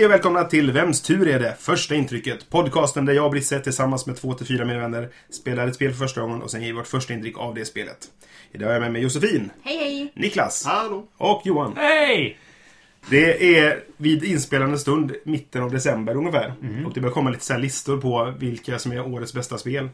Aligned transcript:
Hej 0.00 0.06
och 0.06 0.12
välkomna 0.12 0.44
till 0.44 0.72
Vems 0.72 1.00
tur 1.02 1.28
är 1.28 1.38
det? 1.38 1.56
Första 1.58 1.94
intrycket. 1.94 2.50
Podcasten 2.50 3.04
där 3.04 3.12
jag 3.12 3.24
och 3.24 3.30
Brisse 3.30 3.60
tillsammans 3.60 4.06
med 4.06 4.16
två 4.16 4.34
till 4.34 4.46
fyra 4.46 4.64
mina 4.64 4.80
vänner 4.80 5.08
spelar 5.30 5.68
ett 5.68 5.74
spel 5.74 5.90
för 5.90 5.98
första 5.98 6.20
gången 6.20 6.42
och 6.42 6.50
sen 6.50 6.62
ger 6.62 6.72
vårt 6.72 6.86
första 6.86 7.14
intryck 7.14 7.38
av 7.38 7.54
det 7.54 7.64
spelet. 7.64 8.08
Idag 8.52 8.68
är 8.68 8.72
jag 8.72 8.80
med 8.80 8.92
mig 8.92 9.02
Josefin, 9.02 9.50
Hej 9.62 9.76
hej! 9.76 10.12
Niklas 10.14 10.64
Hallå! 10.66 11.06
och 11.16 11.42
Johan. 11.44 11.72
Hej! 11.76 12.38
Det 13.10 13.58
är 13.58 13.84
vid 13.96 14.24
inspelande 14.24 14.78
stund 14.78 15.12
mitten 15.24 15.62
av 15.62 15.70
december 15.70 16.16
ungefär. 16.16 16.54
Och 16.86 16.92
det 16.94 17.00
börjar 17.00 17.14
komma 17.14 17.30
lite 17.30 17.44
så 17.44 17.52
här 17.52 17.60
listor 17.60 18.00
på 18.00 18.34
vilka 18.38 18.78
som 18.78 18.92
är 18.92 19.14
årets 19.14 19.34
bästa 19.34 19.58
spel. 19.58 19.88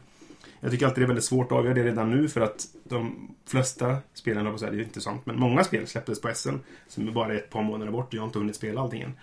Jag 0.59 0.71
tycker 0.71 0.85
alltid 0.85 1.01
det 1.01 1.05
är 1.05 1.07
väldigt 1.07 1.25
svårt 1.25 1.51
att 1.51 1.57
avgöra 1.57 1.73
det 1.73 1.83
redan 1.83 2.11
nu 2.11 2.27
för 2.27 2.41
att 2.41 2.65
de 2.83 3.29
flesta 3.47 3.97
spelen, 4.13 4.51
på 4.51 4.57
så 4.57 4.65
här, 4.65 4.71
det 4.71 4.75
är 4.75 4.79
ju 4.79 4.85
inte 4.85 5.01
sant, 5.01 5.25
men 5.25 5.39
många 5.39 5.63
spel 5.63 5.87
släpptes 5.87 6.21
på 6.21 6.31
SN 6.33 6.55
som 6.87 7.07
är 7.07 7.11
bara 7.11 7.33
ett 7.33 7.49
par 7.49 7.63
månader 7.63 7.91
bort 7.91 8.07
och 8.07 8.13
jag 8.13 8.21
har 8.21 8.27
inte 8.27 8.39
hunnit 8.39 8.55
spela 8.55 8.81
allting 8.81 9.01
än. 9.01 9.13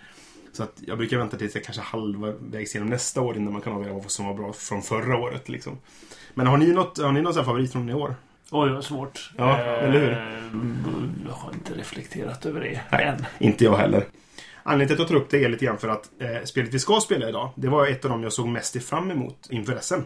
Så 0.55 0.63
att 0.63 0.81
jag 0.87 0.97
brukar 0.97 1.17
vänta 1.17 1.37
tills 1.37 1.55
jag 1.55 1.63
kanske 1.63 1.81
halvvägs 1.81 2.75
genom 2.75 2.89
nästa 2.89 3.21
år 3.21 3.37
innan 3.37 3.53
man 3.53 3.61
kan 3.61 3.73
avgöra 3.73 3.93
vad 3.93 4.11
som 4.11 4.25
var 4.25 4.33
bra 4.33 4.53
från 4.53 4.81
förra 4.81 5.17
året. 5.17 5.49
Liksom. 5.49 5.77
Men 6.33 6.47
har 6.47 6.57
ni 6.57 6.71
något, 6.71 6.97
har 6.97 7.11
ni 7.11 7.21
någon 7.21 7.33
favorit 7.33 7.71
från 7.71 7.89
i 7.89 7.93
år? 7.93 8.15
Oj, 8.51 8.69
vad 8.69 8.83
svårt. 8.83 9.31
Ja, 9.37 9.57
eller 9.57 9.99
hur? 9.99 10.11
Jag 11.27 11.33
har 11.33 11.53
inte 11.53 11.73
reflekterat 11.73 12.45
över 12.45 12.61
det 12.61 12.81
Nej. 12.91 13.05
än. 13.05 13.25
Inte 13.39 13.63
jag 13.63 13.77
heller. 13.77 14.05
Anledningen 14.63 14.87
till 14.87 14.93
att 14.93 14.99
jag 14.99 15.07
tar 15.07 15.25
upp 15.25 15.29
det 15.29 15.43
är 15.43 15.49
lite 15.49 15.65
grann 15.65 15.77
för 15.77 15.87
att 15.87 16.09
eh, 16.19 16.43
spelet 16.43 16.73
vi 16.73 16.79
ska 16.79 16.99
spela 16.99 17.29
idag, 17.29 17.49
det 17.55 17.67
var 17.67 17.87
ett 17.87 18.05
av 18.05 18.11
dem 18.11 18.23
jag 18.23 18.33
såg 18.33 18.47
mest 18.47 18.83
fram 18.83 19.11
emot 19.11 19.47
inför 19.49 19.77
SM. 19.81 19.99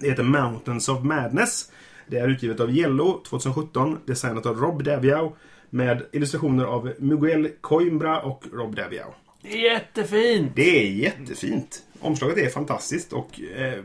Det 0.00 0.08
heter 0.08 0.22
Mountains 0.22 0.88
of 0.88 1.02
Madness. 1.02 1.72
Det 2.06 2.18
är 2.18 2.28
utgivet 2.28 2.60
av 2.60 2.70
Yellow 2.70 3.22
2017, 3.28 3.98
designat 4.06 4.46
av 4.46 4.60
Rob 4.60 4.82
Daviau 4.84 5.36
med 5.70 6.02
illustrationer 6.12 6.64
av 6.64 6.92
Miguel 6.98 7.50
Coimbra 7.60 8.20
och 8.20 8.44
Rob 8.52 8.76
Daviau. 8.76 9.14
Det 9.46 9.52
är 9.52 9.72
jättefint! 9.72 10.52
Det 10.54 10.86
är 10.86 10.90
jättefint. 10.90 11.82
Omslaget 12.00 12.38
är 12.38 12.48
fantastiskt 12.48 13.12
och 13.12 13.40
eh, 13.40 13.82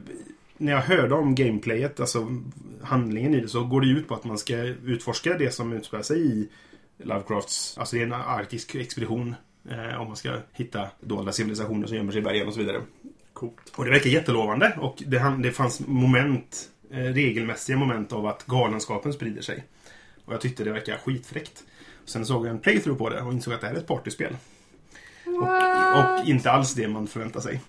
när 0.58 0.72
jag 0.72 0.82
hörde 0.82 1.16
om 1.16 1.36
gameplayet, 1.36 2.00
alltså 2.00 2.28
handlingen 2.82 3.36
i 3.36 3.42
det, 3.42 3.48
så 3.48 3.64
går 3.64 3.82
det 3.82 3.88
ut 3.88 4.08
på 4.08 4.14
att 4.14 4.24
man 4.24 4.38
ska 4.38 4.56
utforska 4.64 5.38
det 5.38 5.52
som 5.52 5.74
utspelar 5.74 6.04
sig 6.04 6.22
i 6.22 6.50
Lovecrafts, 6.98 7.78
alltså 7.78 7.96
det 7.96 8.02
är 8.02 8.06
en 8.06 8.14
arktisk 8.14 8.76
expedition. 8.76 9.36
Eh, 9.70 10.02
om 10.02 10.08
man 10.08 10.16
ska 10.16 10.38
hitta 10.54 10.88
dolda 11.00 11.32
civilisationer 11.32 11.88
som 11.88 11.98
gömmer 11.98 12.12
sig 12.12 12.22
i 12.22 12.24
bergen 12.24 12.48
och 12.48 12.54
så 12.54 12.60
vidare. 12.60 12.82
Coolt. 13.34 13.74
Och 13.76 13.86
det 13.86 13.92
verkar 13.92 14.10
jättelovande 14.10 14.78
och 14.82 15.04
det, 15.08 15.36
det 15.44 15.52
fanns 15.52 15.88
moment, 15.88 16.70
eh, 16.92 16.98
regelmässiga 16.98 17.78
moment 17.78 18.14
av 18.14 18.26
att 18.26 18.46
galenskapen 18.46 19.14
sprider 19.14 19.42
sig. 19.42 19.64
Och 20.26 20.34
jag 20.34 20.42
tyckte 20.42 20.64
det 20.64 20.72
verkar 20.72 20.98
skitfräckt. 20.98 21.64
Sen 22.06 22.26
såg 22.26 22.46
jag 22.46 22.52
en 22.52 22.60
playthrough 22.60 22.98
på 22.98 23.10
det 23.10 23.22
och 23.22 23.34
insåg 23.34 23.54
att 23.54 23.62
det 23.62 23.68
här 23.68 23.74
är 23.74 23.80
ett 23.80 23.88
partyspel. 23.88 24.36
Och, 25.42 26.20
och 26.20 26.28
inte 26.28 26.52
alls 26.52 26.74
det 26.74 26.88
man 26.88 27.08
förväntar 27.08 27.40
sig. 27.40 27.60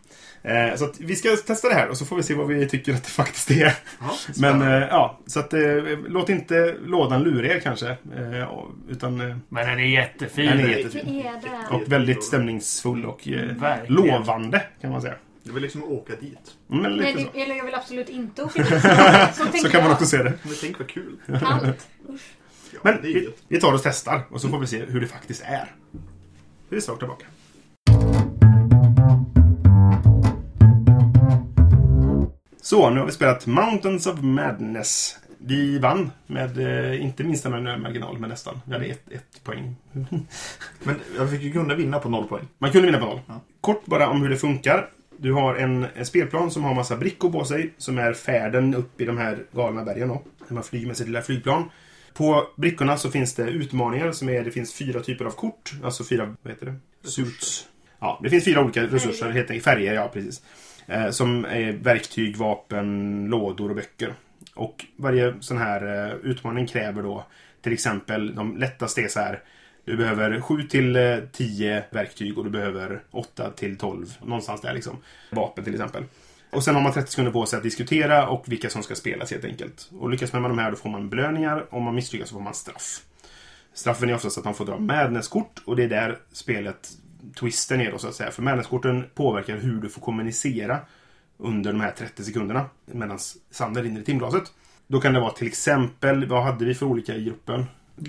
Eh, 0.43 0.77
så 0.77 0.85
att 0.85 1.01
vi 1.01 1.17
ska 1.17 1.37
testa 1.37 1.69
det 1.69 1.75
här 1.75 1.89
och 1.89 1.97
så 1.97 2.05
får 2.05 2.17
vi 2.17 2.23
se 2.23 2.35
vad 2.35 2.47
vi 2.49 2.69
tycker 2.69 2.95
att 2.95 3.05
det 3.05 3.11
faktiskt 3.11 3.51
är. 3.51 3.75
Ja, 4.01 4.11
Men 4.41 4.63
eh, 4.63 4.69
ja, 4.89 5.19
så 5.27 5.41
att 5.41 5.53
eh, 5.53 5.61
låt 6.09 6.29
inte 6.29 6.77
lådan 6.85 7.23
lura 7.23 7.47
er 7.55 7.61
kanske. 7.61 7.89
Eh, 7.91 8.49
utan 8.89 9.21
eh, 9.21 9.37
Men 9.49 9.67
den 9.69 9.79
är 9.79 9.85
jättefin. 9.85 10.47
Den 10.47 10.61
är 10.61 10.69
jättefin. 10.69 11.09
är 11.21 11.23
det. 11.71 11.77
och 11.77 11.93
väldigt 11.93 12.25
stämningsfull 12.25 13.05
och 13.07 13.29
eh, 13.29 13.79
lovande 13.89 14.63
kan 14.81 14.91
man 14.91 15.03
säga. 15.03 15.15
Det 15.43 15.53
vill 15.53 15.63
liksom 15.63 15.85
åka 15.85 16.13
dit. 16.21 16.39
Mm, 16.71 16.83
Men 16.83 16.97
Nej, 16.97 17.29
det, 17.33 17.43
eller 17.43 17.55
jag 17.55 17.65
vill 17.65 17.75
absolut 17.75 18.09
inte 18.09 18.43
åka 18.43 18.63
dit. 18.63 18.83
Så, 19.35 19.59
Så 19.63 19.69
kan 19.71 19.81
man 19.81 19.91
jag. 19.91 19.93
också 19.93 20.07
se 20.07 20.17
det. 20.17 20.33
Men 20.43 20.55
tänk 20.61 20.79
vad 20.79 20.89
kul. 20.89 21.17
Allt. 21.43 21.89
Ja, 22.73 22.79
Men 22.83 23.03
vi, 23.03 23.29
vi 23.49 23.61
tar 23.61 23.73
och 23.73 23.83
testar 23.83 24.23
och 24.31 24.41
så 24.41 24.49
får 24.49 24.59
vi 24.59 24.67
se 24.67 24.85
hur 24.85 25.01
det 25.01 25.07
faktiskt 25.07 25.43
är. 25.43 25.73
Vi 26.69 26.77
är 26.77 26.81
snart 26.81 26.99
tillbaka. 26.99 27.27
Så, 32.71 32.91
nu 32.91 32.99
har 32.99 33.07
vi 33.07 33.13
spelat 33.13 33.47
Mountains 33.47 34.07
of 34.07 34.21
Madness. 34.21 35.19
Vi 35.39 35.79
vann 35.79 36.11
med 36.27 36.59
eh, 36.59 37.03
inte 37.03 37.25
minsta 37.25 37.51
marginal, 37.51 38.19
men 38.19 38.31
nästan. 38.31 38.61
Vi 38.65 38.73
hade 38.73 38.87
ett, 38.87 39.13
ett 39.13 39.45
poäng. 39.45 39.77
Men 40.83 40.97
jag 41.17 41.31
fick 41.31 41.41
ju 41.41 41.53
kunna 41.53 41.75
vinna 41.75 41.99
på 41.99 42.09
noll 42.09 42.29
poäng. 42.29 42.49
Man 42.59 42.73
kunde 42.73 42.87
vinna 42.87 42.99
på 42.99 43.07
noll. 43.07 43.21
Ja. 43.27 43.41
Kort 43.61 43.87
bara 43.87 44.09
om 44.09 44.23
hur 44.23 44.29
det 44.29 44.37
funkar. 44.37 44.89
Du 45.17 45.33
har 45.33 45.55
en, 45.55 45.87
en 45.95 46.07
spelplan 46.07 46.51
som 46.51 46.65
har 46.65 46.75
massa 46.75 46.97
brickor 46.97 47.33
på 47.33 47.45
sig 47.45 47.75
som 47.79 47.99
är 47.99 48.13
färden 48.13 48.75
upp 48.75 49.01
i 49.01 49.05
de 49.05 49.19
här 49.19 49.39
galna 49.53 49.85
bergen. 49.85 50.09
Då, 50.09 50.23
när 50.49 50.55
man 50.55 50.65
flyger 50.65 50.87
med 50.87 50.97
sitt 50.97 51.07
lilla 51.07 51.23
flygplan. 51.23 51.71
På 52.15 52.47
brickorna 52.57 52.97
så 52.97 53.11
finns 53.11 53.35
det 53.35 53.51
utmaningar 53.51 54.13
som 54.13 54.29
är, 54.29 54.45
det 54.45 54.51
finns 54.51 54.75
fyra 54.75 55.01
typer 55.01 55.25
av 55.25 55.31
kort. 55.31 55.73
Alltså 55.85 56.05
fyra, 56.05 56.37
vad 56.43 56.53
heter 56.53 56.67
det? 56.67 57.09
Suits. 57.09 57.67
Ja, 58.01 58.21
det 58.23 58.31
finns 58.31 58.45
fyra 58.45 58.65
olika 58.65 58.83
resurser, 58.83 59.33
Färger. 59.33 59.61
färger, 59.61 59.95
ja 59.95 60.11
precis. 60.13 60.43
Eh, 60.87 61.11
som 61.11 61.45
är 61.45 61.73
verktyg, 61.73 62.37
vapen, 62.37 63.27
lådor 63.27 63.69
och 63.69 63.77
böcker. 63.77 64.15
Och 64.55 64.87
varje 64.97 65.35
sån 65.41 65.59
här 65.59 66.07
eh, 66.09 66.15
utmaning 66.31 66.67
kräver 66.67 67.03
då 67.03 67.25
till 67.63 67.73
exempel, 67.73 68.35
de 68.35 68.57
lättaste 68.57 69.01
är 69.01 69.09
så 69.09 69.21
här. 69.21 69.43
Du 69.85 69.97
behöver 69.97 70.41
7 70.41 70.63
till 70.63 70.97
eh, 70.97 71.19
10 71.33 71.85
verktyg 71.91 72.39
och 72.39 72.45
du 72.45 72.51
behöver 72.51 73.03
8 73.11 73.51
till 73.51 73.79
12, 73.79 74.07
någonstans 74.23 74.61
där 74.61 74.75
liksom. 74.75 74.97
Vapen 75.31 75.65
till 75.65 75.75
exempel. 75.75 76.05
Och 76.51 76.65
sen 76.65 76.75
har 76.75 76.83
man 76.83 76.93
30 76.93 77.11
sekunder 77.11 77.33
på 77.33 77.47
sig 77.47 77.57
att 77.57 77.63
diskutera 77.63 78.29
och 78.29 78.45
vilka 78.47 78.71
som 78.71 78.83
ska 78.83 78.95
spelas 78.95 79.31
helt 79.31 79.45
enkelt. 79.45 79.91
Och 79.99 80.11
lyckas 80.11 80.33
man 80.33 80.43
med 80.43 80.51
de 80.51 80.59
här 80.59 80.71
då 80.71 80.77
får 80.77 80.91
man 80.91 81.09
belöningar. 81.11 81.67
Om 81.75 81.83
man 81.83 81.95
misslyckas 81.95 82.29
så 82.29 82.35
får 82.35 82.43
man 82.43 82.55
straff. 82.55 83.01
Straffen 83.73 84.11
är 84.11 84.15
oftast 84.15 84.39
att 84.39 84.45
man 84.45 84.55
får 84.55 84.67
dra 84.67 84.79
madnesskort 84.79 85.61
och 85.65 85.77
det 85.77 85.85
är 85.85 85.89
där 85.89 86.19
spelet 86.33 86.91
twisten 87.41 87.81
är 87.81 87.93
då 87.93 87.99
så 87.99 88.09
att 88.09 88.15
säga. 88.15 88.31
För 88.31 88.43
madnesskorten 88.43 89.05
påverkar 89.15 89.57
hur 89.57 89.81
du 89.81 89.89
får 89.89 90.01
kommunicera 90.01 90.79
under 91.39 91.73
de 91.73 91.81
här 91.81 91.91
30 91.91 92.25
sekunderna 92.25 92.65
medan 92.87 93.19
sanden 93.51 93.83
rinner 93.83 94.01
i 94.01 94.05
timglaset. 94.05 94.43
Då 94.87 95.01
kan 95.01 95.13
det 95.13 95.21
vara 95.21 95.31
till 95.33 95.47
exempel, 95.47 96.27
vad 96.29 96.43
hade 96.43 96.65
vi 96.65 96.75
för 96.75 96.87
olika 96.87 97.15
i 97.15 97.25
gruppen? 97.25 97.65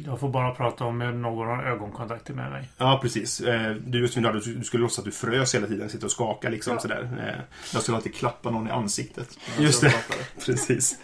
Jag 0.06 0.20
får 0.20 0.30
bara 0.30 0.56
prata 0.56 0.84
om 0.86 1.22
någon 1.22 1.48
har 1.48 1.64
ögonkontakter 1.64 2.34
med 2.34 2.52
mig. 2.52 2.70
Ja, 2.78 3.00
precis. 3.02 3.42
Eh, 3.42 3.72
Du, 3.76 4.02
Josefin, 4.02 4.24
du 4.58 4.64
skulle 4.64 4.82
låtsas 4.84 5.00
att 5.00 5.06
du 5.06 5.12
frös 5.12 5.56
hela 5.56 5.68
tiden. 5.68 5.90
Sitta 5.90 6.06
och 6.06 6.12
skaka 6.12 6.50
liksom 6.50 6.74
Ja. 6.74 6.80
sådär. 6.80 7.10
Eh, 7.28 7.42
Jag 7.74 7.82
skulle 7.82 7.98
alltid 7.98 8.16
klappa 8.16 8.50
någon 8.52 8.68
i 8.68 8.72
ansiktet. 8.72 9.38
Just 9.60 9.82
det. 9.82 9.94
Precis. 10.46 10.98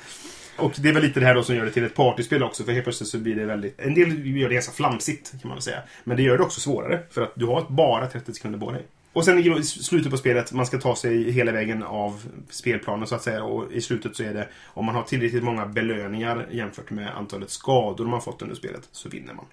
Och 0.57 0.73
det 0.77 0.89
är 0.89 0.93
väl 0.93 1.03
lite 1.03 1.19
det 1.19 1.25
här 1.25 1.35
då 1.35 1.43
som 1.43 1.55
gör 1.55 1.65
det 1.65 1.71
till 1.71 1.83
ett 1.83 1.95
partyspel 1.95 2.43
också. 2.43 2.63
För 2.63 2.71
helt 2.71 2.83
plötsligt 2.83 3.09
så 3.09 3.17
blir 3.17 3.35
det 3.35 3.45
väldigt... 3.45 3.79
En 3.79 3.93
del 3.93 4.37
gör 4.37 4.49
det 4.49 4.53
ganska 4.53 4.71
flamsigt 4.71 5.31
kan 5.31 5.47
man 5.47 5.55
väl 5.55 5.61
säga. 5.61 5.81
Men 6.03 6.17
det 6.17 6.23
gör 6.23 6.37
det 6.37 6.43
också 6.43 6.61
svårare. 6.61 6.99
För 7.09 7.21
att 7.21 7.31
du 7.35 7.45
har 7.45 7.65
bara 7.69 8.07
30 8.07 8.33
sekunder 8.33 8.59
på 8.59 8.71
dig. 8.71 8.85
Och 9.13 9.25
sen 9.25 9.39
i 9.39 9.63
slutet 9.63 10.11
på 10.11 10.17
spelet, 10.17 10.51
man 10.51 10.65
ska 10.65 10.77
ta 10.77 10.95
sig 10.95 11.31
hela 11.31 11.51
vägen 11.51 11.83
av 11.83 12.23
spelplanen 12.49 13.07
så 13.07 13.15
att 13.15 13.21
säga. 13.21 13.43
Och 13.43 13.71
i 13.71 13.81
slutet 13.81 14.15
så 14.15 14.23
är 14.23 14.33
det, 14.33 14.47
om 14.65 14.85
man 14.85 14.95
har 14.95 15.03
tillräckligt 15.03 15.43
många 15.43 15.65
belöningar 15.65 16.47
jämfört 16.51 16.89
med 16.89 17.17
antalet 17.17 17.49
skador 17.49 18.05
man 18.05 18.21
fått 18.21 18.41
under 18.41 18.55
spelet, 18.55 18.89
så 18.91 19.09
vinner 19.09 19.33
man. 19.33 19.45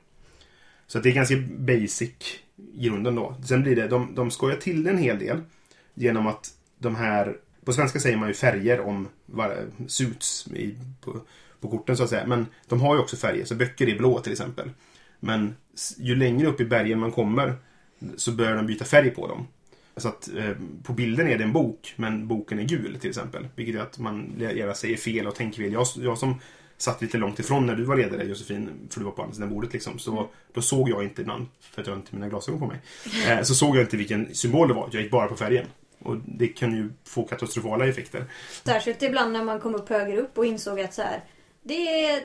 Så 0.86 0.98
att 0.98 1.04
det 1.04 1.10
är 1.10 1.14
ganska 1.14 1.36
basic 1.58 2.10
i 2.76 2.88
grunden 2.88 3.14
då. 3.14 3.34
Sen 3.44 3.62
blir 3.62 3.76
det, 3.76 3.88
de, 3.88 4.14
de 4.14 4.30
skojar 4.30 4.56
till 4.56 4.82
det 4.84 4.90
en 4.90 4.98
hel 4.98 5.18
del. 5.18 5.40
Genom 5.94 6.26
att 6.26 6.50
de 6.78 6.96
här, 6.96 7.36
på 7.64 7.72
svenska 7.72 8.00
säger 8.00 8.16
man 8.16 8.28
ju 8.28 8.34
färger 8.34 8.80
om 8.80 9.08
suits 9.86 10.46
i, 10.46 10.74
på, 11.00 11.20
på 11.60 11.68
korten 11.68 11.96
så 11.96 12.02
att 12.02 12.10
säga. 12.10 12.26
Men 12.26 12.46
de 12.68 12.80
har 12.80 12.94
ju 12.94 13.00
också 13.00 13.16
färger, 13.16 13.44
så 13.44 13.54
böcker 13.54 13.88
är 13.88 13.98
blå 13.98 14.20
till 14.20 14.32
exempel. 14.32 14.70
Men 15.20 15.54
ju 15.98 16.16
längre 16.16 16.46
upp 16.46 16.60
i 16.60 16.64
bergen 16.64 17.00
man 17.00 17.12
kommer 17.12 17.54
så 18.16 18.32
börjar 18.32 18.56
de 18.56 18.66
byta 18.66 18.84
färg 18.84 19.10
på 19.10 19.28
dem. 19.28 19.46
Så 19.96 20.08
att 20.08 20.28
eh, 20.36 20.50
på 20.82 20.92
bilden 20.92 21.28
är 21.28 21.38
det 21.38 21.44
en 21.44 21.52
bok, 21.52 21.94
men 21.96 22.28
boken 22.28 22.58
är 22.58 22.62
gul 22.62 22.96
till 23.00 23.10
exempel. 23.10 23.48
Vilket 23.56 23.74
gör 23.74 23.82
att 23.82 23.98
man 23.98 24.34
gärna 24.38 24.74
säger 24.74 24.96
fel 24.96 25.26
och 25.26 25.34
tänker 25.34 25.62
fel. 25.62 25.72
Jag, 25.72 25.86
jag 25.96 26.18
som 26.18 26.40
satt 26.76 27.02
lite 27.02 27.18
långt 27.18 27.38
ifrån 27.38 27.66
när 27.66 27.76
du 27.76 27.84
var 27.84 27.96
ledare 27.96 28.24
Josefin, 28.24 28.68
för 28.90 29.00
du 29.00 29.04
var 29.04 29.12
på 29.12 29.22
andra 29.22 29.34
sidan 29.34 29.50
bordet 29.50 29.72
liksom. 29.72 29.98
Så 29.98 30.28
då 30.52 30.62
såg 30.62 30.88
jag 30.88 31.04
inte 31.04 31.22
ibland, 31.22 31.46
för 31.60 31.82
att 31.82 31.86
jag 31.86 31.96
inte 31.96 32.14
mina 32.14 32.28
glasögon 32.28 32.60
på 32.60 32.66
mig. 32.66 32.80
Eh, 33.28 33.42
så 33.42 33.54
såg 33.54 33.76
jag 33.76 33.82
inte 33.82 33.96
vilken 33.96 34.34
symbol 34.34 34.68
det 34.68 34.74
var. 34.74 34.88
Jag 34.92 35.02
gick 35.02 35.10
bara 35.10 35.28
på 35.28 35.36
färgen. 35.36 35.66
Och 36.04 36.16
det 36.16 36.48
kan 36.48 36.76
ju 36.76 36.92
få 37.04 37.24
katastrofala 37.24 37.86
effekter. 37.86 38.24
Särskilt 38.64 39.02
ibland 39.02 39.32
när 39.32 39.44
man 39.44 39.60
kom 39.60 39.74
upp 39.74 39.88
högre 39.88 40.20
upp 40.20 40.38
och 40.38 40.46
insåg 40.46 40.80
att 40.80 40.94
så 40.94 41.02
här. 41.02 41.24
Det 41.62 42.04
är 42.04 42.22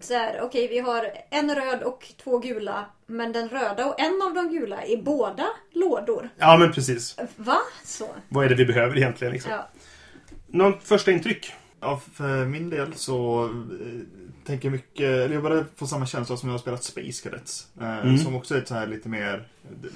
så 0.00 0.14
här, 0.14 0.40
okej 0.42 0.68
vi 0.68 0.78
har 0.78 1.06
en 1.30 1.54
röd 1.54 1.82
och 1.82 2.12
två 2.24 2.38
gula. 2.38 2.86
Men 3.06 3.32
den 3.32 3.48
röda 3.48 3.86
och 3.86 4.00
en 4.00 4.22
av 4.22 4.34
de 4.34 4.58
gula 4.58 4.82
är 4.82 5.02
båda 5.02 5.46
lådor. 5.72 6.28
Ja, 6.38 6.56
men 6.56 6.72
precis. 6.72 7.16
Va? 7.36 7.58
Så. 7.84 8.08
Vad 8.28 8.44
är 8.44 8.48
det 8.48 8.54
vi 8.54 8.64
behöver 8.64 8.96
egentligen 8.96 9.32
liksom? 9.32 9.52
Ja. 9.52 9.68
Någon 10.46 10.80
första 10.80 11.12
intryck? 11.12 11.52
Ja, 11.80 12.00
för 12.14 12.44
min 12.44 12.70
del 12.70 12.94
så 12.94 13.44
eh, 13.44 13.50
tänker 14.44 14.70
mycket, 14.70 15.00
eller 15.00 15.34
jag 15.34 15.42
började 15.42 15.64
få 15.76 15.86
samma 15.86 16.06
känsla 16.06 16.36
som 16.36 16.46
när 16.46 16.52
jag 16.52 16.58
har 16.58 16.62
spelat 16.62 16.84
Space 16.84 17.28
Cadets. 17.28 17.66
Eh, 17.80 17.98
Mm. 17.98 18.18
Som 18.18 18.34
också 18.34 18.54
är 18.54 18.58
ett 18.58 18.68
så 18.68 18.74
här 18.74 18.86
lite 18.86 19.08
mer, 19.08 19.48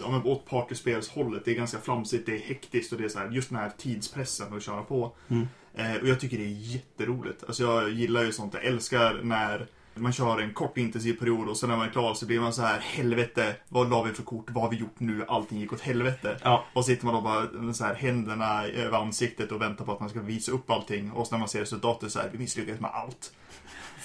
om 0.03 0.13
man 0.13 0.23
åt 0.27 0.47
partyspelshållet. 0.49 1.45
Det 1.45 1.51
är 1.51 1.55
ganska 1.55 1.79
flamsigt, 1.79 2.27
det 2.27 2.35
är 2.35 2.39
hektiskt 2.39 2.93
och 2.93 2.99
det 2.99 3.05
är 3.05 3.09
så 3.09 3.19
här, 3.19 3.31
just 3.31 3.49
den 3.49 3.59
här 3.59 3.73
tidspressen 3.79 4.57
att 4.57 4.63
köra 4.63 4.83
på. 4.83 5.13
Mm. 5.29 5.49
Eh, 5.75 5.97
och 6.03 6.09
jag 6.09 6.21
tycker 6.21 6.39
det 6.39 6.45
är 6.45 6.75
jätteroligt. 6.75 7.45
Alltså 7.47 7.63
jag 7.63 7.91
gillar 7.91 8.23
ju 8.23 8.33
sånt, 8.33 8.55
jag 8.55 8.65
älskar 8.65 9.21
när 9.23 9.67
man 9.95 10.13
kör 10.13 10.41
en 10.41 10.55
kort 10.55 10.79
intensiv 10.79 11.19
period 11.19 11.49
och 11.49 11.57
sen 11.57 11.69
när 11.69 11.77
man 11.77 11.89
är 11.89 11.93
klar 11.93 12.15
så 12.15 12.27
blir 12.27 12.41
man 12.41 12.53
så 12.53 12.63
här 12.63 12.81
helvete, 12.81 13.57
vad 13.69 13.91
la 13.91 14.03
vi 14.03 14.13
för 14.13 14.23
kort, 14.23 14.51
vad 14.51 14.65
har 14.65 14.71
vi 14.71 14.77
gjort 14.77 15.01
nu, 15.01 15.25
allting 15.29 15.61
gick 15.61 15.73
åt 15.73 15.81
helvete. 15.81 16.39
Ja. 16.43 16.65
Och 16.73 16.85
så 16.85 16.89
sitter 16.89 17.05
man 17.07 17.15
då 17.15 17.21
bara 17.21 17.73
så 17.73 17.85
här, 17.85 17.95
händerna 17.95 18.67
över 18.67 18.99
ansiktet 18.99 19.53
och 19.53 19.61
väntar 19.61 19.85
på 19.85 19.93
att 19.93 20.01
man 20.01 20.09
ska 20.09 20.21
visa 20.21 20.53
upp 20.53 20.71
allting. 20.71 21.13
Och 21.13 21.27
så 21.27 21.35
när 21.35 21.39
man 21.39 21.49
ser 21.49 21.61
resultatet 21.61 22.13
så 22.13 22.19
här, 22.19 22.29
vi 22.33 22.39
misslyckades 22.39 22.81
med 22.81 22.91
allt. 22.95 23.33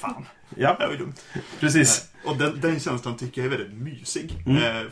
Fan, 0.01 0.25
Ja, 0.55 0.75
det 0.79 0.85
var 0.85 0.93
ju 0.93 0.97
dumt. 0.99 1.13
precis. 1.59 2.09
Och 2.25 2.37
den, 2.37 2.59
den 2.61 2.79
känslan 2.79 3.17
tycker 3.17 3.41
jag 3.43 3.53
är 3.53 3.57
väldigt 3.57 3.77
mysig. 3.77 4.43
Mm. 4.45 4.77
Eh, 4.85 4.91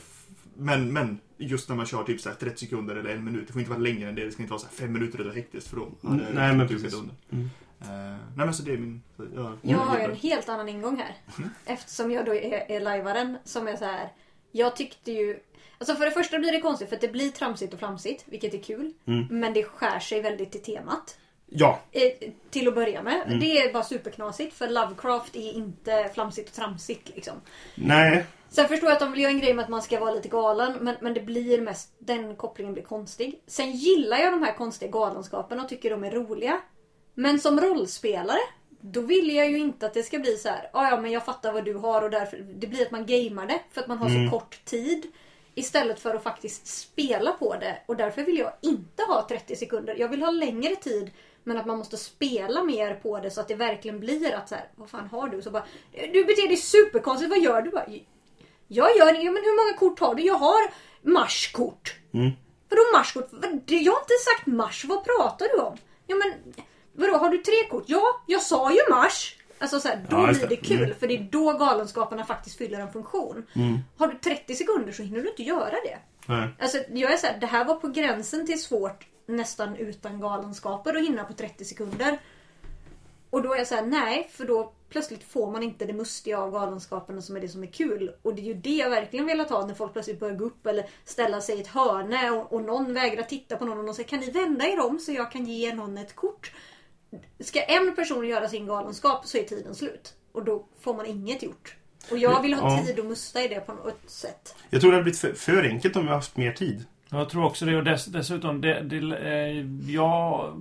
men, 0.58 0.94
men 0.94 1.20
just 1.38 1.70
när 1.70 1.76
man 1.76 1.86
kör 1.86 2.04
typ 2.04 2.22
så 2.22 2.30
här 2.30 2.36
30 2.36 2.58
sekunder 2.58 2.96
eller 2.96 3.10
en 3.10 3.24
minut. 3.24 3.48
Det 3.48 3.54
får 3.54 3.60
inte 3.62 3.72
vara 3.72 3.82
längre 3.82 4.10
än 4.10 4.16
det. 4.16 4.26
Det 4.26 4.32
ska 4.32 4.42
inte 4.42 4.52
vara 4.52 4.60
så 4.62 4.68
här 4.68 4.76
5 4.76 4.94
minuter 4.94 5.20
eller 5.20 5.34
hektiskt 5.34 5.70
för 5.70 5.76
då 5.78 5.92
Mm, 6.04 6.18
nej, 6.18 6.56
men 6.56 6.58
dukat 6.68 6.84
precis. 6.84 6.94
under. 7.00 7.16
Mm. 7.32 7.50
Eh, 7.82 7.88
nej 8.36 8.46
men 8.46 8.54
så 8.54 8.64
det 8.64 8.74
är 8.74 8.78
min... 8.78 9.02
så 9.18 9.26
Jag, 9.36 9.58
Jag 9.62 9.78
har 9.78 10.00
en 10.00 10.16
helt 10.16 10.50
annan 10.50 10.70
ingång 10.70 10.98
här. 10.98 11.16
Mm. 11.38 11.50
Eftersom 11.66 12.12
jag 12.12 12.26
då 12.26 12.36
är, 12.36 12.72
är 12.72 12.80
lajvaren 12.80 13.38
som 13.44 13.68
är 13.68 13.76
så 13.76 13.86
här. 13.86 14.12
Jag 14.52 14.76
tyckte 14.76 15.12
ju... 15.12 15.40
Alltså 15.78 15.96
för 15.96 16.06
det 16.06 16.12
första 16.12 16.40
blir 16.40 16.52
det 16.52 16.62
konstigt 16.62 16.90
för 16.90 16.96
att 16.96 17.02
det 17.02 17.08
blir 17.12 17.30
tramsigt 17.30 17.74
och 17.74 17.80
flamsigt, 17.80 18.24
vilket 18.28 18.54
är 18.54 18.62
kul. 18.64 18.94
Mm. 19.06 19.28
Men 19.30 19.54
det 19.54 19.64
skär 19.64 20.00
sig 20.00 20.22
väldigt 20.22 20.52
till 20.52 20.62
temat. 20.64 21.18
Ja, 21.52 21.80
Eh, 21.92 22.30
till 22.50 22.68
att 22.68 22.76
börja 22.76 23.04
med. 23.04 23.22
Mm. 23.28 23.40
Det 23.40 23.58
är 23.62 23.74
bara 23.74 23.84
superknasigt 23.84 24.54
för 24.56 24.68
Lovecraft 24.70 25.36
är 25.36 25.54
inte 25.54 26.10
flamsigt 26.14 26.50
och 26.50 26.56
tramsigt 26.56 27.10
liksom. 27.16 27.36
nej. 27.76 28.26
Sen 28.52 28.68
förstår 28.68 28.90
jag 28.90 28.94
att 28.94 29.00
de 29.00 29.12
vill 29.12 29.22
göra 29.22 29.32
en 29.32 29.40
grej 29.40 29.54
med 29.54 29.64
att 29.64 29.70
man 29.70 29.82
ska 29.82 30.00
vara 30.00 30.12
lite 30.12 30.28
galen 30.30 30.78
men, 30.82 30.96
men 31.02 31.14
det 31.14 31.20
blir 31.22 31.62
mest, 31.62 31.94
den 32.00 32.36
kopplingen 32.36 32.74
blir 32.74 32.84
konstig. 32.84 33.42
Sen 33.48 33.72
gillar 33.72 34.18
jag 34.18 34.34
de 34.34 34.44
här 34.44 34.54
konstiga 34.54 34.92
galenskaperna 34.92 35.64
och 35.64 35.70
tycker 35.70 35.90
de 35.90 36.04
är 36.04 36.12
roliga. 36.12 36.62
Men 37.14 37.40
som 37.40 37.60
rollspelare, 37.62 38.40
då 38.82 39.02
vill 39.02 39.36
jag 39.36 39.50
ju 39.52 39.58
inte 39.58 39.86
att 39.86 39.94
det 39.94 40.04
ska 40.04 40.20
bli 40.20 40.38
så 40.38 40.50
här. 40.50 40.70
"Ah, 40.74 40.90
ja 40.90 41.02
men 41.02 41.12
jag 41.12 41.26
fattar 41.26 41.54
vad 41.54 41.66
du 41.66 41.74
har 41.74 42.02
och 42.02 42.10
därför, 42.10 42.38
det 42.38 42.68
blir 42.68 42.82
att 42.86 42.92
man 42.92 43.06
gamear 43.06 43.48
det 43.48 43.60
för 43.72 43.82
att 43.82 43.88
man 43.88 43.98
har 43.98 44.10
Mm. 44.10 44.26
så 44.30 44.40
kort 44.40 44.66
tid. 44.66 45.08
Istället 45.60 46.00
för 46.00 46.16
att 46.16 46.24
faktiskt 46.24 46.68
spela 46.68 47.32
på 47.32 47.56
det 47.56 47.82
och 47.86 47.96
därför 47.96 48.24
vill 48.24 48.38
jag 48.38 48.54
inte 48.62 49.04
ha 49.04 49.28
30 49.28 49.56
sekunder. 49.56 49.96
Jag 49.96 50.08
vill 50.08 50.22
ha 50.22 50.32
längre 50.32 50.76
tid 50.76 51.12
men 51.44 51.58
att 51.58 51.66
man 51.66 51.78
måste 51.78 51.98
spela 51.98 52.64
mer 52.64 52.96
på 52.96 53.20
det 53.20 53.32
så 53.32 53.42
att 53.42 53.48
det 53.48 53.56
verkligen 53.56 54.00
blir 54.00 54.34
att 54.34 54.50
så 54.50 54.56
här, 54.56 54.70
vad 54.76 54.90
fan 54.90 55.08
har 55.08 55.28
du? 55.28 55.42
Så 55.42 55.52
bara, 55.52 55.66
du 55.92 56.26
beter 56.26 56.48
dig 56.48 56.58
superkonstigt, 56.58 57.30
vad 57.30 57.40
gör 57.40 57.62
du? 57.62 57.70
Bara, 57.70 57.86
jag 58.68 58.98
gör 58.98 59.14
ja, 59.14 59.32
men 59.32 59.44
hur 59.44 59.66
många 59.66 59.78
kort 59.78 60.00
har 60.00 60.16
du? 60.16 60.24
Jag 60.24 60.36
har 60.36 60.72
marskort. 61.02 61.96
Mm. 62.14 62.32
Vadå 62.70 62.82
marskort? 62.94 63.30
Jag 63.68 63.94
har 63.94 64.00
inte 64.00 64.14
sagt 64.36 64.46
mars, 64.46 64.86
vad 64.86 65.06
pratar 65.06 65.48
du 65.56 65.62
om? 65.62 65.78
Ja 66.08 66.16
men, 66.16 66.54
vadå 66.94 67.18
har 67.18 67.30
du 67.30 67.38
tre 67.38 67.64
kort? 67.70 67.84
Ja, 67.88 68.24
jag 68.28 68.42
sa 68.42 68.72
ju 68.72 68.80
mars. 68.90 69.36
Alltså 69.60 69.80
så 69.80 69.88
här, 69.88 70.06
då 70.10 70.18
Ja, 70.18 70.28
blir 70.28 70.48
det 70.48 70.56
kul 70.56 70.84
Mm. 70.84 70.96
för 71.00 71.08
det 71.08 71.18
är 71.18 71.28
då 71.32 71.54
galenskaperna 71.54 72.26
faktiskt 72.26 72.58
fyller 72.58 72.80
en 72.80 72.92
funktion. 72.92 73.46
Har 73.98 74.08
du 74.08 74.18
30 74.18 74.56
sekunder 74.56 74.92
så 74.92 75.04
hinner 75.04 75.22
du 75.22 75.30
inte 75.30 75.44
göra 75.44 75.70
det. 75.86 75.98
nej. 76.26 76.50
Alltså 76.60 76.78
jag 76.90 77.14
är 77.14 77.18
så 77.18 77.28
här, 77.28 77.38
det 77.40 77.46
här 77.48 77.66
var 77.66 77.76
på 77.76 77.88
gränsen 77.88 78.46
till 78.46 78.62
svårt 78.62 79.08
nästan 79.26 79.76
utan 79.76 80.20
galenskaper 80.20 80.96
att 80.96 81.04
hinna 81.04 81.24
på 81.24 81.34
30 81.34 81.66
sekunder. 81.66 82.20
Och 83.30 83.42
då 83.42 83.54
är 83.54 83.58
jag 83.58 83.68
så 83.68 83.76
här, 83.76 83.82
nej, 83.86 84.30
för 84.32 84.46
då 84.46 84.72
plötsligt 84.90 85.24
får 85.24 85.52
man 85.52 85.64
inte 85.64 85.86
det 85.86 85.94
mustiga 85.94 86.40
av 86.40 86.52
galenskaperna 86.52 87.22
som 87.22 87.36
är 87.36 87.40
det 87.42 87.50
som 87.50 87.64
är 87.64 87.68
kul. 87.68 88.12
Och 88.22 88.36
det 88.36 88.42
är 88.42 88.46
ju 88.46 88.54
det 88.54 88.76
jag 88.76 88.90
verkligen 88.90 89.26
velat 89.26 89.50
ha 89.50 89.66
när 89.66 89.74
folk 89.74 89.94
plötsligt 89.94 90.20
börjar 90.20 90.36
gå 90.36 90.46
upp 90.46 90.66
eller 90.68 90.86
ställa 91.06 91.42
sig 91.42 91.58
i 91.58 91.62
ett 91.62 91.68
hörne 91.68 92.32
och, 92.32 92.54
och 92.54 92.62
någon 92.64 92.94
vägrar 92.94 93.24
titta 93.24 93.56
på 93.58 93.66
någon 93.66 93.78
och 93.80 93.86
någon 93.86 93.96
säger 93.96 94.10
kan 94.10 94.20
ni 94.20 94.32
vända 94.32 94.66
er 94.68 94.80
om 94.80 95.00
så 95.00 95.12
jag 95.12 95.32
kan 95.32 95.46
ge 95.46 95.74
någon 95.74 95.98
ett 95.98 96.16
kort? 96.16 96.52
Ska 97.40 97.62
en 97.62 97.96
person 97.96 98.28
göra 98.28 98.48
sin 98.48 98.66
galenskap 98.66 99.26
så 99.26 99.38
är 99.38 99.44
tiden 99.44 99.76
slut. 99.76 100.14
Och 100.32 100.46
då 100.46 100.66
får 100.82 100.94
man 100.94 101.06
inget 101.06 101.44
gjort. 101.44 101.76
Och 102.12 102.18
jag 102.18 102.42
vill 102.42 102.54
ha 102.54 102.78
Ja. 102.78 102.86
tid 102.86 103.00
och 103.00 103.06
musta 103.06 103.42
i 103.44 103.48
det 103.48 103.60
på 103.60 103.74
något 103.74 104.00
sätt. 104.10 104.56
Jag 104.70 104.82
tror 104.82 104.92
det 104.92 104.98
hade 104.98 105.04
blivit 105.04 105.20
för, 105.20 105.34
för 105.34 105.64
enkelt 105.64 105.96
om 105.96 106.06
vi 106.06 106.12
haft 106.12 106.38
mer 106.38 106.52
tid. 106.52 106.86
Jag 107.10 107.30
tror 107.30 107.46
också 107.46 107.66
det. 107.66 107.78
Och 107.78 107.84
dess, 107.84 108.06
dessutom, 108.06 108.62
det, 108.62 108.82
det, 108.82 109.18
eh, 109.18 109.66
jag 109.92 110.54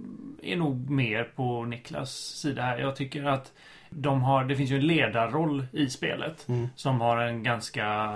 är 0.43 0.57
nog 0.57 0.91
mer 0.91 1.25
på 1.25 1.65
Niklas 1.65 2.15
sida 2.15 2.63
här. 2.63 2.79
Jag 2.79 2.97
tycker 2.97 3.25
att 3.25 3.53
de 3.91 4.23
har, 4.23 4.45
det 4.45 4.57
finns 4.57 4.71
ju 4.71 4.77
en 4.77 4.87
ledarroll 4.87 5.67
i 5.73 5.91
spelet. 5.91 6.49
Mm. 6.49 6.69
Som 6.77 7.01
har 7.01 7.17
en 7.17 7.43
ganska 7.43 8.13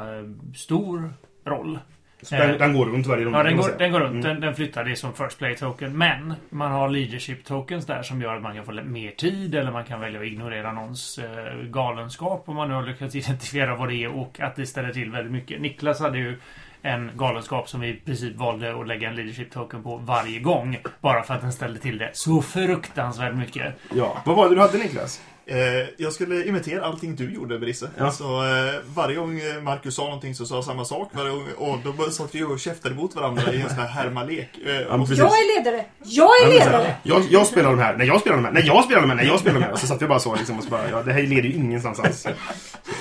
stor 0.56 1.14
roll. 1.44 1.78
Så 2.22 2.34
den, 2.34 2.50
Eh, 2.50 2.56
den 2.58 2.72
går 2.72 2.86
runt 2.86 3.06
varje 3.06 3.24
runda. 3.24 3.38
Ja, 3.38 3.44
den 3.44 3.56
går, 3.56 3.70
den 3.78 3.92
går 3.92 4.00
runt. 4.00 4.10
Mm. 4.10 4.22
Den, 4.22 4.40
den 4.40 4.54
flyttar. 4.54 4.84
Det 4.84 4.90
är 4.90 4.94
som 4.94 5.14
First 5.14 5.38
Play 5.38 5.56
Token. 5.56 5.98
Men 5.98 6.34
man 6.50 6.72
har 6.72 6.88
leadership 6.88 7.44
tokens 7.44 7.86
där 7.86 8.02
som 8.02 8.22
gör 8.22 8.36
att 8.36 8.42
man 8.42 8.54
kan 8.54 8.64
få 8.64 8.72
mer 8.72 9.10
tid 9.10 9.54
eller 9.54 9.72
man 9.72 9.84
kan 9.84 10.00
välja 10.00 10.20
att 10.20 10.26
ignorera 10.26 10.72
någons 10.72 11.18
eh, 11.18 11.62
galenskap 11.62 12.42
om 12.46 12.56
man 12.56 12.68
nu 12.68 12.74
har 12.74 12.82
lyckats 12.82 13.14
identifiera 13.14 13.76
vad 13.76 13.88
det 13.88 13.94
är 13.94 14.08
och 14.16 14.40
att 14.40 14.56
det 14.56 14.66
ställer 14.66 14.92
till 14.92 15.10
väldigt 15.10 15.32
mycket. 15.32 15.60
Niklas 15.60 16.00
hade 16.00 16.18
ju 16.18 16.38
en 16.82 17.10
galenskap 17.16 17.68
som 17.68 17.80
vi 17.80 17.88
i 17.88 17.94
princip 17.94 18.36
valde 18.36 18.80
att 18.80 18.86
lägga 18.86 19.08
en 19.08 19.16
leadership 19.16 19.50
token 19.52 19.82
på 19.82 19.96
varje 19.96 20.40
gång. 20.40 20.78
Bara 21.00 21.22
för 21.22 21.34
att 21.34 21.40
den 21.40 21.52
ställde 21.52 21.80
till 21.80 21.98
det 21.98 22.10
så 22.12 22.42
fruktansvärt 22.42 23.34
mycket. 23.34 23.74
Ja. 23.94 24.22
Vad 24.24 24.36
var 24.36 24.48
det 24.48 24.54
du 24.54 24.60
hade 24.60 24.78
Niklas? 24.78 25.22
Eh, 25.46 25.58
jag 25.98 26.12
skulle 26.12 26.44
imitera 26.44 26.84
allting 26.84 27.16
du 27.16 27.34
gjorde, 27.34 27.58
Berisse. 27.58 27.90
Ja. 27.98 28.10
Så 28.10 28.24
eh, 28.44 28.74
varje 28.94 29.16
gång 29.16 29.40
eh, 29.40 29.62
Marcus 29.62 29.94
sa 29.94 30.04
någonting 30.04 30.34
så 30.34 30.46
sa 30.46 30.54
jag 30.54 30.64
samma 30.64 30.84
sak. 30.84 31.10
Varje 31.12 31.30
gång, 31.30 31.46
och 31.56 31.78
då 31.84 32.10
satt 32.10 32.34
vi 32.34 32.42
och 32.42 32.60
käftade 32.60 32.94
mot 32.94 33.14
varandra 33.14 33.52
i 33.52 33.60
en 33.60 33.68
sån 33.68 33.78
här 33.78 33.88
härmalek. 33.88 34.48
Eh, 34.66 34.86
och 34.86 34.98
precis. 35.00 35.18
Jag 35.18 35.26
är 35.28 35.58
ledare! 35.58 35.84
Jag 36.04 36.30
är 36.42 36.52
Ja, 36.52 36.64
ledare! 36.64 36.96
Jag, 37.02 37.22
jag 37.30 37.46
spelar 37.46 37.70
de 37.70 37.78
här. 37.78 37.96
Nej, 37.96 38.06
jag 38.06 38.20
spelar 38.20 38.36
de 38.36 38.44
här. 38.44 38.52
Nej, 38.52 38.66
jag 38.66 38.84
spelar 38.84 39.00
de 39.00 39.10
här. 39.10 39.16
Nej, 39.16 39.26
jag 39.26 39.40
spelar 39.40 39.60
de 39.60 39.64
här. 39.64 39.72
Och 39.72 39.78
så 39.78 39.86
satt 39.86 40.02
vi 40.02 40.06
bara 40.06 40.18
så 40.18 40.34
liksom 40.36 40.58
och 40.58 40.64
så 40.64 40.70
bara, 40.70 40.90
ja, 40.90 41.02
det 41.02 41.12
här 41.12 41.22
leder 41.22 41.48
ju 41.48 41.54
ingenstans 41.54 42.00
alls. 42.00 42.26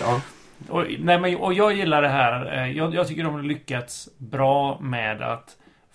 Ja. 0.02 0.22
Och, 0.70 0.86
nej, 1.00 1.20
men, 1.20 1.36
och 1.36 1.54
jag 1.54 1.74
gillar 1.74 2.02
det 2.02 2.10
här. 2.10 2.66
Jag, 2.66 2.96
jag 2.96 3.08
tycker 3.08 3.24
de 3.24 3.34
har 3.34 3.44
lyckats 3.44 4.10
bra 4.18 4.80
med 4.82 5.22
att 5.22 5.50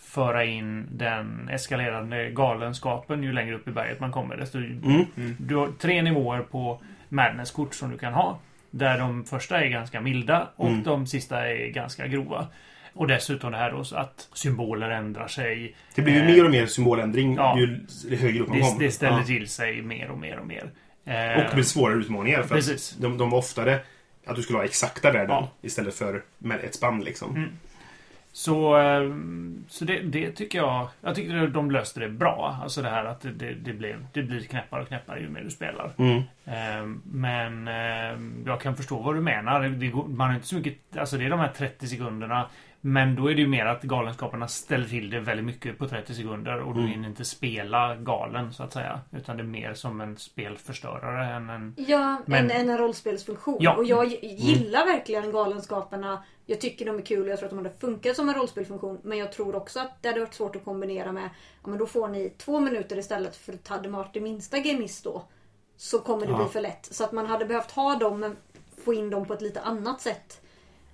föra 0.07 0.45
in 0.45 0.87
den 0.91 1.49
eskalerande 1.49 2.31
galenskapen 2.31 3.23
ju 3.23 3.33
längre 3.33 3.55
upp 3.55 3.69
i 3.69 3.71
berget 3.71 4.01
man 4.01 4.13
kommer. 4.13 4.37
Desto, 4.37 4.59
Mm. 4.59 5.05
Du 5.39 5.57
har 5.57 5.69
tre 5.79 6.03
nivåer 6.03 6.41
på 6.41 6.81
Madness-kort 7.09 7.75
som 7.75 7.91
du 7.91 7.99
kan 7.99 8.13
ha. 8.13 8.39
Där 8.71 8.99
de 8.99 9.25
första 9.25 9.61
är 9.65 9.69
ganska 9.69 10.01
milda 10.01 10.49
och 10.57 10.69
Mm. 10.69 10.83
de 10.83 11.07
sista 11.07 11.49
är 11.49 11.67
ganska 11.69 12.07
grova. 12.07 12.47
Och 12.93 13.09
dessutom 13.09 13.53
det 13.53 13.59
här 13.59 13.71
då 13.73 13.85
så 13.85 13.97
att 13.97 14.29
symboler 14.33 14.91
ändrar 14.91 15.29
sig. 15.29 15.75
Det 15.95 16.03
blir 16.03 16.15
ju 16.15 16.21
Eh, 16.21 16.27
mer 16.27 16.45
och 16.45 16.51
mer 16.51 16.67
symboländring 16.67 17.35
ja. 17.35 17.59
ju 17.59 17.81
högre 18.17 18.41
upp 18.43 18.49
man 18.49 18.61
kommer. 18.61 18.81
det 18.85 18.91
ställer 18.91 19.19
Ja. 19.19 19.25
till 19.25 19.49
sig 19.49 19.83
mer 19.83 20.11
och 20.11 20.19
mer 20.19 20.39
och 20.39 20.47
mer. 20.47 20.71
Och 21.05 21.11
Eh, 21.13 21.37
det 21.49 21.51
blir 21.55 21.65
svårare 21.65 21.97
utmaningar. 21.99 22.43
För 22.43 22.55
Precis. 22.55 22.93
Att 22.97 23.03
de, 23.03 23.19
de 23.19 23.31
var 23.31 23.39
oftare 23.39 23.79
att 24.27 24.37
du 24.37 24.43
skulle 24.43 24.59
ha 24.59 24.65
exakta 24.65 25.11
värden 25.13 25.31
Ja. 25.31 25.51
istället 25.63 25.95
för 25.95 26.23
med 26.39 26.61
ett 26.65 26.75
spann 26.75 27.01
liksom. 27.05 27.37
Mm. 27.37 27.49
Så, 28.37 28.79
eh, 28.79 29.11
så 29.69 29.85
det, 29.85 30.01
det 30.01 30.31
tycker 30.33 30.59
jag... 30.59 30.89
Jag 31.01 31.15
tycker 31.15 31.47
de 31.47 31.71
löste 31.71 32.01
det 32.01 32.09
bra. 32.09 32.59
Alltså 32.63 32.83
det 32.83 32.89
här 32.89 33.05
att 33.05 33.21
det, 33.21 33.55
det, 33.55 33.73
blir, 33.73 33.99
det 34.13 34.23
blir 34.23 34.41
knäppare 34.41 34.83
och 34.83 34.89
knäppare 34.89 35.21
ju 35.21 35.29
mer 35.29 35.41
du 35.41 35.51
spelar. 35.51 35.91
Mm. 35.97 36.17
Eh, 36.45 36.97
Men 37.05 37.69
eh, 37.69 38.19
jag 38.47 38.61
kan 38.61 38.77
förstå 38.77 38.99
vad 38.99 39.15
du 39.15 39.21
menar. 39.21 39.69
Man 40.09 40.29
har 40.29 40.35
inte 40.35 40.47
så 40.47 40.55
mycket... 40.55 40.97
Alltså 40.97 41.17
det 41.17 41.25
är 41.25 41.31
de 41.31 41.41
här 41.41 41.53
30 41.57 41.87
sekunderna. 41.87 42.47
Men 42.87 43.15
då 43.17 43.31
är 43.31 43.35
det 43.35 43.41
ju 43.41 43.49
mer 43.49 43.67
att 43.67 43.83
galenskaperna 43.83 44.49
ställer 44.49 44.87
till 44.89 45.11
det 45.11 45.21
väldigt 45.21 45.47
mycket 45.47 45.79
på 45.79 45.89
30 45.89 46.15
sekunder. 46.15 46.61
Och 46.61 46.75
du 46.75 46.81
Mm. 46.81 46.93
hinner 46.93 47.09
inte 47.09 47.25
spela 47.25 47.97
galen 47.97 48.53
så 48.53 48.63
att 48.63 48.73
säga. 48.73 49.01
Utan 49.13 49.37
det 49.37 49.43
är 49.43 49.45
mer 49.47 49.75
som 49.75 50.01
en 50.01 50.17
spelförstörare 50.17 51.27
än 51.35 51.51
en... 51.51 51.75
Ja, 51.79 52.17
Men- 52.27 52.51
en, 52.51 52.69
en 52.71 52.79
rollspelsfunktion. 52.79 53.57
Ja. 53.61 53.77
Och 53.77 53.85
jag 53.85 54.05
gi- 54.07 54.19
gillar 54.37 54.87
verkligen 54.87 55.33
Galenskaperna. 55.33 56.23
Jag 56.47 56.61
tycker 56.61 56.87
de 56.87 56.97
är 56.99 57.03
kul 57.03 57.23
och 57.23 57.29
jag 57.29 57.39
tror 57.39 57.47
att 57.47 57.51
de 57.51 57.59
hade 57.67 57.77
funkat 57.79 58.17
som 58.17 58.29
en 58.29 58.35
rollspelsfunktion. 58.35 59.01
Men 59.03 59.19
jag 59.19 59.33
tror 59.33 59.57
också 59.57 59.81
att 59.81 60.03
det 60.03 60.09
hade 60.09 60.21
varit 60.21 60.35
svårt 60.35 60.57
att 60.57 60.65
kombinera 60.65 61.13
med 61.13 61.31
Ja 61.63 61.69
men 61.71 61.79
då 61.79 61.87
får 61.87 62.09
ni 62.09 62.31
två 62.39 62.61
minuter 62.61 62.99
istället 62.99 63.37
för 63.37 63.53
att 63.53 63.69
hade 63.69 63.89
man 63.89 63.99
varit 63.99 64.15
det 64.15 64.21
minsta 64.21 64.57
gemiss 64.59 65.03
då. 65.03 65.23
Så 65.77 65.99
kommer 65.99 66.27
det 66.27 66.33
Ja. 66.33 66.39
bli 66.39 66.47
för 66.53 66.61
lätt. 66.61 66.89
Så 66.91 67.05
att 67.05 67.13
man 67.13 67.27
hade 67.27 67.45
behövt 67.45 67.71
ha 67.71 67.95
dem 67.95 68.21
men 68.21 68.37
få 68.85 68.95
in 68.95 69.11
dem 69.11 69.27
på 69.27 69.35
ett 69.35 69.43
lite 69.43 69.61
annat 69.61 70.01
sätt. 70.01 70.43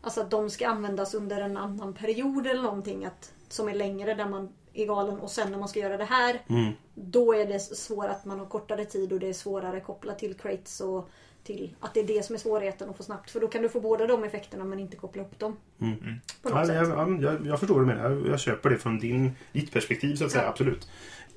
Alltså 0.04 0.21
att 0.21 0.30
de 0.30 0.50
ska 0.50 0.68
användas 0.68 1.14
under 1.14 1.40
en 1.40 1.56
annan 1.56 1.94
period 1.94 2.47
eller 2.47 2.62
någonting. 2.62 3.04
Att, 3.04 3.32
som 3.49 3.68
är 3.68 3.75
längre 3.75 4.14
där 4.14 4.28
man 4.28 4.49
är 4.73 4.87
galen 4.87 5.18
och 5.18 5.30
sen 5.30 5.50
när 5.50 5.59
man 5.59 5.68
ska 5.68 5.80
göra 5.80 5.97
det 5.97 6.04
här. 6.04 6.40
Mm. 6.49 6.73
Då 6.94 7.35
är 7.35 7.47
det 7.47 7.61
svårare 7.61 8.11
att 8.11 8.25
man 8.25 8.38
har 8.38 8.47
kortare 8.47 8.85
tid 8.85 9.12
och 9.12 9.21
det 9.21 9.28
är 9.28 9.32
svårare 9.32 9.80
kopplat 9.80 10.18
till 10.18 10.35
crates 10.35 10.80
och 10.80 11.11
till 11.44 11.75
att 11.80 11.94
det 11.94 12.00
är 12.00 12.06
det 12.06 12.25
som 12.25 12.35
är 12.35 12.38
svårigheten 12.38 12.90
att 12.90 12.97
få 12.97 13.02
snabbt. 13.02 13.30
För 13.30 13.40
då 13.40 13.49
kan 13.49 13.62
du 13.62 13.68
få 13.68 13.80
båda 13.80 14.06
de 14.06 14.25
effekterna 14.25 14.64
men 14.64 14.80
inte 14.80 14.97
koppla 14.97 15.23
upp 15.23 15.38
dem. 15.38 15.56
Mm. 15.80 15.97
På 16.42 16.49
något 16.49 16.59
Ja, 16.59 16.66
sätt. 16.66 16.75
jag, 16.75 16.88
ja, 16.88 17.30
jag, 17.32 17.47
jag 17.47 17.61
förstår 17.61 17.75
vad 17.75 17.82
du 17.82 17.94
menar. 17.94 18.11
Jag, 18.11 18.26
jag 18.26 18.40
köper 18.40 18.71
det 18.71 18.78
från 18.78 18.99
din, 18.99 19.32
ditt 19.52 19.73
perspektiv 19.73 20.16
så 20.16 20.25
att 20.25 20.30
säga. 20.30 20.44
Ja. 20.44 20.50
Absolut. 20.50 20.88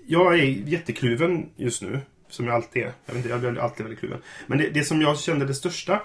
jag 0.07 0.33
är 0.33 0.43
jättekluven 0.43 1.49
just 1.55 1.81
nu. 1.81 1.99
Som 2.29 2.45
jag 2.45 2.55
alltid 2.55 2.83
är. 2.83 2.91
Jag, 3.05 3.13
vet 3.13 3.15
inte, 3.15 3.29
jag 3.29 3.39
blir 3.39 3.59
alltid 3.61 3.83
väldigt 3.83 3.99
kluven. 3.99 4.21
Men 4.47 4.57
det, 4.57 4.69
det 4.69 4.83
som 4.83 5.01
jag 5.01 5.19
kände 5.19 5.45
det 5.45 5.53
största 5.53 6.01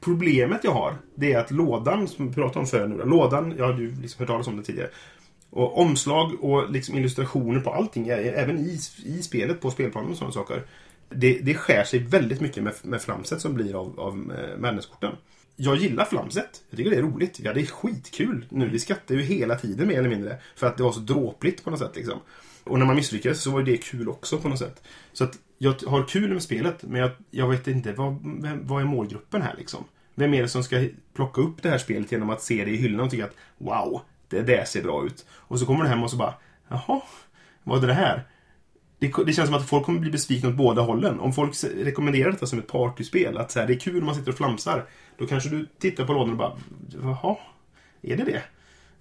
problemet 0.00 0.64
jag 0.64 0.72
har, 0.72 0.94
det 1.14 1.32
är 1.32 1.38
att 1.38 1.50
lådan, 1.50 2.08
som 2.08 2.28
vi 2.28 2.34
pratade 2.34 2.58
om 2.58 2.66
förr 2.66 2.86
nu, 2.86 2.96
då, 2.96 3.04
lådan, 3.04 3.54
jag 3.58 3.66
hade 3.66 3.82
ju 3.82 3.94
liksom 4.02 4.18
hört 4.18 4.28
talas 4.28 4.46
om 4.46 4.56
det 4.56 4.62
tidigare. 4.62 4.90
Och 5.50 5.78
omslag 5.80 6.44
och 6.44 6.70
liksom 6.70 6.98
illustrationer 6.98 7.60
på 7.60 7.70
allting, 7.70 8.08
även 8.08 8.58
i, 8.58 8.78
i 9.04 9.22
spelet, 9.22 9.60
på 9.60 9.70
spelplanen 9.70 10.10
och 10.10 10.16
sådana 10.16 10.32
saker. 10.32 10.62
Det, 11.08 11.38
det 11.38 11.54
skär 11.54 11.84
sig 11.84 11.98
väldigt 11.98 12.40
mycket 12.40 12.62
med, 12.62 12.74
med 12.82 13.02
flamset 13.02 13.40
som 13.40 13.54
blir 13.54 13.80
av, 13.80 14.00
av 14.00 14.32
eh, 14.32 14.58
Madness-korten. 14.60 15.12
Jag 15.56 15.76
gillar 15.76 16.04
flamset. 16.04 16.62
Jag 16.70 16.76
tycker 16.76 16.90
det 16.90 16.96
är 16.96 17.02
roligt. 17.02 17.40
Ja, 17.40 17.52
det 17.52 17.60
är 17.60 17.66
skitkul 17.66 18.46
nu. 18.48 18.68
Vi 18.68 18.78
skrattar 18.78 19.14
ju 19.14 19.22
hela 19.22 19.56
tiden 19.56 19.88
mer 19.88 19.98
eller 19.98 20.08
mindre. 20.08 20.36
För 20.56 20.66
att 20.66 20.76
det 20.76 20.82
var 20.82 20.92
så 20.92 21.00
dråpligt 21.00 21.64
på 21.64 21.70
något 21.70 21.78
sätt 21.78 21.96
liksom. 21.96 22.18
Och 22.64 22.78
när 22.78 22.86
man 22.86 22.96
misslyckades 22.96 23.42
så 23.42 23.50
var 23.50 23.62
det 23.62 23.76
kul 23.76 24.08
också 24.08 24.38
på 24.38 24.48
något 24.48 24.58
sätt. 24.58 24.82
Så 25.12 25.24
att 25.24 25.38
jag 25.58 25.74
har 25.86 26.08
kul 26.08 26.32
med 26.32 26.42
spelet, 26.42 26.82
men 26.82 27.00
jag, 27.00 27.10
jag 27.30 27.48
vet 27.48 27.68
inte 27.68 27.92
vad, 27.92 28.18
vem, 28.42 28.66
vad 28.66 28.82
är 28.82 28.86
målgruppen 28.86 29.42
här 29.42 29.54
liksom? 29.58 29.84
Vem 30.14 30.34
är 30.34 30.42
det 30.42 30.48
som 30.48 30.64
ska 30.64 30.88
plocka 31.14 31.40
upp 31.40 31.62
det 31.62 31.68
här 31.68 31.78
spelet 31.78 32.12
genom 32.12 32.30
att 32.30 32.42
se 32.42 32.64
det 32.64 32.70
i 32.70 32.76
hyllan 32.76 33.00
och 33.00 33.10
tycka 33.10 33.24
att 33.24 33.36
wow, 33.58 34.00
det 34.28 34.42
där 34.42 34.64
ser 34.64 34.82
bra 34.82 35.06
ut. 35.06 35.26
Och 35.30 35.58
så 35.58 35.66
kommer 35.66 35.84
du 35.84 35.90
hem 35.90 36.02
och 36.02 36.10
så 36.10 36.16
bara, 36.16 36.34
jaha, 36.68 37.00
vad 37.62 37.84
är 37.84 37.86
det 37.86 37.94
här? 37.94 38.26
Det, 38.98 39.12
det 39.26 39.32
känns 39.32 39.48
som 39.48 39.58
att 39.58 39.68
folk 39.68 39.84
kommer 39.84 40.00
bli 40.00 40.10
besvikna 40.10 40.48
åt 40.48 40.54
båda 40.54 40.82
hållen. 40.82 41.20
Om 41.20 41.32
folk 41.32 41.54
rekommenderar 41.76 42.32
detta 42.32 42.46
som 42.46 42.58
ett 42.58 42.66
partyspel, 42.66 43.38
att 43.38 43.50
så 43.50 43.60
här, 43.60 43.66
det 43.66 43.74
är 43.74 43.78
kul 43.78 43.98
om 43.98 44.06
man 44.06 44.14
sitter 44.14 44.30
och 44.30 44.36
flamsar, 44.36 44.84
då 45.18 45.26
kanske 45.26 45.48
du 45.48 45.66
tittar 45.78 46.04
på 46.04 46.12
lådan 46.12 46.30
och 46.30 46.36
bara, 46.36 46.58
jaha, 47.02 47.36
är 48.02 48.16
det 48.16 48.24
det? 48.24 48.42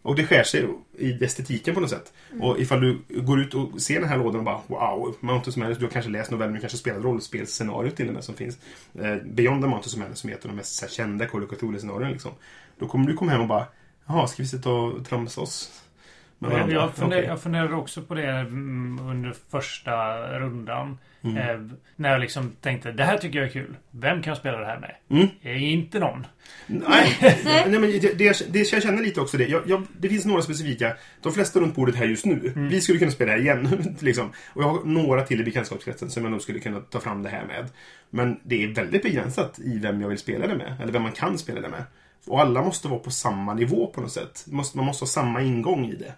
Och 0.07 0.15
det 0.15 0.23
skär 0.23 0.43
sig 0.43 0.69
i 0.97 1.23
estetiken 1.23 1.73
på 1.73 1.79
något 1.79 1.89
sätt. 1.89 2.13
Och 2.41 2.59
ifall 2.59 2.81
du 2.81 3.21
går 3.21 3.41
ut 3.41 3.53
och 3.53 3.81
ser 3.81 3.99
den 3.99 4.09
här 4.09 4.17
lådan 4.17 4.39
och 4.39 4.43
bara 4.43 4.61
wow, 4.67 5.15
Mountains 5.19 5.47
of 5.47 5.55
Madness, 5.55 5.77
du 5.77 5.85
har 5.85 5.91
kanske 5.91 6.11
läst 6.11 6.31
novellen, 6.31 6.53
du 6.53 6.59
kanske 6.59 6.77
spelat 6.77 7.03
rollspelsscenariot 7.03 7.95
till 7.95 8.07
och 8.07 8.13
med 8.13 8.23
som 8.23 8.35
finns. 8.35 8.57
Eh, 8.99 9.15
Beyond 9.15 9.63
the 9.63 9.67
Mountains 9.67 9.93
of 9.93 9.99
Madness 9.99 10.19
som 10.19 10.29
är 10.29 10.33
ett 10.33 10.45
av 10.45 10.51
de 10.51 10.55
mest 10.55 10.81
här, 10.81 10.89
kända 10.89 11.25
Call 11.25 11.43
of 11.43 11.49
Cthulhu-scenarierna 11.49 12.09
liksom. 12.11 12.31
Då 12.79 12.87
kommer 12.87 13.07
du 13.07 13.13
komma 13.13 13.31
hem 13.31 13.41
och 13.41 13.47
bara, 13.47 13.65
jaha, 14.05 14.27
ska 14.27 14.43
vi 14.43 14.49
sitta 14.49 14.69
och 14.69 15.05
tramsa 15.05 15.41
oss? 15.41 15.81
Med 16.39 16.71
Jag, 16.71 16.93
funder, 16.93 17.17
Okej. 17.17 17.29
jag 17.29 17.41
funderade 17.41 17.75
också 17.75 18.01
på 18.01 18.13
det 18.15 18.31
mm, 18.31 18.99
under 19.09 19.33
första 19.51 20.17
rundan. 20.39 20.97
Mm. 21.21 21.37
Eh, 21.37 21.77
när 21.95 22.09
jag 22.11 22.21
liksom 22.21 22.51
tänkte, 22.61 22.91
det 22.91 23.03
här 23.03 23.17
tycker 23.17 23.39
jag 23.39 23.47
är 23.47 23.51
kul. 23.51 23.75
Vem 23.91 24.21
kan 24.21 24.31
jag 24.31 24.37
spela 24.37 24.57
det 24.57 24.65
här 24.65 24.79
med? 24.79 24.95
Mm. 25.09 25.27
Eh, 25.41 25.73
inte 25.73 25.99
någon. 25.99 26.25
Nej, 26.67 27.17
nej 27.43 27.69
men 27.69 27.81
det, 27.81 28.17
det, 28.17 28.53
det, 28.53 28.71
jag 28.73 28.83
känner 28.83 29.03
lite 29.03 29.21
också 29.21 29.37
det. 29.37 29.47
Jag, 29.47 29.61
jag, 29.65 29.83
det 29.97 30.09
finns 30.09 30.25
några 30.25 30.41
specifika. 30.41 30.95
De 31.21 31.33
flesta 31.33 31.59
runt 31.59 31.75
bordet 31.75 31.95
här 31.95 32.05
just 32.05 32.25
nu. 32.25 32.53
Vi 32.55 32.81
skulle 32.81 32.99
kunna 32.99 33.11
spela 33.11 33.31
det 33.31 33.37
här 33.37 33.43
igen. 33.43 33.95
liksom. 33.99 34.31
Och 34.53 34.63
jag 34.63 34.67
har 34.67 34.83
några 34.83 35.21
till 35.21 35.41
i 35.41 35.43
bekantskapskretsen 35.43 36.09
som 36.09 36.23
jag 36.23 36.31
nog 36.31 36.41
skulle 36.41 36.59
kunna 36.59 36.79
ta 36.79 36.99
fram 36.99 37.23
det 37.23 37.29
här 37.29 37.45
med. 37.45 37.69
Men 38.09 38.39
det 38.43 38.63
är 38.63 38.67
väldigt 38.67 39.03
begränsat 39.03 39.59
i 39.59 39.79
vem 39.79 40.01
jag 40.01 40.09
vill 40.09 40.17
spela 40.17 40.47
det 40.47 40.55
med. 40.55 40.75
Eller 40.81 40.93
vem 40.93 41.01
man 41.01 41.11
kan 41.11 41.37
spela 41.37 41.61
det 41.61 41.69
med. 41.69 41.83
Och 42.27 42.41
alla 42.41 42.61
måste 42.61 42.87
vara 42.87 42.99
på 42.99 43.11
samma 43.11 43.53
nivå 43.53 43.87
på 43.87 44.01
något 44.01 44.11
sätt. 44.11 44.43
Måste- 44.47 44.77
Man 44.77 44.85
måste 44.85 45.01
ha 45.03 45.07
samma 45.07 45.41
ingång 45.41 45.85
i 45.85 45.95
det. 45.95 46.13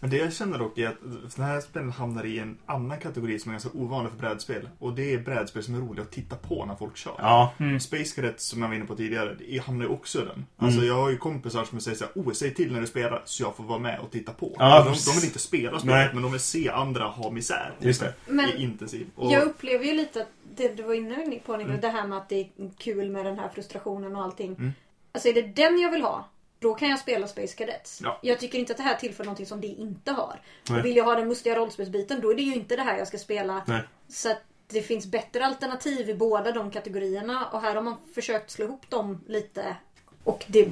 Men 0.00 0.10
det 0.10 0.16
jag 0.16 0.32
känner 0.32 0.58
dock 0.58 0.78
är 0.78 0.88
att 0.88 0.96
den 1.36 1.44
här 1.44 1.60
spelen 1.60 1.90
hamnar 1.90 2.26
i 2.26 2.38
en 2.38 2.58
annan 2.66 2.98
kategori 2.98 3.38
som 3.38 3.50
är 3.50 3.52
ganska 3.54 3.70
ovanlig 3.78 4.10
för 4.12 4.18
brädspel. 4.18 4.68
Och 4.78 4.92
det 4.92 5.12
är 5.14 5.18
brädspel 5.18 5.62
som 5.62 5.74
är 5.74 5.78
roliga 5.78 6.02
att 6.04 6.10
titta 6.10 6.36
på 6.36 6.64
när 6.64 6.74
folk 6.74 6.96
kör. 6.96 7.14
Ja. 7.18 7.52
Space 7.80 8.14
Cadets 8.16 8.44
som 8.48 8.62
jag 8.62 8.68
var 8.68 8.74
inne 8.74 8.84
på 8.84 8.96
tidigare, 8.96 9.34
det 9.48 9.58
hamnar 9.58 9.84
ju 9.84 9.90
också 9.90 10.22
i 10.22 10.24
den. 10.24 10.46
Alltså 10.56 10.80
jag 10.84 10.94
har 10.94 11.10
ju 11.10 11.16
kompisar 11.16 11.64
som 11.64 11.80
säger 11.80 11.96
såhär, 11.96 12.12
oh 12.14 12.32
säg 12.32 12.54
till 12.54 12.72
när 12.72 12.80
du 12.80 12.86
spelar 12.86 13.22
så 13.24 13.42
jag 13.42 13.56
får 13.56 13.64
vara 13.64 13.78
med 13.78 13.98
och 14.00 14.10
titta 14.10 14.32
på. 14.32 14.56
Ja, 14.58 14.78
de, 14.78 14.84
de 15.06 15.12
vill 15.16 15.24
inte 15.24 15.38
spela 15.38 15.78
spelet, 15.78 15.96
Nej. 15.96 16.10
men 16.14 16.22
de 16.22 16.32
vill 16.32 16.40
se 16.40 16.68
andra 16.70 17.04
ha 17.04 17.30
misär. 17.30 17.74
Just 17.80 18.00
det. 18.00 18.14
Men- 18.28 18.56
intensiv. 18.56 19.06
Och, 19.16 19.32
Jag 19.32 19.42
upplever 19.42 19.84
ju 19.84 19.92
lite 19.92 20.20
att 20.20 20.28
det 20.56 20.76
du 20.76 20.82
var 20.82 20.94
inne 20.94 21.14
på 21.16 21.56
Niklas, 21.56 21.60
Mm. 21.68 21.80
det 21.80 21.88
här 21.88 22.06
med 22.06 22.18
att 22.18 22.28
det 22.28 22.40
är 22.40 22.48
kul 22.78 23.10
med 23.10 23.26
den 23.26 23.38
här 23.38 23.48
frustrationen 23.48 24.16
och 24.16 24.22
allting. 24.22 24.52
Mm. 24.58 24.72
Alltså 25.16 25.28
är 25.28 25.34
det 25.34 25.42
den 25.42 25.78
jag 25.78 25.90
vill 25.90 26.02
ha, 26.02 26.28
då 26.58 26.74
kan 26.74 26.88
jag 26.88 26.98
spela 26.98 27.28
Space 27.28 27.56
Cadets. 27.56 28.00
Ja. 28.02 28.18
Jag 28.22 28.40
tycker 28.40 28.58
inte 28.58 28.72
att 28.72 28.76
det 28.76 28.82
här 28.82 28.94
tillför 28.94 29.24
någonting 29.24 29.46
som 29.46 29.60
det 29.60 29.66
inte 29.66 30.12
har. 30.12 30.40
Nej. 30.68 30.78
Och 30.78 30.86
vill 30.86 30.96
jag 30.96 31.04
ha 31.04 31.14
den 31.14 31.28
mustiga 31.28 31.56
rollspelsbiten, 31.56 32.20
då 32.20 32.30
är 32.30 32.34
det 32.34 32.42
ju 32.42 32.54
inte 32.54 32.76
det 32.76 32.82
här 32.82 32.98
jag 32.98 33.08
ska 33.08 33.18
spela. 33.18 33.62
Nej. 33.66 33.82
Så 34.08 34.30
att 34.30 34.42
det 34.68 34.82
finns 34.82 35.06
bättre 35.06 35.46
alternativ 35.46 36.10
i 36.10 36.14
båda 36.14 36.52
de 36.52 36.70
kategorierna 36.70 37.46
och 37.46 37.60
här 37.60 37.74
har 37.74 37.82
man 37.82 37.96
försökt 38.14 38.50
slå 38.50 38.64
ihop 38.64 38.90
dem 38.90 39.20
lite. 39.26 39.76
Och 40.24 40.44
det 40.46 40.68